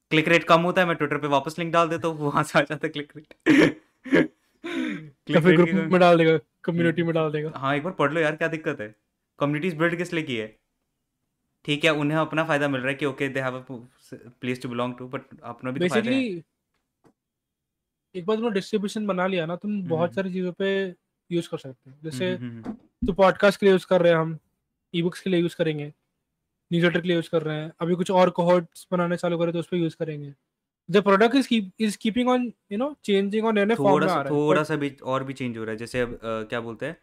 [0.10, 2.60] क्लिक रेट कम होता है मैं ट्विटर पे वापस लिंक डाल देता हूँ वहाँ से
[2.60, 3.34] आ जाता है क्लिक रेट
[5.28, 8.20] या फिर ग्रुप में डाल देगा कम्युनिटी में डाल देगा। हाँ एक बार पढ़ लो
[8.22, 8.94] यार क्या दिक्कत है?
[9.40, 10.48] कम्युनिटीज बिल्ड किस लिए की है?
[11.66, 13.66] ठीक है उन्हें अपना फ़ायदा मिल रहा है कि okay they have a
[14.42, 16.42] place to belong to but अपना भी तो फ़ायदा है।
[18.16, 20.72] एक बार तुमने डिस्ट्रीब्यूशन बना लिया ना तुम बहुत हम्म। सारी चीज़ों पे
[21.30, 22.36] यूज़ कर सकते हो। जैसे।
[23.02, 24.38] तो पॉडकास्ट के लिए यूज़ कर रहे हैं हम
[24.94, 25.86] ई बुक्स के लिए यूज़ करेंगे
[26.72, 29.60] न्यूज़लेटर के लिए यूज़ कर रहे हैं अभी कुछ और कोहॉर्ट्स बनाने चालू करें तो
[29.60, 30.34] उस पर यूज़ करेंगे।
[30.90, 31.48] The product is
[31.80, 35.24] is keeping on you know changing on थोड़ा सा रहा है। थोड़ा सा भी और
[35.24, 36.98] भी चेंज हो रहा है। जैसे अब अ, क्या बोलते हैं?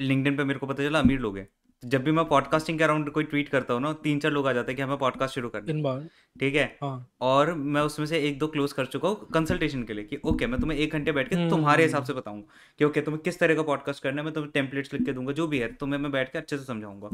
[0.00, 1.48] लिंक्डइन पे मेरे को पता चला अमीर लोग हैं।
[1.82, 4.52] जब भी मैं पॉडकास्टिंग के अराउंड कोई ट्वीट करता हूँ ना तीन चार लोग आ
[4.52, 5.98] जाते हैं कि हमें पॉडकास्ट शुरू करना
[6.40, 6.64] ठीक है?
[6.82, 10.18] हाँ। और मैं उसमें से एक दो क्लोज कर चुका हूँ कंसल्टेशन के लिए कि
[10.24, 12.46] ओके मैं तुम्हें एक घंटे बैठ के हम्म, तुम्हारे हम्म, हिसाब से बताऊँगा
[12.78, 14.24] कि ओके तुम्हें किस तरह का पॉडकास्ट करना है?
[14.24, 16.64] मैं तुम्हें टेम्पलेट्स लिख के दूँगा जो भी है तुम्हें मैं बैठ के अच्छे से
[16.64, 17.10] समझाऊँगा।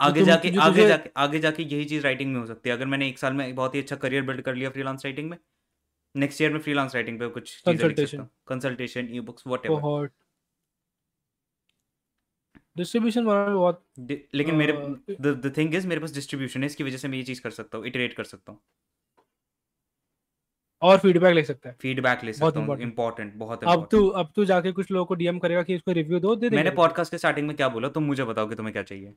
[0.00, 3.08] आगे जाके आगे जाके आगे जाके यही चीज़ राइटिंग में हो सकती है। अगर मैंने
[3.08, 5.36] एक साल में बहुत ही अच्छा करियर बिल्ड कर लिया फ्रीलांस राइटिंग में
[6.14, 7.56] नेक्स्ट ईयर में फ्रीलांस राइटिंग पे कुछ
[8.48, 10.08] consultation e books whatever
[12.76, 13.84] distribution बनाना भी बहुत
[14.34, 14.78] लेकिन मेरे अ,
[15.22, 17.78] द थिंग इज़ मेरे पास डिस्ट्रीब्यूशन है इसकी वजह से मैं ये चीज़ कर सकता
[17.78, 18.60] हूँ इटरेट कर सकता हूँ।
[20.82, 22.78] और फीडबैक ले सकता है। फीडबैक ले सकता हूँ.
[22.80, 26.20] इंपॉर्टेंट बहुत अब तू अब तू जाके कुछ लोगों को डीएम करेगा कि इसको रिव्यू
[26.20, 28.82] दो दे मैंने पॉडकास्ट के स्टार्टिंग में क्या बोला तुम मुझे बताओ कि तुम्हें क्या
[28.82, 29.14] चाहिए।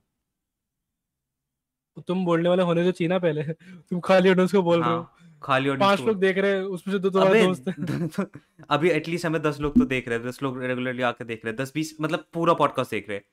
[2.01, 3.43] तुम बोलने वाले होने तो चाहिए ना पहले।
[3.89, 6.93] तुम खाली ऑडियंस को बोल रहे हो। हाँ खाली पाँच लोग देख रहे हैं उसमें
[6.93, 8.25] से दो तुम्हारे दोस्त हैं।
[8.69, 11.51] अभी एटलीस्ट हमें दस लोग तो देख रहे हैं दस लोग रेगुलरली आके देख रहे
[11.51, 13.25] हैं दस बीस मतलब पूरा पॉडकास्ट देख रहे हैं।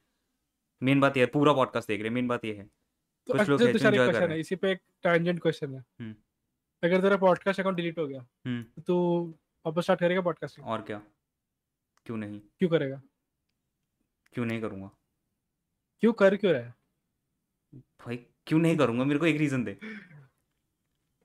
[0.82, 2.64] मेन बात ये है पूरा पॉडकास्ट देख रहे हैं मेन बात ये है।
[3.26, 5.84] तो कुछ लोग अच्छा हैं तो कर रहे हैं इसी पे एक टैंजेंट क्वेश्चन है।
[6.00, 6.14] हम्म।
[6.82, 9.34] अगर तेरा पॉडकास्ट अकाउंट डिलीट हो गया हम्म। तो तू
[9.66, 11.02] वापस स्टार्ट करेगा पॉडकास्टिंग और क्या?
[12.06, 12.40] क्यों नहीं?
[12.58, 13.02] क्यों करेगा?
[14.32, 14.90] क्यों नहीं करूँगा?
[16.00, 16.74] क्यों कर क्यों रहा है?
[17.74, 19.04] भाई क्यों नहीं करूँगा?
[19.04, 19.76] मेरे को एक रीजन दे।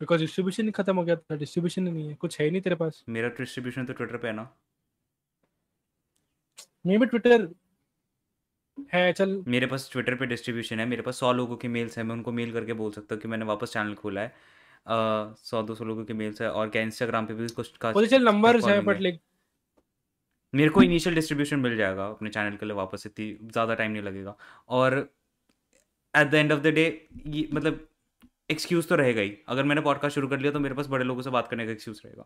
[0.02, 2.76] बिकॉज़ डिस्ट्रीब्यूशन ही खत्म हो गया था। डिस्ट्रीब्यूशन नहीं है। कुछ है ही नहीं तेरे
[2.76, 4.50] पास। मेरा डिस्ट्रीब्यूशन तो ट्विटर पे है ना।
[6.86, 7.48] मे भी ट्विटर
[8.94, 12.04] है चल। मेरे पास ट्विटर पे डिस्ट्रीब्यूशन है। मेरे पास सौ लोगों की मेल्स है।
[12.04, 14.34] मैं उनको मेल करके बोल सकता हूँ कि मैंने वापस चैनल खोला है।
[14.88, 18.24] सौ दो सौ लोगों की मेल्स है और क्या इंस्टाग्राम पे भी कुछ का चल
[18.24, 19.20] नंबर्स है बट लाइक
[20.54, 24.04] मेरे को इनिशियल डिस्ट्रीब्यूशन मिल जाएगा अपने चैनल के लिए वापस। इतनी ज़्यादा टाइम नहीं
[24.04, 24.36] लगेगा।
[24.70, 24.94] और
[26.16, 27.88] at the end of the day ये मतलब
[28.52, 31.22] एक्सक्यूज़ तो रहेगा ही। अगर मैंने पॉडकास्ट शुरू कर लिया तो मेरे पास बड़े लोगों
[31.22, 32.26] से बात करने का एक्सक्यूज़ रहेगा।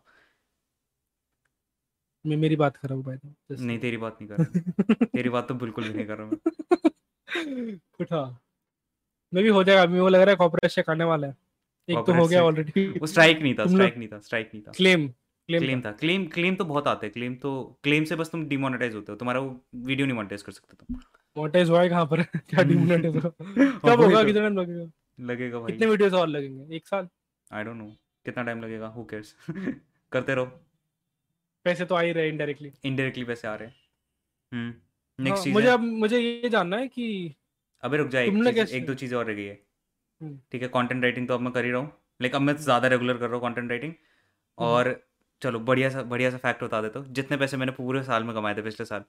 [2.24, 3.16] मैं मेरी बात कर रहा हूँ भाई
[3.66, 6.38] नहीं तेरी बात नहीं कर रहा तेरी बात तो बिल्कुल भी नहीं कर रहा मैं।
[8.00, 8.22] उठा।
[9.34, 11.36] मैं भी हो जाएगा अभी वो लग रहा है कॉर्पोरेट चेक आने वाला है।
[11.88, 14.72] एक तो हो गया ऑलरेडी वो स्ट्राइक नहीं था स्ट्राइक नहीं था स्ट्राइक नहीं था।
[14.72, 18.30] क्लेम क्लेम क्लेम था। क्लेम क्लेम तो बहुत आते हैं। क्लेम तो क्लेम से बस
[18.30, 21.00] तुम डिमोनेटाइज होते हो। तुम्हारा वो वीडियो नहीं मोनेटाइज कर सकते तुम।
[21.36, 24.90] मोनेटाइज हुआ है कहाँ पर क्या डिमोनेटाइज होगा हाँ, कब होगा। कितना टाइम लगेगा?
[25.18, 26.76] लगेगा भाई। कितने वीडियोस और लगेंगे?
[26.76, 27.08] एक साल?
[27.50, 27.86] आई डोंट नो
[28.26, 28.86] कितना टाइम लगेगा?
[28.88, 29.34] हु केयर्स
[30.12, 30.46] करते रहो।
[31.66, 33.74] पैसे तो आ ही रहे इनडायरेक्टली इनडायरेक्टली पैसे आ रहे हैं।
[34.52, 37.06] हम्म। नेक्स्ट चीज़ मुझे है अब मुझे ये जानना है कि
[37.82, 39.58] अबे रुक जा एक एक दो चीज़ें और रह गई है।
[40.20, 42.56] हम्म। ठीक है कंटेंट राइटिंग तो अब मैं कर ही रहा हूँ। लाइक अब मैं
[42.58, 43.92] ज़्यादा रेगुलर कर रहा हूँ कंटेंट राइटिंग
[44.58, 44.94] और
[45.42, 48.34] चलो बढ़िया सा बढ़िया सा फैक्ट बता देता हूँ। जितने पैसे मैंने पूरे साल में
[48.34, 49.04] कमाए थे पिछले साल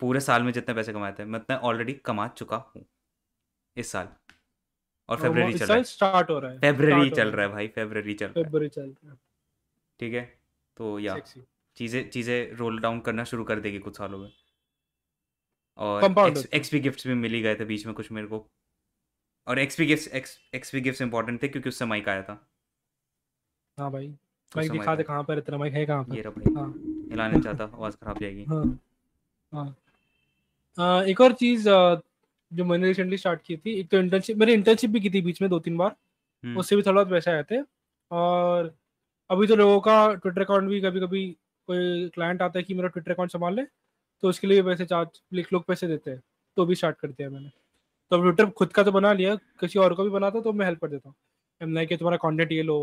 [0.00, 2.84] पूरे साल में जितने पैसे कमाए थे मैं उतने ऑलरेडी कमा चुका हूँ
[3.76, 4.08] इस साल।
[5.08, 8.14] और फेब्रवरी चल रहा है। स्टार्ट हो रहा है। फेब्रवरी चल रहा है भाई फेब्रवरी
[8.14, 9.16] चल रहा है। चल रहा है।
[10.00, 10.22] ठीक है?
[10.76, 11.16] तो या
[11.76, 14.30] चीज़ें चीज़ें रोल डाउन करना शुरू कर देगी कुछ सालों में।
[15.78, 16.04] और
[16.54, 18.44] एक्सपी गिफ्ट्स भी मिल गए थे बीच में कुछ मेरे को।
[19.46, 20.08] और XP gifts
[20.54, 22.38] XP gifts important थे क्योंकि उससे माइक आया था।
[23.78, 24.08] हाँ भाई।
[24.52, 26.16] माइक दिखा दे कहाँ पर इतना माइक है कहाँ पर?
[26.16, 26.68] ये रहा भाई। हाँ।
[27.10, 28.64] हिलाने चाहता आवाज़ खराब जाएगी। हाँ।
[29.52, 29.74] हाँ।
[30.78, 31.68] एक और चीज़
[32.52, 35.40] जो मैंने रिसेंटली स्टार्ट की थी एक तो इंटर्नशिप मैंने इंटर्नशिप भी की थी बीच
[35.42, 35.94] में दो तीन बार
[36.44, 37.60] हम्म। उससे भी थोड़ा बहुत पैसे आए थे
[38.10, 38.74] और
[39.30, 41.26] अभी तो लोगों का ट्विटर अकाउंट भी कभी कभी
[41.68, 43.62] कोई क्लाइंट आता है कि मेरा ट्विटर अकाउंट संभाल ले
[44.22, 46.22] तो उसके लिए पैसे चार्ज लिख लोग पैसे देते हैं
[46.56, 47.50] तो भी स्टार्ट कर दिया मैंने
[48.10, 50.66] तो अब ट्विटर खुद का तो बना लिया किसी और को भी बनाता तो मैं
[50.66, 51.16] हेल्प कर देता हूँ
[51.60, 52.78] एम नहीं कि तुम्हारा कॉन्टेंट ये लो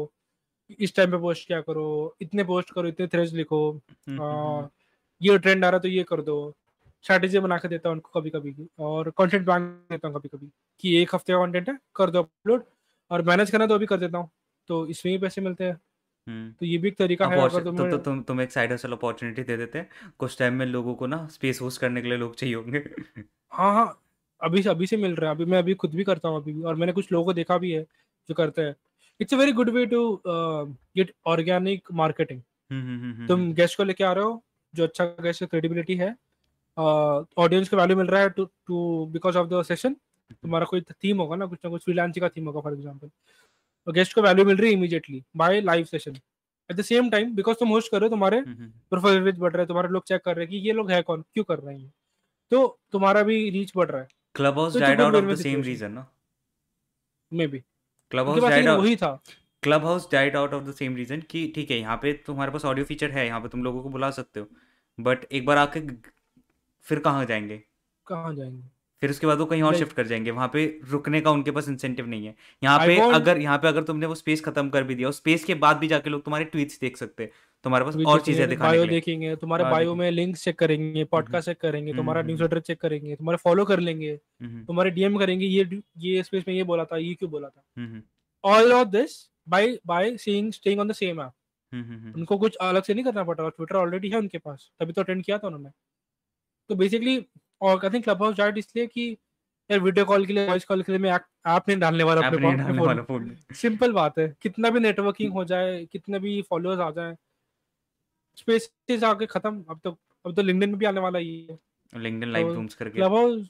[0.79, 4.69] इस टाइम पे पोस्ट क्या करो इतने पोस्ट करो इतने थ्रेड्स लिखो हम्म, हम्म, हम्म।
[5.21, 6.37] ये ट्रेंड आ रहा तो ये कर दो
[7.05, 10.49] स्ट्रैटेजी बना के देता हूँ उनको कभी कभी और कंटेंट बैंक देता हूँ कभी कभी
[10.79, 12.63] कि एक हफ़्ते का कंटेंट है कर दो अपलोड
[13.11, 14.29] और मैनेज करना तो अभी कर देता हूँ।
[14.69, 15.73] तो इसमें ही पैसे मिलते हैं।
[16.27, 18.91] हम्म। तो ये भी एक तरीका है अगर तुम तो तुम तुम एक साइड हसल
[18.91, 22.17] अपॉर्चुनिटी दे देते हैं। कुछ टाइम में लोगों को ना स्पेस होस्ट करने के लिए
[22.17, 22.83] लोग चाहिए होंगे।
[23.51, 24.01] हाँ हाँ।
[24.41, 26.53] अभी से अभी से मिल रहा है। अभी मैं अभी खुद भी करता हूँ अभी
[26.53, 27.83] भी। और मैंने कुछ लोगों को देखा भी है
[28.29, 28.75] जो करते हैं।
[29.19, 34.23] It's a very good way to get organic marketing तुम गेस्ट को लेके आ रहे
[34.25, 34.43] हो
[34.73, 36.15] जो अच्छा गेस्ट क्रेडिबिलिटी है
[36.77, 39.93] ऑडियंस को वैल्यू मिल रहा है too too because of the session
[40.31, 43.91] तुम्हारा कोई थीम होगा ना कुछ ना कुछ फ्रीलांसिंग का थीम होगा फॉर एग्जांपल तो
[43.91, 46.15] गेस्ट को वैल्यू मिल रही है immediately by live session
[46.69, 49.61] at the same time because तुम होस्ट कर रहे हो तुम्हारे प्रोफ़ाइल रीच बढ़ रहे
[49.61, 51.77] हैं तुम्हारे लोग चेक कर रहे हैं कि ये लोग है कौन क्यों कर रहे
[51.77, 51.91] हैं
[52.51, 54.07] तो तुम्हारा भी रीच बढ़ रहा है।
[54.59, 56.05] Clubhouse died out of the same reason ना
[57.31, 57.59] maybe
[58.11, 59.13] Clubhouse died out वही था।
[59.85, 62.85] Clubhouse died out of the same reason कि ठीक है यहाँ पे तुम्हारे पास ऑडियो
[62.85, 64.47] फीचर है यहाँ पे तुम लोगों को बुला सकते हो।
[64.97, 65.79] बट एक बार आके
[66.87, 67.61] फिर कहाँ जाएँगे?
[68.07, 68.63] कहाँ जाएँगे?
[69.01, 71.67] फिर उसके बाद वो कहीं और शिफ्ट कर जाएँगे वहाँ पे रुकने का उनके पास
[71.69, 74.95] इंसेंटिव नहीं है। यहाँ पे अगर यहाँ पे अगर तुमने वो स्पेस खत्म कर भी
[74.95, 77.31] दिया उस स्पेस के बाद भी जाके लोग तुम्हारे ट्वीट्स देख सकते हैं।
[77.65, 81.59] तुम्हारे पास और चीज़ें दिखाने बायो देखेंगे तुम्हारे बायो में लिंक चेक करेंगे पॉडकास्ट चेक
[81.61, 86.43] करेंगे तुम्हारा न्यूज़लेटर चेक करेंगे तुम्हारे फॉलो कर लेंगे। तुम्हारे डीएम करेंगे ये ये स्पेस
[86.47, 88.01] में ये बोला था ये क्यों बोला था?
[88.43, 89.17] All of this
[89.49, 91.31] by by seeing staying on the same app
[92.17, 95.23] उनको कुछ अलग से नहीं करना पड़ता ट्विटर ऑलरेडी है उनके पास। तभी तो अटेंड
[95.23, 95.69] किया था उन्होंने।
[96.69, 97.17] तो बेसिकली
[97.61, 99.09] और आई थिंक क्लब हाउस जाट इसलिए कि
[99.69, 103.03] यार वीडियो कॉल के लिए वॉइस कॉल के लिए मैं ऐप नहीं डालने वाला अपने
[103.03, 107.15] फ़ोन सिंपल बात है। कितना भी नेटवर्किंग हो जाए कितने भी फॉलोअर्स आ जाए
[108.37, 112.31] स्पेस आके खत्म। अब तो अब तो लिंक्डइन में भी आने वाला ही। है लिंक्डइन
[112.33, 113.47] लाइव रूम्स करके। क्लब हाउस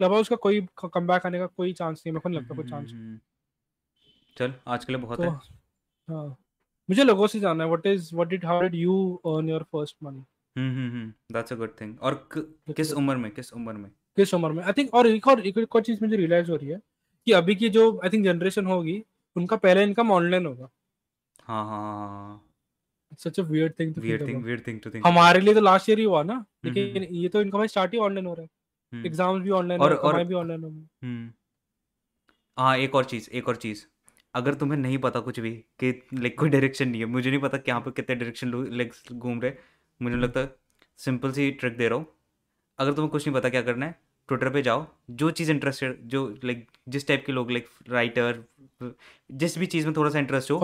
[0.00, 2.64] क्लब हाउस का कोई कमबैक आने का कोई चांस नहीं मेरे को नहीं लगता कोई
[2.64, 3.20] चांस हम्म, हम्म, हम्म।
[4.36, 5.30] चल आज के लिए बहुत तो, है।
[6.08, 6.26] हाँ।
[6.88, 8.94] मुझे लोगों से जानना है what is what did how did you
[9.26, 10.24] earn your first money
[10.56, 13.90] hmm hmm hmm that's a good thing और किस उम्र में किस उम्र में?
[14.18, 14.62] किस उम्र में?
[14.64, 16.80] आई थिंक और एक और एक और चीज़ मुझे रियलाइज़ हो रही है
[17.26, 19.02] कि अभी की जो आई थिंक जनरेशन होगी
[19.36, 20.68] उनका पहला इनकम ऑनलाइन होगा।
[21.46, 22.46] हाँ हाँ
[23.18, 25.88] such a weird thing to weird thing weird thing to think हमारे लिए तो लास्ट
[25.88, 29.06] ईयर ही हुआ ना लेकिन ये तो इनका भाई स्टार्ट ही ऑनलाइन हो रहा है।
[29.06, 31.30] एग्ज़ाम्स भी ऑनलाइन और और भी ऑनलाइन हो हम्म।
[32.56, 33.84] हाँ एक और चीज़ एक और चीज़।
[34.34, 37.58] अगर तुम्हें नहीं पता कुछ भी कि लाइक कोई डायरेक्शन नहीं है मुझे नहीं पता
[37.58, 39.50] कि यहाँ पे कितने डायरेक्शन लाइक घूम रहे
[40.00, 40.54] मुझे। लगता है
[40.98, 42.06] सिंपल सी ट्रिक दे रहा हूँ।
[42.78, 43.98] अगर तुम्हें कुछ नहीं पता क्या करना है
[44.28, 48.42] ट्विटर पे जाओ जो चीज़ इंटरेस्टेड जो लाइक जिस टाइप के लोग लाइक राइटर
[49.30, 50.58] जिस भी चीज़ में थोड़ा सा इंटरेस्ट हो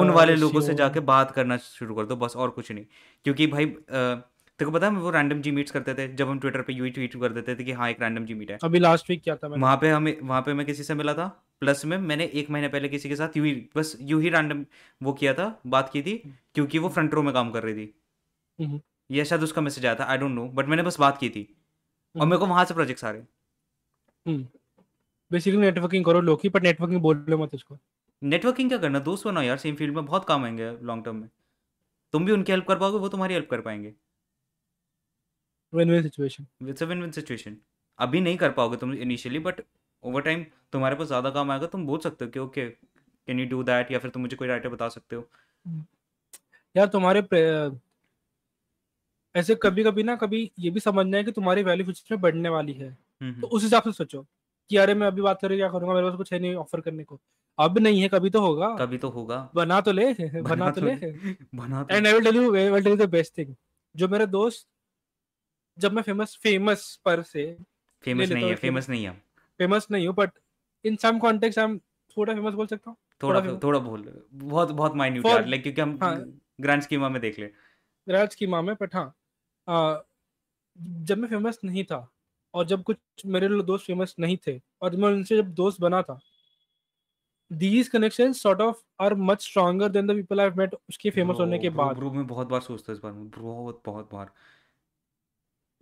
[0.00, 2.84] उन वाले लोगों से जाके बात करना शुरू कर दो बस और कुछ नहीं।
[3.24, 6.62] क्योंकि भाई तेरे को पता है वो रैंडम जी मीट्स करते थे जब हम ट्विटर
[6.62, 9.10] पे यू ट्वीट कर देते थे कि हाँ एक रैंडम जी मीट है। अभी लास्ट
[9.10, 11.26] वीक क्या था वहाँ पे हमें वहाँ पे मैं किसी से मिला था
[11.60, 14.64] प्लस में मैंने एक महीने पहले किसी के साथ यू ही बस यू ही रैंडम
[15.00, 16.16] वो किया था बात की थी
[16.54, 17.94] क्योंकि वो फ्रंट रो में काम कर रही थी।
[18.58, 18.80] हम्म।
[19.10, 21.42] ये शायद उसका मैसेज आया था आई डोंट नो बट मैंने बस बात की थी।
[22.14, 24.36] और हम्म। मेरे को वहाँ से प्रोजेक्ट्स आ रहे
[25.30, 27.78] बेसिकली नेटवर्किंग करो लोकी पर नेटवर्किंग बोल लो मत उसको।
[28.22, 28.98] नेटवर्किंग क्या करना?
[29.00, 31.28] दोस्त बनाओ यार सेम फ़ील्ड में बहुत काम आएँगे लॉन्ग टर्म में।
[32.14, 33.94] तुम भी उनकी हेल्प कर पाओगे वो तुम्हारी हेल्प कर पाएँगे।
[35.72, 37.56] Win win situation it's a win win situation
[37.98, 39.60] अभी नहीं कर पाओगे तुम इनिशियली बट
[40.02, 43.46] ओवर टाइम तुम्हारे पास ज़्यादा काम आएगा तुम बोल सकते हो कि okay can you
[43.48, 45.22] do that या फिर तुम मुझे कोई राइटर बता सकते हो।
[45.64, 45.84] हम्म।
[46.76, 47.22] यार तुम्हारे
[49.36, 52.48] ऐसे कभी कभी ना कभी ये भी समझना है कि तुम्हारी वैल्यू फ्यूचर में बढ़ने
[52.48, 52.90] वाली है।
[53.40, 54.26] तो उस हिसाब से सोचो
[54.70, 55.94] कि अरे मैं अभी बात करें क्या करूँगा?
[55.94, 57.20] मेरे पास कुछ है नहीं ऑफ़र करने को।
[57.58, 60.80] अब नहीं है कभी तो होगा। कभी तो होगा। बना तो ले बना, बना तो,
[60.80, 60.94] तो ले।
[61.54, 63.54] बना तो and I will tell you I will tell you the best thing
[63.96, 64.66] जो मेरे दोस्त
[65.78, 67.56] जब मैं फ़ेमस फ़ेमस पर से
[68.04, 69.12] फ़ेमस नहीं है फ़ेमस नहीं है।
[69.60, 70.30] फ़ेमस नहीं हूँ but
[70.84, 71.78] in some context I am
[72.16, 72.96] थोड़ा फ़ेमस बोल सकता हूँ?
[73.22, 76.16] थोड़ा थोड़ा बोल। बहुत बहुत माइन्यूट यार लाइक क्योंकि हम हाँ।
[76.60, 77.50] ग्रैंड स्कीमा में देख ले।
[78.08, 79.14] राज की माँ में बट हाँ।
[79.68, 79.98] आ,
[80.80, 82.08] जब मैं फ़ेमस नहीं था
[82.54, 86.20] और जब कुछ मेरे दोस्त फ़ेमस नहीं थे और मैं उनसे जब दोस्त बना था
[87.52, 91.58] these connection sort of are much stronger than the people I met उसके फ़ेमस होने
[91.58, 94.30] के बाद। ब्रो मैं बहुत बार सोचता इस बारे में। बहुत बहुत बार।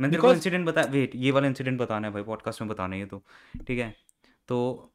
[0.00, 2.94] मैंने तेरे को इंसिडेंट बता वेट ये वाला इंसिडेंट बताना है भाई पॉडकास्ट में बताना
[2.94, 3.22] है ये तो।
[3.66, 3.94] ठीक है?
[4.48, 4.90] तो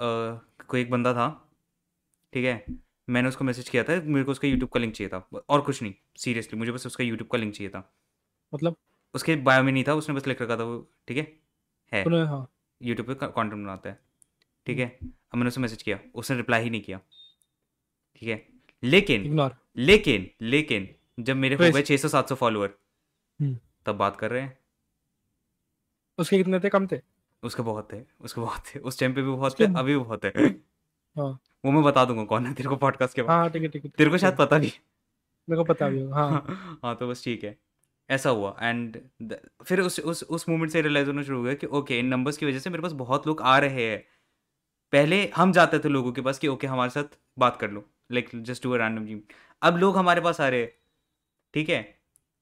[0.00, 0.04] अ,
[0.68, 1.28] कोई एक बंदा था
[2.32, 2.83] ठीक है?
[3.08, 5.82] मैंने उसको मैसेज किया था मेरे को उसका यूट्यूब का लिंक चाहिए था। और कुछ
[5.82, 7.92] नहीं सीरियसली मुझे बस उसका यूट्यूब का लिंक चाहिए था।
[8.54, 8.76] मतलब?
[9.14, 10.78] उसके बायो में नहीं था उसने बस लिख रखा था वो
[11.08, 11.26] ठीक है?
[11.92, 12.48] है। हाँ।
[12.82, 13.98] यूट्यूब पे कंटेंट बनाता है
[14.66, 14.86] ठीक है?
[15.02, 17.00] अब मैंने उसे मैसेज किया उसने रिप्लाई ही नहीं किया
[18.16, 18.46] ठीक है?
[18.82, 20.88] लेकिन इग्नोर लेकिन लेकिन
[21.20, 22.70] जब मेरे हो गए छः सौ सात सौ फॉलोअर
[23.40, 24.58] हम्म। तब बात कर रहे हैं।
[26.18, 26.68] उसके कितने थे?
[26.68, 27.00] कम थे?
[27.42, 30.24] उसके बहुत थे उसके बहुत थे उस टाइम पे भी बहुत थे अभी भी बहुत
[30.24, 30.32] है
[31.16, 33.68] हाँ। वो मैं बता दूँगा कौन है तेरे को पॉडकास्ट के बाद। हाँ ठीक है
[33.68, 34.72] ठीक है तेरे को शायद पता भी।
[35.48, 37.56] मेरे को पता भी होगा हाँ। हाँ तो बस ठीक है।
[38.08, 38.98] ऐसा हुआ एंड
[39.64, 42.36] फिर उस उस उस मोमेंट से रियलाइज़ होना शुरू हो गया कि ओके इन नंबर्स
[42.36, 44.04] की वजह से मेरे पास बहुत लोग आ रहे हैं।
[44.92, 48.28] पहले हम जाते थे लोगों के पास कि ओके हमारे साथ बात कर लो like
[48.42, 49.20] just do a random gym
[49.62, 50.72] अब लोग हमारे पास आ रहे हैं
[51.54, 51.82] ठीक है?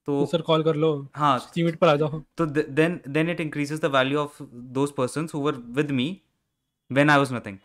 [0.08, 3.40] तो तो सर कॉल कर लो हाँ। सीमिट पर आ जाओ। तो then then it
[3.40, 4.42] increases the value of
[4.78, 6.08] those persons who were with me
[6.90, 7.58] when I was nothing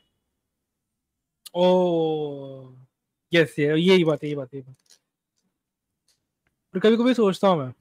[1.55, 2.73] oh
[3.33, 4.61] yes ये यही बात है यही बात है
[6.73, 7.73] और कभी कभी सोचता हूँ मैं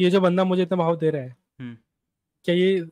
[0.00, 1.76] ये जो बंदा मुझे इतना भाव दे रहा है हम्म।
[2.44, 2.84] क्या ये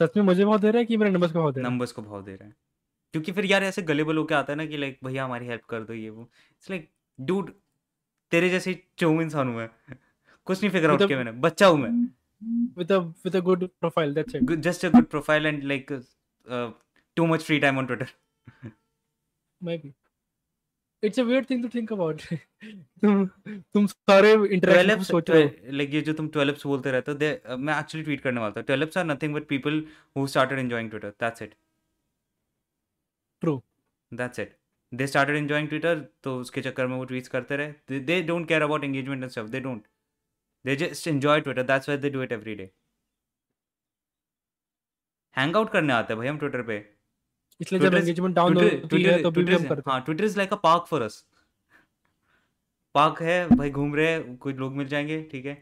[0.00, 1.72] सच में मुझे भाव दे रहा है कि मेरे नंबर्स का भाव दे रहा है?
[1.72, 2.56] नंबर्स को भाव दे रहे हैं।
[3.12, 5.64] क्योंकि फिर यार ऐसे गले बल होके आता है ना कि लाइक भैया हमारी हेल्प
[5.64, 6.88] कर दो ये वो। इट्स लाइक
[7.20, 7.52] डूड
[8.32, 9.68] तेरे जैसे चौम इंसान हूँ मैं।
[10.46, 12.08] कुछ नहीं फिगर आउट मतलब- किया मैंने। बच्चा हूँ मैं।
[12.78, 14.54] With a with a good profile that's it.
[14.56, 15.92] Just a good profile and like
[17.16, 18.06] too much free time on Twitter
[19.60, 19.94] maybe.
[21.02, 22.22] It's a weird thing to think about.
[23.02, 23.26] तुम
[23.74, 27.30] तुम सारे इंटरेक्शन सोच रहे हो। लाइक ये जो तुम ट्वेल्व्स बोलते रहते हो दे
[27.58, 29.82] मैं एक्चुअली ट्वीट करने वाला था। Twelves are nothing but people
[30.16, 31.54] who started enjoying Twitter that's it
[33.42, 33.60] True.
[34.12, 34.56] That's it
[34.92, 38.62] they started enjoying Twitter तो उसके चक्कर में वो ट्वीट्स करते रहे। They don't care
[38.62, 39.82] about engagement and stuff they don't
[40.64, 42.70] they just enjoy Twitter that's why they do it every day
[45.36, 46.78] hang out करने आते हैं भाई हम ट्विटर पे।
[47.60, 50.52] इसलिए जब एंगेजमेंट डाउन होती है तो भी हम करते हैं। हाँ Twitter is like
[50.52, 51.24] a park for us
[52.94, 55.56] park है भाई घूम रहे हैं कुछ लोग मिल जाएँगे ठीक है।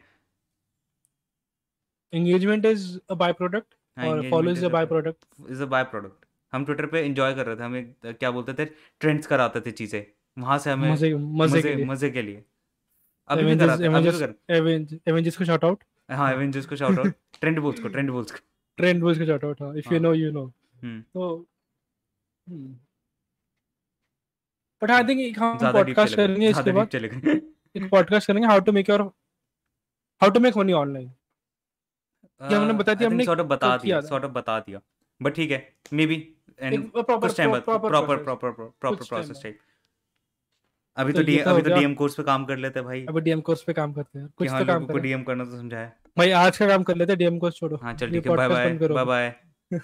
[2.13, 6.65] Engagement is a byproduct हाँ, और follow is a byproduct is a byproduct हम
[6.65, 8.65] ट्विटर पे एंजॉय कर रहे थे हमें क्या बोलते थे
[9.01, 10.03] ट्रेंड्स कराते थे चीज़ें।
[10.37, 12.43] वहाँ से हमें मज़े मज़े के लिए। मज़े के लिए।
[13.29, 16.75] अभी भी कराते अभी भी Avengers- कर एवेंज एवेंजर्स को शाउट आउट हाँ एवेंजर्स को
[16.75, 18.37] शाउट आउट ट्रेंड बोल्स को ट्रेंड बोल्स को।
[18.77, 20.45] ट्रेंड बोल्स को शाउट आउट हाँ। इफ़ यू हाँ। नो यू नो
[20.85, 21.45] तो
[24.81, 28.89] बट आई थिंक एक हम पॉडकास्ट करेंगे इसके बाद। एक पॉडकास्ट करेंगे how to make
[28.89, 29.01] your
[30.21, 31.11] how to make money online
[32.41, 34.81] ये हमने बता दिया, हमने सॉर्ट ऑफ़ बता दिया सॉर्ट ऑफ़ बता दिया।
[35.21, 35.59] बट ठीक है
[35.93, 36.15] मे बी
[36.59, 39.59] एंड प्रॉपर कुछ टाइम बाद proper proper proper process type
[40.97, 42.85] अभी तो तो ये डी तो अभी तो डीएम कोर्स पे काम कर लेते हैं
[42.85, 45.43] भाई। अभी डीएम कोर्स पे काम करते हैं। कुछ हाँ तो काम को डीएम करना
[45.45, 48.27] तो समझाया। भाई आज का काम कर लेते हैं डीएम कोर्स छोड़ो। हाँ चल ठीक
[48.27, 49.79] है bye bye bye bye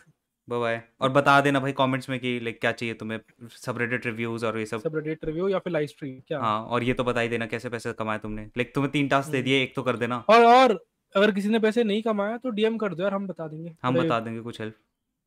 [0.50, 3.20] bye और बता देना भाई कमेंट्स में कि लाइक क्या चाहिए तुम्हें?
[3.50, 6.40] सबरेडिट रिव्यूज़ और ये सब। सब रेडिट रिव्यू या फिर लाइव स्ट्रीम क्या?
[6.40, 9.30] हाँ और ये तो बता ही देना कैसे पैसे कमाए तुमने। लाइक तुम्हें तीन टास्क
[9.32, 10.86] दे हम्म। दिए एक तो कर देना। और और
[11.16, 13.96] अगर किसी ने पैसे नहीं कमाया तो डीएम कर दो यार हम बता देंगे। हम
[13.96, 14.76] बता देंगे कुछ हेल्प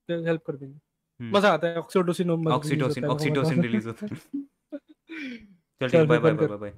[0.08, 0.78] हेल्प कर देंगे।
[1.20, 4.16] हम्म। मज़ा आता है ऑक्सीटोसिन ऑक्सीटोसिन ऑक्सीटोसिन रिलीज़ होता है।
[5.80, 6.72] चल ठीक बाय बाय बाय बाय